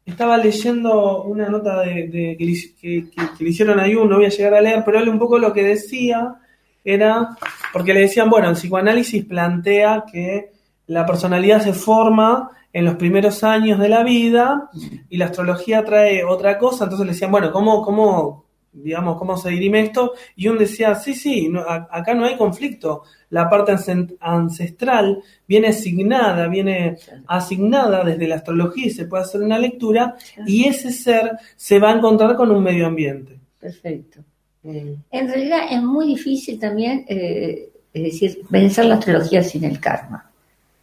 Estaba 0.07 0.39
leyendo 0.39 1.23
una 1.25 1.51
nota 1.51 1.81
de, 1.83 2.09
de- 2.09 2.37
que, 2.39 2.45
le, 2.45 2.53
hic- 2.53 2.75
que- 2.81 3.11
que- 3.11 3.29
que 3.37 3.45
le 3.45 3.51
hicieron 3.51 3.79
a 3.79 3.85
Jung, 3.85 4.09
no 4.09 4.17
voy 4.17 4.25
a 4.25 4.31
llegar 4.31 4.55
a 4.55 4.61
leer, 4.63 4.83
pero 4.85 4.99
él 5.01 5.09
un 5.11 5.19
poco 5.19 5.39
lo 5.39 5.53
que 5.53 5.63
decía 5.63 6.35
era, 6.83 7.37
porque 7.75 7.93
le 7.93 8.01
decían, 8.01 8.31
bueno, 8.31 8.49
el 8.49 8.55
psicoanálisis 8.55 9.27
plantea 9.27 10.05
que 10.11 10.53
la 10.89 11.07
personalidad 11.07 11.63
se 11.63 11.73
forma 11.73 12.51
en 12.73 12.85
los 12.85 12.97
primeros 12.97 13.43
años 13.45 13.79
de 13.79 13.89
la 13.89 14.03
vida 14.03 14.69
y 15.09 15.17
la 15.17 15.27
astrología 15.27 15.85
trae 15.85 16.23
otra 16.25 16.59
cosa, 16.59 16.85
entonces 16.85 17.07
le 17.07 17.13
decían, 17.13 17.31
bueno, 17.31 17.51
¿cómo, 17.51 17.83
cómo, 17.83 18.45
digamos, 18.73 19.17
cómo 19.17 19.37
se 19.39 19.49
dirime 19.51 19.81
esto? 19.81 20.13
Y 20.37 20.47
Jung 20.47 20.59
decía, 20.59 20.95
sí, 20.95 21.15
sí, 21.15 21.49
no- 21.49 21.61
a- 21.63 21.89
acá 21.91 22.13
no 22.15 22.25
hay 22.27 22.37
conflicto, 22.37 23.05
la 23.31 23.49
parte 23.49 23.73
ancestral 24.21 25.23
viene 25.47 25.69
asignada, 25.69 26.47
viene 26.49 26.97
asignada 27.27 28.05
desde 28.05 28.29
la 28.29 28.37
astrología 28.37 28.87
y 28.87 28.91
se 28.91 29.07
puede 29.07 29.23
hacer 29.25 29.43
una 29.43 29.59
lectura 29.59 30.17
y 30.47 30.65
ese 30.65 30.91
ser 30.93 31.33
se 31.57 31.79
va 31.79 31.91
a 31.93 31.97
encontrar 31.97 32.37
con 32.37 32.51
un 32.51 32.63
medio 32.63 32.87
ambiente. 32.87 33.39
Perfecto. 33.59 34.21
En 34.65 35.29
realidad 35.29 35.61
es 35.71 35.83
muy 35.83 36.07
difícil 36.09 36.59
también, 36.59 37.05
eh, 37.09 37.71
es 37.93 38.03
decir, 38.03 38.41
vencer 38.51 38.85
la 38.87 38.97
astrología 38.97 39.43
sin 39.43 39.65
el 39.65 39.81
karma. 39.81 40.28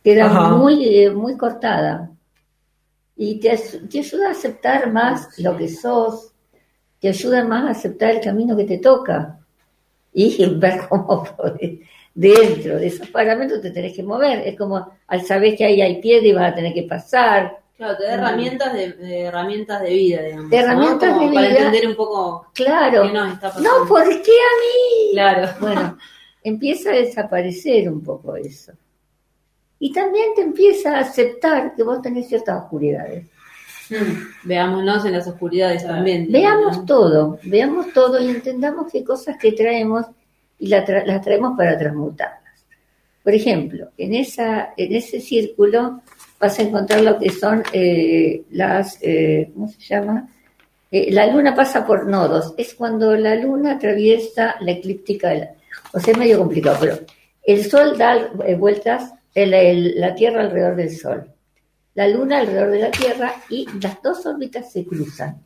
Queda 0.05 0.27
Ajá. 0.27 0.49
muy, 0.49 0.87
eh, 0.99 1.09
muy 1.09 1.35
cortada. 1.35 2.11
Y 3.17 3.39
te, 3.39 3.49
ayuda 3.49 4.27
a 4.27 4.31
aceptar 4.33 4.91
más 4.91 5.39
lo 5.39 5.57
que 5.57 5.67
sos, 5.67 6.31
te 6.99 7.07
ayuda 7.09 7.43
más 7.43 7.63
a 7.65 7.69
aceptar 7.71 8.11
el 8.11 8.21
camino 8.21 8.55
que 8.55 8.65
te 8.65 8.77
toca 8.77 9.39
y 10.13 10.45
ver 10.59 10.81
cómo 10.87 11.25
podés- 11.25 11.79
dentro 12.13 12.77
de 12.77 12.85
esos 12.85 13.09
parámetros 13.09 13.61
te 13.61 13.71
tenés 13.71 13.93
que 13.95 14.03
mover. 14.03 14.47
Es 14.47 14.55
como 14.55 14.91
al 15.07 15.25
saber 15.25 15.55
que 15.57 15.65
ahí 15.65 15.81
hay 15.81 15.99
piedra 15.99 16.27
y 16.27 16.33
vas 16.33 16.51
a 16.51 16.55
tener 16.55 16.71
que 16.75 16.83
pasar. 16.83 17.57
Claro, 17.75 17.97
te 17.97 18.03
da 18.05 18.13
herramientas 18.13 18.73
de, 18.73 18.93
de 18.93 19.21
herramientas 19.21 19.81
de 19.81 19.89
vida, 19.89 20.21
digamos. 20.21 20.49
De 20.51 20.57
¿no? 20.57 20.63
herramientas 20.63 21.13
Como 21.13 21.27
de 21.29 21.33
Para 21.33 21.47
vida. 21.47 21.57
entender 21.57 21.87
un 21.87 21.95
poco 21.95 22.47
Claro. 22.53 23.01
qué 23.07 23.11
nos 23.11 23.33
está 23.33 23.47
pasando. 23.49 23.79
No, 23.79 23.87
¿por 23.87 24.03
qué 24.03 24.31
a 24.31 24.53
mí? 24.61 25.11
Claro. 25.13 25.49
Bueno, 25.59 25.97
empieza 26.43 26.91
a 26.91 26.93
desaparecer 26.93 27.89
un 27.89 28.03
poco 28.03 28.35
eso. 28.35 28.71
Y 29.79 29.91
también 29.91 30.27
te 30.35 30.41
empieza 30.41 30.95
a 30.97 31.01
aceptar 31.01 31.75
que 31.75 31.83
vos 31.83 32.01
tenés 32.01 32.27
ciertas 32.27 32.63
oscuridades. 32.63 33.25
Mm, 33.89 34.47
Veámonos 34.47 35.05
en 35.05 35.11
las 35.11 35.27
oscuridades 35.27 35.85
también. 35.85 36.27
Veamos 36.31 36.85
todo, 36.85 37.37
veamos 37.43 37.93
todo 37.93 38.19
y 38.21 38.29
entendamos 38.29 38.91
qué 38.91 39.03
cosas 39.03 39.37
que 39.37 39.51
traemos 39.51 40.05
y 40.57 40.67
la 40.67 40.85
tra- 40.85 41.05
las 41.05 41.21
traemos 41.21 41.57
para 41.57 41.77
transmutarlas. 41.77 42.41
Por 43.23 43.33
ejemplo, 43.33 43.89
en, 43.97 44.13
esa, 44.15 44.73
en 44.77 44.95
ese 44.95 45.19
círculo 45.19 46.01
vas 46.39 46.57
a 46.59 46.61
encontrar 46.61 47.01
lo 47.01 47.17
que 47.19 47.29
son 47.31 47.63
eh, 47.73 48.43
las, 48.51 48.97
eh, 49.01 49.49
¿cómo 49.53 49.67
se 49.67 49.79
llama? 49.81 50.29
Eh, 50.91 51.11
la 51.11 51.27
luna 51.27 51.53
pasa 51.53 51.85
por 51.85 52.07
nodos. 52.07 52.53
Es 52.57 52.75
cuando 52.75 53.15
la 53.17 53.35
luna 53.35 53.73
atraviesa 53.73 54.55
la 54.61 54.71
eclíptica 54.71 55.29
de 55.29 55.39
la... 55.39 55.51
O 55.91 55.99
sea, 55.99 56.13
es 56.13 56.17
medio 56.17 56.37
complicado, 56.37 56.77
pero 56.79 56.99
el 57.43 57.63
sol 57.65 57.97
da 57.97 58.29
eh, 58.45 58.55
vueltas, 58.55 59.11
el- 59.35 59.53
el- 59.53 59.99
la 60.01 60.15
Tierra 60.15 60.41
alrededor 60.41 60.75
del 60.75 60.89
sol. 60.95 61.29
La 61.93 62.07
luna 62.07 62.39
alrededor 62.39 62.71
de 62.71 62.79
la 62.79 62.91
Tierra 62.91 63.33
y 63.49 63.67
las 63.81 64.01
dos 64.01 64.25
órbitas 64.25 64.71
se 64.71 64.83
cruzan. 64.85 65.37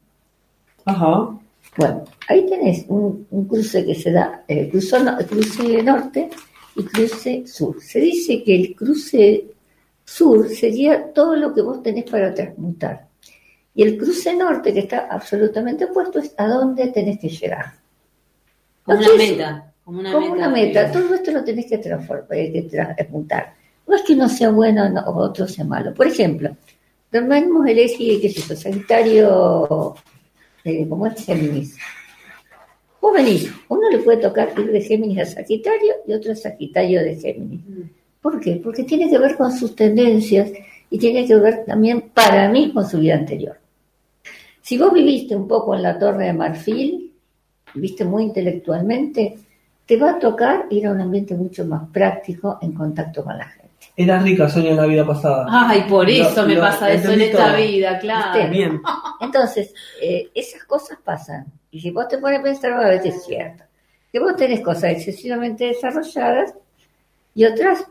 Ajá. 0.85 1.37
Bueno, 1.77 2.03
ahí 2.27 2.45
tenés 2.47 2.85
un, 2.87 3.27
un 3.29 3.45
cruce 3.47 3.85
que 3.85 3.93
se 3.95 4.11
da, 4.11 4.43
eh, 4.47 4.71
no- 5.03 5.17
cruce 5.27 5.83
norte 5.83 6.29
y 6.75 6.83
cruce 6.83 7.45
sur. 7.45 7.79
Se 7.81 7.99
dice 7.99 8.43
que 8.43 8.55
el 8.55 8.75
cruce 8.75 9.45
sur 10.05 10.49
sería 10.49 11.11
todo 11.13 11.35
lo 11.35 11.53
que 11.53 11.61
vos 11.61 11.83
tenés 11.83 12.05
para 12.09 12.33
transmutar. 12.33 13.07
Y 13.75 13.83
el 13.83 13.97
cruce 13.97 14.35
norte, 14.35 14.73
que 14.73 14.79
está 14.79 15.07
absolutamente 15.09 15.85
opuesto, 15.85 16.19
es 16.19 16.33
a 16.37 16.47
dónde 16.47 16.87
tenés 16.87 17.19
que 17.19 17.29
llegar. 17.29 17.73
Como 18.83 18.97
una 18.97 19.13
meta. 19.15 19.71
Como 19.85 19.99
una 19.99 20.11
como 20.11 20.25
meta. 20.33 20.35
una 20.37 20.49
meta. 20.49 20.91
Todo 20.91 21.13
esto 21.13 21.31
lo 21.31 21.43
tenés 21.43 21.67
que 21.67 21.77
transformar, 21.77 22.25
eh, 22.31 22.51
que 22.51 22.61
transmutar. 22.63 23.53
No 23.89 23.95
es 23.95 24.03
que 24.03 24.13
uno 24.13 24.29
sea 24.29 24.51
bueno 24.51 24.87
no- 24.87 25.01
o 25.01 25.15
otro 25.17 25.47
sea 25.47 25.65
malo. 25.65 25.93
Por 25.95 26.05
ejemplo, 26.05 26.55
tomemos 27.11 27.67
el 27.67 27.79
eje, 27.79 28.21
qué 28.21 28.29
sé 28.29 28.41
yo, 28.47 28.55
Sagitario, 28.55 29.95
eh, 30.63 30.87
como 30.87 31.07
es 31.07 31.25
Géminis. 31.25 31.75
Vos 33.01 33.13
venís, 33.13 33.51
uno 33.69 33.89
le 33.89 33.97
puede 33.99 34.17
tocar 34.19 34.49
ir 34.59 34.71
de 34.71 34.81
Géminis 34.81 35.19
a 35.19 35.25
Sagitario 35.25 35.93
y 36.07 36.13
otro 36.13 36.35
Sagitario 36.35 37.01
de 37.01 37.15
Géminis. 37.15 37.61
¿Por 38.21 38.39
qué? 38.39 38.61
Porque 38.63 38.83
tiene 38.83 39.09
que 39.09 39.17
ver 39.17 39.35
con 39.35 39.51
sus 39.51 39.75
tendencias 39.75 40.51
y 40.91 40.99
tiene 40.99 41.25
que 41.25 41.35
ver 41.35 41.65
también 41.65 42.11
para 42.13 42.47
mí 42.49 42.71
con 42.71 42.87
su 42.87 42.99
vida 42.99 43.15
anterior. 43.15 43.57
Si 44.61 44.77
vos 44.77 44.93
viviste 44.93 45.35
un 45.35 45.47
poco 45.47 45.73
en 45.73 45.81
la 45.81 45.97
Torre 45.97 46.25
de 46.25 46.33
Marfil, 46.33 47.11
viviste 47.73 48.05
muy 48.05 48.23
intelectualmente, 48.23 49.35
te 49.85 49.97
va 49.97 50.11
a 50.11 50.19
tocar 50.19 50.67
ir 50.69 50.85
a 50.85 50.91
un 50.91 51.01
ambiente 51.01 51.33
mucho 51.33 51.65
más 51.65 51.89
práctico 51.89 52.59
en 52.61 52.73
contacto 52.73 53.23
con 53.23 53.35
la 53.35 53.45
gente. 53.45 53.68
Era 53.95 54.19
rica 54.19 54.47
Sonia 54.49 54.71
en 54.71 54.77
la 54.77 54.85
vida 54.85 55.05
pasada. 55.05 55.45
Ay, 55.49 55.83
por 55.89 56.05
Lo- 56.05 56.11
eso 56.13 56.45
me 56.45 56.55
lo 56.55 56.61
pasa 56.61 56.91
eso 56.91 57.11
en 57.11 57.21
esta 57.21 57.47
todo. 57.49 57.57
vida, 57.57 57.99
claro. 57.99 58.39
¿Viste? 58.39 58.49
Bien. 58.49 58.81
Entonces, 59.21 59.73
eh, 60.01 60.29
esas 60.33 60.63
cosas 60.63 60.97
pasan. 61.03 61.45
Y 61.71 61.81
si 61.81 61.91
vos 61.91 62.07
te 62.07 62.17
pones 62.17 62.39
a 62.39 62.43
pensar, 62.43 62.73
a 62.73 62.87
veces 62.87 63.15
es 63.15 63.25
cierto. 63.25 63.63
Que 64.11 64.19
vos 64.19 64.35
tenés 64.35 64.61
cosas 64.61 64.85
excesivamente 64.91 65.65
desarrolladas 65.65 66.53
y 67.35 67.45
otras 67.45 67.85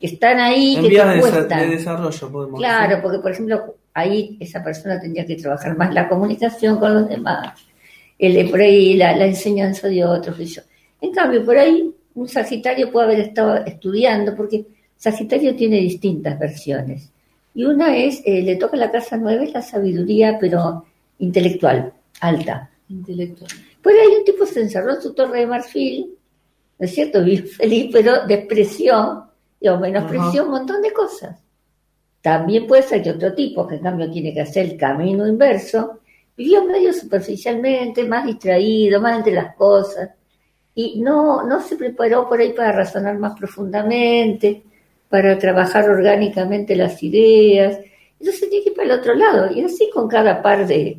que 0.00 0.06
están 0.06 0.38
ahí, 0.38 0.76
En 0.76 0.82
que 0.82 0.88
vías 0.88 1.12
te 1.14 1.20
cuestan. 1.20 1.60
de 1.60 1.76
desarrollo, 1.76 2.30
podemos 2.32 2.60
Claro, 2.60 2.88
decir. 2.88 3.02
porque 3.02 3.18
por 3.18 3.32
ejemplo, 3.32 3.74
ahí 3.94 4.36
esa 4.40 4.62
persona 4.62 5.00
tendría 5.00 5.26
que 5.26 5.34
trabajar 5.36 5.76
más 5.76 5.92
la 5.92 6.08
comunicación 6.08 6.78
con 6.78 6.94
los 6.94 7.08
demás, 7.08 7.52
el, 8.18 8.48
por 8.48 8.60
ahí 8.60 8.96
la, 8.96 9.14
la 9.16 9.26
enseñanza 9.26 9.88
de 9.88 10.04
otros, 10.04 10.38
yo. 10.38 10.62
En 11.00 11.12
cambio, 11.12 11.44
por 11.44 11.58
ahí 11.58 11.92
un 12.14 12.28
Sagitario 12.28 12.90
puede 12.92 13.06
haber 13.06 13.20
estado 13.20 13.56
estudiando, 13.66 14.34
porque 14.36 14.64
Sagitario 14.98 15.54
tiene 15.54 15.78
distintas 15.78 16.38
versiones. 16.38 17.10
Y 17.54 17.64
una 17.64 17.96
es, 17.96 18.20
eh, 18.24 18.42
le 18.42 18.56
toca 18.56 18.76
la 18.76 18.90
casa 18.90 19.16
nueva, 19.16 19.44
es 19.44 19.52
la 19.52 19.62
sabiduría, 19.62 20.38
pero 20.40 20.84
intelectual, 21.20 21.92
alta. 22.20 22.70
Intelectual. 22.88 23.50
Por 23.80 23.92
ahí 23.92 24.16
un 24.18 24.24
tipo 24.24 24.44
se 24.44 24.60
encerró 24.60 24.94
en 24.94 25.00
su 25.00 25.14
torre 25.14 25.40
de 25.40 25.46
marfil, 25.46 26.14
¿no 26.78 26.84
es 26.84 26.94
cierto? 26.94 27.22
Vivió 27.22 27.46
feliz, 27.56 27.90
pero 27.92 28.26
despreció, 28.26 29.28
o 29.60 29.76
menospreció 29.78 30.44
un 30.44 30.50
montón 30.50 30.82
de 30.82 30.92
cosas. 30.92 31.38
También 32.20 32.66
puede 32.66 32.82
ser 32.82 33.02
que 33.02 33.12
otro 33.12 33.32
tipo, 33.34 33.66
que 33.66 33.76
en 33.76 33.82
cambio 33.82 34.10
tiene 34.10 34.34
que 34.34 34.40
hacer 34.40 34.66
el 34.66 34.76
camino 34.76 35.26
inverso, 35.26 36.00
vivió 36.36 36.64
medio 36.64 36.92
superficialmente, 36.92 38.04
más 38.04 38.26
distraído, 38.26 39.00
más 39.00 39.18
entre 39.18 39.32
las 39.32 39.54
cosas, 39.54 40.10
y 40.74 41.00
no, 41.00 41.44
no 41.44 41.60
se 41.60 41.76
preparó 41.76 42.28
por 42.28 42.40
ahí 42.40 42.52
para 42.52 42.72
razonar 42.72 43.16
más 43.18 43.36
profundamente, 43.38 44.64
para 45.08 45.38
trabajar 45.38 45.88
orgánicamente 45.88 46.76
las 46.76 47.02
ideas. 47.02 47.78
Entonces 48.20 48.48
tiene 48.48 48.64
que 48.64 48.70
ir 48.70 48.76
para 48.76 48.92
el 48.94 48.98
otro 49.00 49.14
lado, 49.14 49.52
y 49.52 49.62
así 49.62 49.88
con 49.92 50.08
cada 50.08 50.42
par 50.42 50.66
de, 50.66 50.98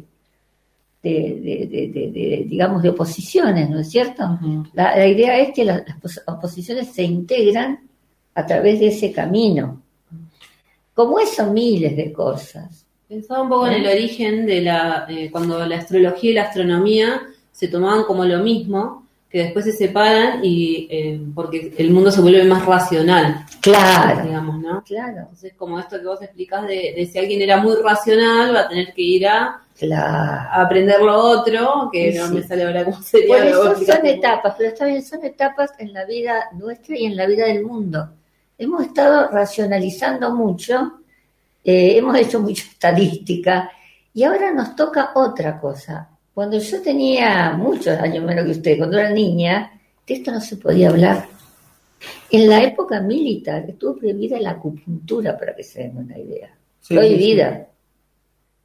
de, 1.04 1.12
de- 2.14 2.46
digamos, 2.48 2.82
de 2.84 2.90
oposiciones, 2.90 3.70
¿no 3.70 3.80
es 3.80 3.90
cierto? 3.90 4.24
la, 4.74 4.96
la 4.98 5.08
idea 5.08 5.38
es 5.40 5.54
que 5.54 5.64
las, 5.66 5.88
las 5.88 5.98
pos- 6.00 6.22
oposiciones 6.28 6.90
se 6.90 7.04
integran 7.04 7.80
a 8.36 8.46
través 8.46 8.80
de 8.80 8.88
ese 8.88 9.12
camino. 9.12 9.82
Como 10.94 11.20
eso, 11.20 11.52
miles 11.52 11.96
de 11.96 12.12
cosas. 12.12 12.86
Pensaba 13.08 13.42
un 13.44 13.50
poco 13.50 13.68
en 13.68 13.74
el 13.74 13.86
¿Eh? 13.86 13.94
origen 13.94 14.46
de 14.46 14.62
la, 14.62 15.06
eh, 15.10 15.30
cuando 15.32 15.66
la 15.66 15.78
astrología 15.78 16.32
y 16.32 16.34
la 16.34 16.44
astronomía 16.44 17.22
se 17.52 17.68
tomaban 17.68 18.04
como 18.04 18.24
lo 18.26 18.40
mismo, 18.40 19.08
que 19.30 19.44
después 19.44 19.66
se 19.66 19.74
separan 19.74 20.44
y 20.44 20.88
eh, 20.90 21.22
porque 21.36 21.74
el 21.78 21.92
mundo 21.92 22.12
se 22.12 22.22
vuelve 22.22 22.44
más 22.46 22.66
racional. 22.66 23.46
Claro. 23.62 24.24
Digamos, 24.24 24.60
¿no? 24.60 24.84
Claro. 24.84 25.20
Entonces, 25.20 25.54
como 25.56 25.80
esto 25.80 26.00
que 26.00 26.06
vos 26.08 26.22
explicás 26.22 26.68
de, 26.68 26.94
de 26.96 27.06
si 27.06 27.20
alguien 27.20 27.42
era 27.42 27.58
muy 27.58 27.76
racional, 27.84 28.56
va 28.56 28.62
a 28.62 28.70
tener 28.70 28.94
que 28.94 29.02
ir 29.02 29.28
a, 29.28 29.62
Claro. 29.78 30.14
a 30.14 30.62
aprender 30.64 31.00
lo 31.02 31.16
otro, 31.16 31.90
que 31.92 32.12
Sí, 32.12 32.18
no 32.18 32.28
me 32.30 32.44
sale 32.44 32.64
ahora 32.66 32.84
cómo 32.84 33.02
sería. 33.02 33.28
Por 33.38 33.46
eso 33.46 33.76
son 33.86 34.06
etapas, 34.06 34.56
pero 34.58 34.70
está 34.70 34.86
bien, 34.86 35.04
son 35.04 35.24
etapas 35.24 35.72
en 35.78 35.94
la 35.94 36.06
vida 36.06 36.50
nuestra 36.54 36.98
y 36.98 37.06
en 37.06 37.16
la 37.16 37.26
vida 37.26 37.46
del 37.46 37.64
mundo. 37.64 38.10
Hemos 38.58 38.82
estado 38.82 39.30
racionalizando 39.30 40.36
mucho, 40.36 41.00
eh, 41.64 41.98
hemos 41.98 42.18
hecho 42.18 42.42
mucha 42.42 42.64
estadística 42.72 43.72
y 44.14 44.24
ahora 44.24 44.52
nos 44.52 44.76
toca 44.76 45.12
otra 45.16 45.60
cosa. 45.60 46.10
Cuando 46.34 46.58
yo 46.58 46.82
tenía 46.82 47.52
muchos 47.52 47.98
años 48.00 48.24
menos 48.24 48.46
que 48.46 48.52
usted, 48.52 48.78
cuando 48.78 48.98
era 48.98 49.10
niña, 49.10 49.72
de 50.08 50.14
esto 50.14 50.32
no 50.32 50.40
se 50.40 50.58
podía 50.58 50.90
hablar. 50.90 51.28
En 52.32 52.50
la 52.50 52.64
época 52.64 53.02
militar 53.02 53.66
estuvo 53.68 53.98
prohibida 53.98 54.40
la 54.40 54.52
acupuntura, 54.52 55.38
para 55.38 55.56
que 55.56 55.64
se 55.64 55.84
den 55.84 55.98
una 55.98 56.18
idea. 56.18 56.56
Sí, 56.80 56.96
prohibida. 56.96 57.68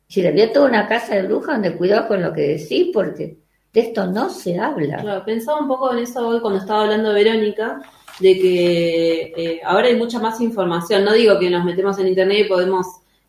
Si 0.07 0.25
había 0.25 0.53
toda 0.53 0.69
una 0.69 0.87
casa 0.87 1.17
de 1.17 1.23
brujas 1.23 1.57
donde 1.57 1.77
cuidado 1.77 2.09
con 2.09 2.23
lo 2.23 2.33
que 2.33 2.43
decís, 2.43 2.91
porque 2.93 3.39
de 3.73 3.81
esto 3.81 4.07
no 4.07 4.31
se 4.31 4.59
habla. 4.59 4.99
Claro, 4.99 5.25
pensaba 5.25 5.61
un 5.61 5.69
poco 5.69 5.93
en 5.93 6.01
eso 6.01 6.27
hoy 6.29 6.41
cuando 6.41 6.61
estaba 6.61 6.83
hablando 6.83 7.13
Verónica, 7.13 7.81
de 8.21 8.39
que 8.39 9.33
eh, 9.37 9.61
ahora 9.65 9.89
hay 9.89 9.97
mucha 9.97 10.21
más 10.21 10.41
información. 10.41 11.05
No 11.05 11.13
digo 11.13 11.39
que 11.39 11.51
nos 11.51 11.65
metemos 11.65 11.99
en 11.99 12.09
internet 12.09 12.47
y 12.47 12.49
podemos 12.49 12.87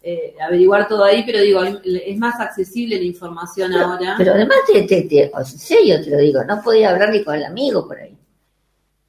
eh, 0.07 0.35
averiguar 0.39 0.87
todo 0.87 1.03
ahí, 1.03 1.23
pero 1.25 1.41
digo, 1.41 1.63
es 1.63 2.17
más 2.19 2.39
accesible 2.39 2.97
la 2.97 3.05
información 3.05 3.73
ahora. 3.73 4.13
Pero 4.19 4.33
además, 4.33 4.57
te, 4.71 4.83
te, 4.83 5.01
te- 5.01 5.31
en 5.35 5.45
serio 5.45 5.99
te 6.03 6.11
lo 6.11 6.17
digo, 6.19 6.43
no 6.43 6.61
podía 6.61 6.91
hablar 6.91 7.09
ni 7.09 7.23
con 7.23 7.33
el 7.33 7.43
amigo 7.43 7.87
por 7.87 7.97
ahí. 7.97 8.15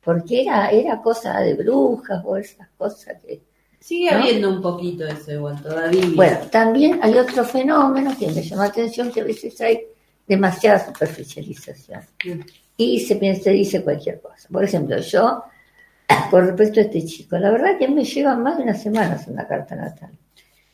Porque 0.03 0.41
era, 0.41 0.71
era 0.71 1.03
cosa 1.03 1.39
de 1.41 1.53
brujas 1.53 2.23
o 2.25 2.39
esas 2.39 2.69
cosas 2.79 3.17
que... 3.23 3.43
Sigue 3.79 4.11
¿no? 4.11 4.17
habiendo 4.21 4.49
un 4.49 4.63
poquito 4.63 5.07
eso 5.07 5.33
igual 5.33 5.61
todavía. 5.63 6.03
Bueno, 6.15 6.39
también 6.51 6.99
hay 7.03 7.19
otro 7.19 7.45
fenómeno 7.45 8.17
que 8.19 8.29
me 8.29 8.43
llama 8.43 8.63
la 8.63 8.71
atención, 8.71 9.13
que 9.13 9.21
a 9.21 9.25
veces 9.25 9.61
hay 9.61 9.83
demasiada 10.27 10.83
superficialización. 10.87 12.01
Y 12.79 13.01
se 13.01 13.17
piensa, 13.17 13.51
dice 13.51 13.85
cualquier 13.85 14.23
cosa. 14.23 14.49
Por 14.51 14.65
ejemplo, 14.65 14.97
yo, 14.97 15.45
con 16.31 16.47
respecto 16.47 16.81
a 16.81 16.85
este 16.85 17.05
chico, 17.05 17.37
la 17.37 17.51
verdad 17.51 17.77
que 17.79 17.87
me 17.87 18.03
lleva 18.03 18.35
más 18.35 18.57
de 18.57 18.63
una 18.63 18.75
semana 18.75 19.23
una 19.27 19.47
carta 19.47 19.77
natal. 19.77 20.11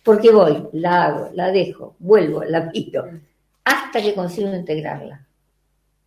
Porque 0.03 0.31
voy, 0.31 0.65
la 0.73 1.05
hago, 1.07 1.31
la 1.35 1.51
dejo, 1.53 1.95
vuelvo, 2.01 2.43
la 2.45 2.71
pido, 2.71 3.07
hasta 3.65 4.03
que 4.03 4.15
consigo 4.15 4.53
integrarla. 4.55 5.25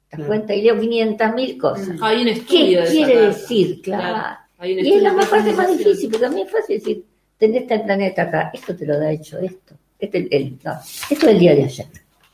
¿Te 0.09 0.17
das 0.17 0.27
cuenta? 0.27 0.53
Y 0.53 0.61
leo 0.63 0.79
500 0.79 1.33
mil 1.33 1.57
cosas. 1.57 1.89
Hay 2.01 2.17
un 2.21 2.25
¿Qué 2.25 2.31
estudio 2.31 2.79
de 2.81 2.83
esa 2.83 2.91
quiere 2.93 3.21
decir? 3.27 3.81
Claro. 3.81 4.03
Claro, 4.03 4.37
hay 4.57 4.73
un 4.79 4.85
Y 4.85 4.93
es 4.93 5.01
la 5.03 5.13
más 5.13 5.25
parte 5.27 5.53
más 5.53 5.77
difícil, 5.77 6.09
porque 6.11 6.25
a 6.25 6.29
mí 6.29 6.41
es 6.41 6.51
fácil 6.51 6.77
decir, 6.79 7.05
tenés 7.37 7.61
este 7.63 7.79
planeta 7.79 8.21
acá, 8.23 8.51
esto 8.53 8.75
te 8.75 8.85
lo 8.85 8.99
da 8.99 9.11
hecho 9.11 9.37
esto. 9.39 9.75
Este, 9.97 10.17
el, 10.19 10.27
el- 10.31 10.59
no, 10.63 10.73
esto 10.73 11.13
es 11.13 11.23
el 11.23 11.39
día 11.39 11.55
de 11.55 11.63
ayer. 11.63 11.87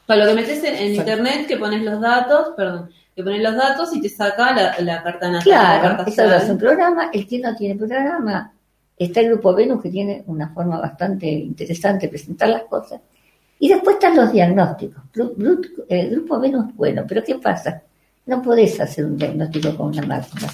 Para 0.07 0.25
lo 0.25 0.31
que 0.31 0.41
metes 0.41 0.63
en, 0.63 0.75
en 0.75 0.95
internet, 0.95 1.47
que 1.47 1.57
pones 1.57 1.83
los 1.83 2.01
datos, 2.01 2.53
perdón, 2.57 2.89
que 3.15 3.23
pones 3.23 3.41
los 3.41 3.55
datos 3.55 3.95
y 3.95 4.01
te 4.01 4.09
saca 4.09 4.51
la, 4.53 4.79
la 4.79 5.03
carta 5.03 5.29
natal. 5.31 5.37
la 5.37 5.43
Claro, 5.79 5.97
carta 5.97 6.11
eso 6.11 6.21
lo 6.23 6.27
hace 6.29 6.35
astral. 6.37 6.51
un 6.53 6.57
programa, 6.57 7.09
el 7.13 7.27
que 7.27 7.39
no 7.39 7.55
tiene 7.55 7.75
programa, 7.75 8.51
está 9.05 9.21
el 9.21 9.29
grupo 9.29 9.53
Venus 9.53 9.81
que 9.81 9.89
tiene 9.89 10.23
una 10.27 10.49
forma 10.49 10.79
bastante 10.79 11.27
interesante 11.27 12.05
de 12.07 12.09
presentar 12.11 12.49
las 12.49 12.63
cosas. 12.63 12.99
Y 13.59 13.69
después 13.69 13.95
están 13.95 14.15
los 14.15 14.31
diagnósticos. 14.31 15.03
El 15.89 16.09
grupo 16.11 16.39
Venus 16.39 16.69
es 16.69 16.75
bueno, 16.75 17.03
pero 17.07 17.23
¿qué 17.23 17.35
pasa? 17.35 17.81
No 18.25 18.41
podés 18.41 18.79
hacer 18.79 19.05
un 19.05 19.17
diagnóstico 19.17 19.75
con 19.75 19.87
una 19.87 20.01
máquina. 20.03 20.47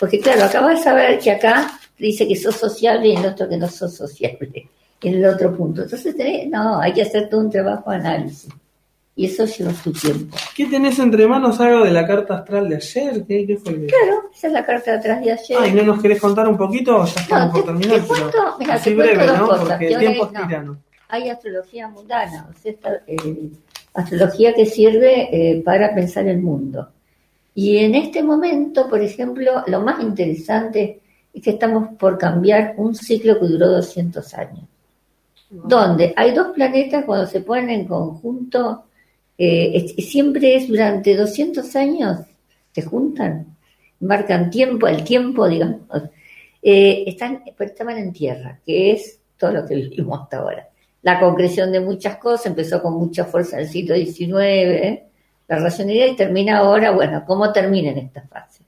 Porque 0.00 0.20
claro, 0.20 0.44
acabas 0.44 0.78
de 0.78 0.84
saber 0.84 1.18
que 1.18 1.30
acá 1.32 1.78
dice 1.98 2.26
que 2.26 2.36
sos 2.36 2.56
sociable 2.56 3.08
y 3.08 3.16
el 3.16 3.26
otro 3.26 3.48
que 3.48 3.56
no 3.56 3.68
sos 3.68 3.94
sociable. 3.94 4.68
En 5.00 5.14
el 5.14 5.24
otro 5.26 5.56
punto. 5.56 5.82
Entonces, 5.82 6.16
tenés- 6.16 6.48
no, 6.50 6.80
hay 6.80 6.92
que 6.92 7.02
hacer 7.02 7.28
todo 7.28 7.40
un 7.42 7.50
trabajo 7.50 7.90
de 7.90 7.96
análisis. 7.96 8.48
Y 9.18 9.26
eso 9.26 9.44
lleva 9.46 9.74
su 9.74 9.92
tiempo. 9.92 10.36
¿Qué 10.54 10.66
tenés 10.66 10.96
entre 11.00 11.26
manos 11.26 11.58
algo 11.58 11.82
de 11.84 11.90
la 11.90 12.06
carta 12.06 12.36
astral 12.36 12.68
de 12.68 12.76
ayer? 12.76 13.24
¿Qué, 13.26 13.44
qué 13.48 13.56
fue? 13.56 13.74
Claro, 13.86 14.30
esa 14.32 14.46
es 14.46 14.52
la 14.52 14.64
carta 14.64 14.92
de 14.92 14.98
atrás 14.98 15.20
de 15.24 15.32
ayer. 15.32 15.58
Ay, 15.60 15.72
¿no 15.72 15.82
nos 15.82 16.00
querés 16.00 16.20
contar 16.20 16.46
un 16.46 16.56
poquito? 16.56 17.04
Ya 17.04 17.20
estamos 17.22 17.52
por 17.52 17.64
terminar. 17.64 18.00
te 18.00 18.06
cuento, 18.06 18.38
mira, 18.60 18.74
así 18.74 18.90
te 18.90 18.94
cuento 18.94 19.14
breve, 19.16 19.26
dos 19.26 19.38
¿no? 19.40 19.48
cosas, 19.48 19.68
Porque 19.70 19.88
que 19.88 19.92
el 19.94 19.98
tiempo 19.98 20.24
es 20.26 20.32
no. 20.32 20.46
tirano. 20.46 20.78
hay 21.08 21.30
astrología 21.30 21.88
mundana, 21.88 22.46
o 22.48 22.60
sea, 22.60 22.70
esta, 22.70 23.02
eh, 23.08 23.50
astrología 23.92 24.54
que 24.54 24.66
sirve 24.66 25.28
eh, 25.32 25.62
para 25.64 25.92
pensar 25.92 26.28
el 26.28 26.38
mundo. 26.38 26.88
Y 27.56 27.78
en 27.78 27.96
este 27.96 28.22
momento, 28.22 28.88
por 28.88 29.02
ejemplo, 29.02 29.64
lo 29.66 29.80
más 29.80 30.00
interesante 30.00 31.00
es 31.34 31.42
que 31.42 31.50
estamos 31.50 31.88
por 31.98 32.18
cambiar 32.18 32.74
un 32.76 32.94
ciclo 32.94 33.40
que 33.40 33.46
duró 33.48 33.66
200 33.66 34.32
años, 34.34 34.62
donde 35.50 36.14
hay 36.16 36.32
dos 36.32 36.52
planetas 36.54 37.04
cuando 37.04 37.26
se 37.26 37.40
ponen 37.40 37.70
en 37.70 37.84
conjunto, 37.88 38.84
eh, 39.38 39.94
siempre 39.98 40.56
es 40.56 40.68
durante 40.68 41.16
200 41.16 41.76
años, 41.76 42.18
se 42.72 42.82
juntan, 42.82 43.56
marcan 44.00 44.50
tiempo, 44.50 44.88
el 44.88 45.04
tiempo, 45.04 45.48
digamos, 45.48 45.86
eh, 46.60 47.04
están, 47.06 47.44
estaban 47.58 47.98
en 47.98 48.12
tierra, 48.12 48.60
que 48.66 48.90
es 48.92 49.20
todo 49.36 49.52
lo 49.52 49.66
que 49.66 49.76
vivimos 49.76 50.20
hasta 50.20 50.38
ahora. 50.38 50.68
La 51.02 51.20
concreción 51.20 51.70
de 51.70 51.80
muchas 51.80 52.16
cosas 52.16 52.46
empezó 52.46 52.82
con 52.82 52.94
mucha 52.94 53.24
fuerza 53.24 53.56
en 53.56 53.62
el 53.62 53.68
siglo 53.68 53.94
XIX, 53.94 54.34
¿eh? 54.40 55.04
la 55.46 55.58
racionalidad 55.58 56.06
y 56.06 56.16
termina 56.16 56.58
ahora, 56.58 56.90
bueno, 56.90 57.24
¿cómo 57.26 57.52
termina 57.52 57.90
en 57.90 57.98
esta 57.98 58.22
fase? 58.22 58.62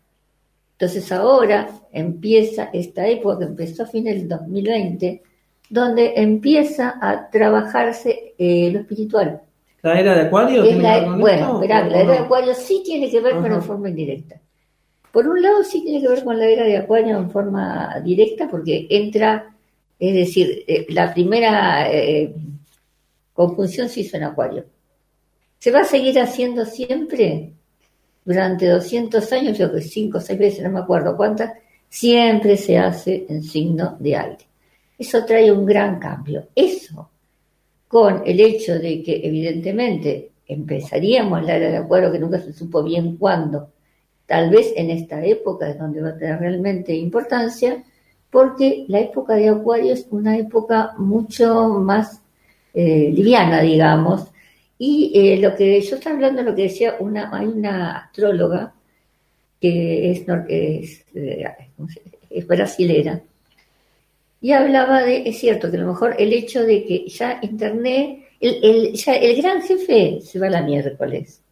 Entonces 0.72 1.10
ahora 1.12 1.68
empieza 1.92 2.70
esta 2.72 3.06
época 3.06 3.40
que 3.40 3.44
empezó 3.44 3.82
a 3.82 3.86
fines 3.86 4.14
del 4.14 4.28
2020, 4.28 5.22
donde 5.68 6.14
empieza 6.16 6.98
a 7.00 7.28
trabajarse 7.28 8.34
eh, 8.38 8.70
lo 8.72 8.80
espiritual. 8.80 9.42
¿La 9.82 9.98
era 9.98 10.14
de 10.14 10.22
Acuario? 10.22 10.62
Es 10.62 10.68
tiene 10.68 10.82
la- 10.82 10.94
que 10.94 11.00
ver 11.00 11.08
con 11.10 11.20
bueno, 11.20 11.58
verá, 11.60 11.86
la 11.88 11.96
era 12.00 12.04
no? 12.04 12.12
de 12.12 12.18
Acuario 12.18 12.54
sí 12.54 12.82
tiene 12.84 13.10
que 13.10 13.20
ver, 13.20 13.34
pero 13.42 13.54
en 13.56 13.62
forma 13.62 13.88
indirecta. 13.88 14.40
Por 15.12 15.26
un 15.28 15.42
lado 15.42 15.64
sí 15.64 15.82
tiene 15.82 16.00
que 16.00 16.08
ver 16.08 16.24
con 16.24 16.38
la 16.38 16.46
era 16.46 16.64
de 16.64 16.76
Acuario 16.76 17.18
en 17.18 17.30
forma 17.30 18.00
directa, 18.04 18.48
porque 18.50 18.86
entra, 18.90 19.54
es 19.98 20.14
decir, 20.14 20.64
eh, 20.68 20.86
la 20.90 21.12
primera 21.12 21.90
eh, 21.92 22.34
conjunción 23.32 23.88
se 23.88 24.00
hizo 24.00 24.16
en 24.16 24.24
Acuario. 24.24 24.64
¿Se 25.58 25.70
va 25.70 25.80
a 25.80 25.84
seguir 25.84 26.18
haciendo 26.20 26.64
siempre? 26.64 27.52
Durante 28.24 28.66
200 28.68 29.32
años, 29.32 29.56
creo 29.56 29.72
que 29.72 29.80
5 29.82 30.18
o 30.18 30.20
6 30.20 30.38
veces, 30.38 30.62
no 30.62 30.70
me 30.70 30.80
acuerdo 30.80 31.16
cuántas, 31.16 31.52
siempre 31.88 32.56
se 32.56 32.78
hace 32.78 33.26
en 33.28 33.42
signo 33.42 33.96
de 33.98 34.16
aire. 34.16 34.46
Eso 34.98 35.24
trae 35.24 35.50
un 35.50 35.64
gran 35.66 35.98
cambio. 35.98 36.48
Eso 36.54 37.09
con 37.90 38.22
el 38.24 38.38
hecho 38.38 38.78
de 38.78 39.02
que 39.02 39.20
evidentemente 39.24 40.30
empezaríamos 40.46 41.42
la 41.42 41.56
era 41.56 41.70
de 41.70 41.76
acuerdo 41.78 42.12
que 42.12 42.20
nunca 42.20 42.38
se 42.38 42.52
supo 42.52 42.84
bien 42.84 43.16
cuándo, 43.16 43.72
tal 44.26 44.48
vez 44.48 44.72
en 44.76 44.90
esta 44.90 45.24
época 45.24 45.68
es 45.68 45.76
donde 45.76 46.00
va 46.00 46.10
a 46.10 46.16
tener 46.16 46.38
realmente 46.38 46.94
importancia, 46.94 47.82
porque 48.30 48.84
la 48.86 49.00
época 49.00 49.34
de 49.34 49.48
Acuario 49.48 49.92
es 49.92 50.06
una 50.10 50.38
época 50.38 50.92
mucho 50.98 51.68
más 51.80 52.22
eh, 52.72 53.10
liviana, 53.12 53.60
digamos, 53.60 54.28
y 54.78 55.10
eh, 55.12 55.38
lo 55.38 55.56
que 55.56 55.80
yo 55.80 55.96
estaba 55.96 56.14
hablando, 56.14 56.44
lo 56.44 56.54
que 56.54 56.62
decía, 56.62 56.94
una, 57.00 57.36
hay 57.36 57.46
una 57.46 58.04
astróloga 58.04 58.72
que 59.60 60.12
es, 60.12 60.24
es, 60.48 61.06
eh, 61.12 61.44
es 62.30 62.46
brasilera, 62.46 63.20
y 64.40 64.52
hablaba 64.52 65.02
de, 65.02 65.28
es 65.28 65.38
cierto 65.38 65.70
que 65.70 65.76
a 65.76 65.80
lo 65.80 65.88
mejor 65.88 66.14
el 66.18 66.32
hecho 66.32 66.62
de 66.64 66.84
que 66.84 67.06
ya 67.08 67.38
Internet, 67.42 68.20
el, 68.40 68.64
el, 68.64 68.92
ya 68.94 69.14
el 69.14 69.40
gran 69.40 69.62
jefe 69.62 70.20
se 70.22 70.38
va 70.38 70.48
la 70.48 70.62
miércoles, 70.62 71.42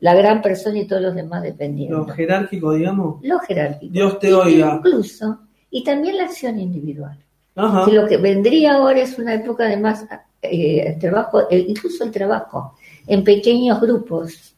la 0.00 0.14
gran 0.14 0.42
persona 0.42 0.78
y 0.78 0.86
todos 0.86 1.02
los 1.02 1.14
demás 1.14 1.42
dependiendo. 1.42 1.98
Lo 1.98 2.08
jerárquico, 2.08 2.72
digamos. 2.72 3.20
Lo 3.22 3.38
jerárquico. 3.40 3.92
Dios 3.92 4.18
te 4.18 4.34
oiga. 4.34 4.74
Incluso, 4.78 5.38
y 5.70 5.84
también 5.84 6.16
la 6.16 6.24
acción 6.24 6.58
individual. 6.58 7.16
Ajá. 7.54 7.84
Que 7.84 7.92
lo 7.92 8.06
que 8.06 8.16
vendría 8.16 8.74
ahora 8.74 9.00
es 9.02 9.18
una 9.18 9.34
época 9.34 9.66
de 9.66 9.76
más 9.76 10.04
eh, 10.40 10.96
trabajo, 10.98 11.42
incluso 11.50 12.02
el 12.04 12.10
trabajo, 12.10 12.74
en 13.06 13.22
pequeños 13.22 13.80
grupos, 13.80 14.52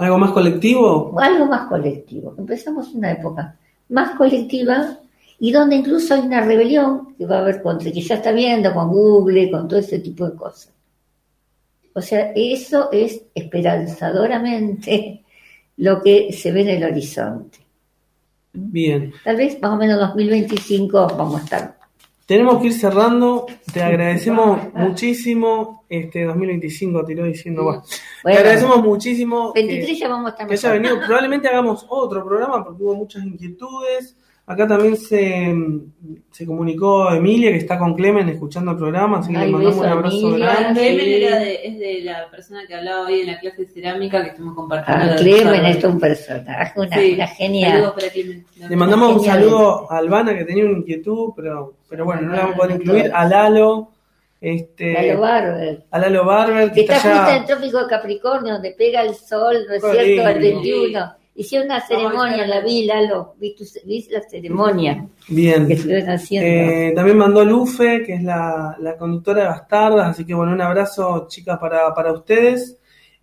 ¿Algo 0.00 0.16
más 0.16 0.30
colectivo? 0.30 1.14
algo 1.20 1.44
más 1.44 1.68
colectivo. 1.68 2.34
Empezamos 2.38 2.94
una 2.94 3.12
época 3.12 3.56
más 3.90 4.16
colectiva 4.16 4.98
y 5.40 5.50
donde 5.52 5.76
incluso 5.76 6.14
hay 6.14 6.20
una 6.20 6.42
rebelión 6.42 7.14
que 7.16 7.26
va 7.26 7.38
a 7.38 7.40
haber 7.40 7.62
contra, 7.62 7.90
que 7.90 8.00
ya 8.02 8.16
está 8.16 8.30
viendo 8.30 8.72
con 8.74 8.88
Google, 8.90 9.50
con 9.50 9.66
todo 9.66 9.80
ese 9.80 9.98
tipo 9.98 10.28
de 10.28 10.36
cosas. 10.36 10.72
O 11.94 12.00
sea, 12.00 12.30
eso 12.36 12.90
es 12.92 13.22
esperanzadoramente 13.34 15.24
lo 15.78 16.02
que 16.02 16.32
se 16.32 16.52
ve 16.52 16.60
en 16.62 16.68
el 16.68 16.84
horizonte. 16.84 17.58
Bien. 18.52 19.12
Tal 19.24 19.36
vez 19.36 19.60
más 19.60 19.72
o 19.72 19.76
menos 19.76 19.98
2025 19.98 21.14
vamos 21.16 21.40
a 21.40 21.44
estar. 21.44 21.80
Tenemos 22.26 22.60
que 22.60 22.68
ir 22.68 22.74
cerrando. 22.74 23.46
Te 23.72 23.82
agradecemos 23.82 24.72
muchísimo. 24.74 25.84
Este 25.88 26.24
2025 26.24 27.04
tiró 27.04 27.24
diciendo, 27.24 27.64
bueno, 27.64 27.82
te 28.22 28.32
agradecemos 28.32 28.82
muchísimo. 28.84 29.52
que- 29.52 29.62
23 29.66 29.98
ya 29.98 30.08
vamos 30.08 30.26
a 30.26 30.30
estar 30.30 30.46
que 30.46 30.54
haya 30.54 30.70
venido. 30.72 30.96
Probablemente 31.00 31.48
hagamos 31.48 31.84
otro 31.88 32.24
programa 32.24 32.62
porque 32.64 32.82
hubo 32.82 32.94
muchas 32.94 33.24
inquietudes. 33.24 34.16
Acá 34.52 34.66
también 34.66 34.96
se, 34.96 35.54
se 36.32 36.44
comunicó 36.44 37.12
Emilia, 37.12 37.52
que 37.52 37.58
está 37.58 37.78
con 37.78 37.94
Clemen 37.94 38.28
escuchando 38.30 38.72
el 38.72 38.78
programa, 38.78 39.20
así 39.20 39.30
que 39.32 39.38
Ay, 39.38 39.46
le 39.46 39.52
mandamos 39.52 39.78
un 39.78 39.86
abrazo 39.86 40.28
Emilia. 40.28 40.46
grande. 40.46 40.80
Clemen 40.80 41.22
era 41.22 41.38
de- 41.38 41.60
es 41.68 41.78
de 41.78 42.00
la 42.02 42.30
persona 42.32 42.60
que 42.66 42.74
hablaba 42.74 43.06
hoy 43.06 43.20
en 43.20 43.26
la 43.28 43.38
clase 43.38 43.64
de 43.64 43.68
cerámica 43.68 44.22
que 44.24 44.30
estuvimos 44.30 44.56
compartiendo. 44.56 45.04
Ah, 45.12 45.16
Clemen 45.16 45.64
es 45.66 45.84
un 45.84 46.00
personaje, 46.00 46.72
una, 46.80 46.96
Sí, 46.96 47.12
una 47.14 47.26
genia. 47.28 47.70
saludos 47.70 47.92
para 47.92 48.08
Clemen. 48.08 48.44
Le 48.68 48.76
mandamos 48.76 49.16
un 49.18 49.24
saludo 49.24 49.92
a 49.92 49.98
Albana, 49.98 50.36
que 50.36 50.44
tenía 50.44 50.64
una 50.64 50.78
inquietud, 50.78 51.32
pero, 51.36 51.74
pero 51.88 52.04
bueno, 52.04 52.22
no 52.22 52.32
la 52.32 52.38
vamos 52.40 52.54
a 52.54 52.58
poder 52.58 52.80
incluir. 52.80 53.10
A 53.14 53.24
Lalo, 53.26 53.90
este, 54.40 54.92
Lalo 54.94 55.20
Barber. 55.20 55.84
a 55.92 55.98
Lalo 56.00 56.24
Barber, 56.24 56.68
que 56.70 56.74
Que 56.74 56.80
está 56.80 56.96
está 56.96 57.14
justo 57.18 57.30
en 57.30 57.36
el 57.36 57.44
trópico 57.46 57.78
de 57.78 57.86
Capricornio, 57.88 58.52
donde 58.54 58.72
pega 58.72 59.02
el 59.02 59.14
sol, 59.14 59.58
¿no 59.68 59.74
es 59.76 59.80
cierto? 59.80 60.28
El 60.28 60.40
lindo. 60.40 60.60
21. 60.60 61.19
Hicieron 61.40 61.68
una 61.68 61.80
ceremonia, 61.80 62.46
la 62.46 62.60
vi, 62.60 62.84
Lalo, 62.84 63.34
vi, 63.38 63.54
tu- 63.54 63.64
vi 63.86 64.06
la 64.10 64.20
ceremonia 64.20 65.06
Bien. 65.28 65.66
que 65.66 65.72
estuvieron 65.72 66.10
haciendo. 66.10 66.46
Eh, 66.46 66.92
también 66.94 67.16
mandó 67.16 67.42
Lufe, 67.46 68.02
que 68.02 68.12
es 68.16 68.22
la, 68.22 68.76
la 68.78 68.98
conductora 68.98 69.42
de 69.42 69.48
Bastardas, 69.48 70.08
así 70.10 70.26
que 70.26 70.34
bueno, 70.34 70.52
un 70.52 70.60
abrazo 70.60 71.26
chicas 71.28 71.58
para, 71.58 71.94
para 71.94 72.12
ustedes. 72.12 72.76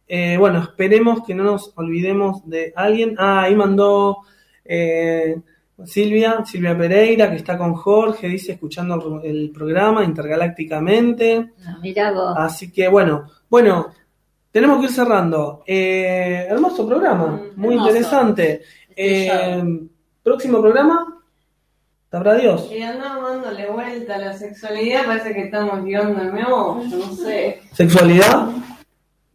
Eh, 0.08 0.36
bueno, 0.40 0.64
esperemos 0.64 1.20
que 1.28 1.36
no 1.36 1.44
nos 1.44 1.72
olvidemos 1.76 2.42
de 2.50 2.74
alguien. 2.76 3.14
Ah, 3.20 3.44
ahí 3.44 3.56
mandó 3.56 4.18
eh, 4.66 5.36
Silvia, 5.86 6.44
Silvia 6.44 6.76
Pereira, 6.76 7.30
que 7.30 7.36
está 7.36 7.56
con 7.56 7.76
Jorge, 7.76 8.28
dice 8.30 8.54
escuchando 8.54 9.22
el, 9.24 9.52
programa 9.52 10.04
intergalácticamente. 10.04 11.52
Ah, 11.68 11.78
mirá 11.84 12.12
vos. 12.12 12.34
Así 12.36 12.72
que 12.72 12.88
bueno, 12.88 13.28
bueno, 13.48 13.90
tenemos 14.58 14.80
que 14.80 14.86
ir 14.86 14.92
cerrando. 14.92 15.64
Eh, 15.68 16.48
hermoso 16.50 16.88
programa, 16.88 17.42
muy 17.56 17.76
hermoso. 17.76 17.90
interesante. 17.90 18.62
Eh, 18.96 19.64
próximo 20.24 20.60
programa, 20.62 21.22
sabrá 22.10 22.34
Dios. 22.36 22.68
Y 22.72 22.82
andamos 22.82 23.30
dándole 23.44 23.68
vuelta 23.70 24.16
a 24.16 24.18
la 24.18 24.34
sexualidad, 24.34 25.06
parece 25.06 25.34
que 25.34 25.42
estamos 25.44 25.84
guiando 25.86 26.22
el 26.22 26.34
meollo, 26.34 26.82
no 26.84 27.16
sé. 27.16 27.62
Sexualidad. 27.74 28.48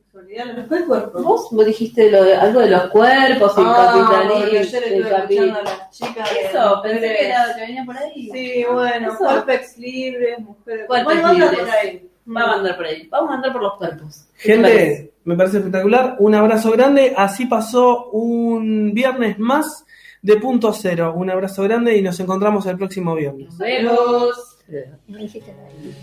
Sexualidad, 0.04 0.46
los 0.56 0.68
dos 0.68 0.82
cuerpos. 0.86 1.22
Vos, 1.22 1.48
vos 1.52 1.66
dijiste 1.66 2.10
lo 2.10 2.24
de, 2.24 2.34
algo 2.34 2.60
de 2.60 2.70
los 2.70 2.82
cuerpos, 2.88 3.56
el 3.56 3.64
Ah, 3.66 4.06
capitalismo. 4.10 4.58
ayer 4.60 4.84
el 4.84 4.92
estuve 4.94 5.10
capi- 5.10 5.32
escuchando 5.32 5.58
a 5.58 5.62
las 5.62 5.90
chicas 5.90 6.30
de 6.34 6.40
Eso, 6.40 6.80
pensé 6.82 7.00
que 7.00 7.26
era 7.28 7.46
lo 7.46 7.54
que 7.54 7.60
venía 7.60 7.84
por 7.84 7.96
ahí. 7.96 8.30
Sí, 8.32 8.64
bueno, 8.72 9.08
Eso. 9.08 9.18
cuerpex 9.18 9.78
libres, 9.78 10.38
mujeres. 10.40 10.86
Cuerpos 10.88 11.12
bueno, 11.14 11.28
anda 11.28 11.44
libres. 11.46 11.60
por 11.60 11.70
ahí. 11.70 12.08
Vamos 12.24 12.56
a 12.56 12.58
andar 12.58 12.76
por 12.76 12.86
ahí. 12.86 13.08
Vamos 13.08 13.30
a 13.30 13.34
andar 13.34 13.52
por 13.52 13.62
los 13.62 13.74
cuerpos. 13.74 14.26
Gente, 14.36 15.12
me 15.24 15.36
parece 15.36 15.58
espectacular. 15.58 16.16
Un 16.18 16.34
abrazo 16.34 16.70
grande. 16.72 17.14
Así 17.16 17.46
pasó 17.46 18.10
un 18.10 18.92
viernes 18.94 19.38
más 19.38 19.84
de 20.22 20.36
punto 20.36 20.72
cero. 20.72 21.14
Un 21.16 21.30
abrazo 21.30 21.62
grande 21.64 21.96
y 21.96 22.02
nos 22.02 22.18
encontramos 22.20 22.66
el 22.66 22.76
próximo 22.76 23.14
viernes. 23.14 23.48
Nos 23.48 23.58
vemos. 23.58 24.52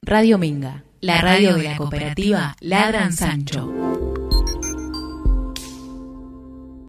Radio 0.04 0.38
Minga, 0.38 0.84
la 1.02 1.22
radio 1.22 1.56
de 1.56 1.64
la 1.64 1.78
cooperativa 1.78 2.56
Ladran 2.60 3.14
Sancho. 3.14 4.09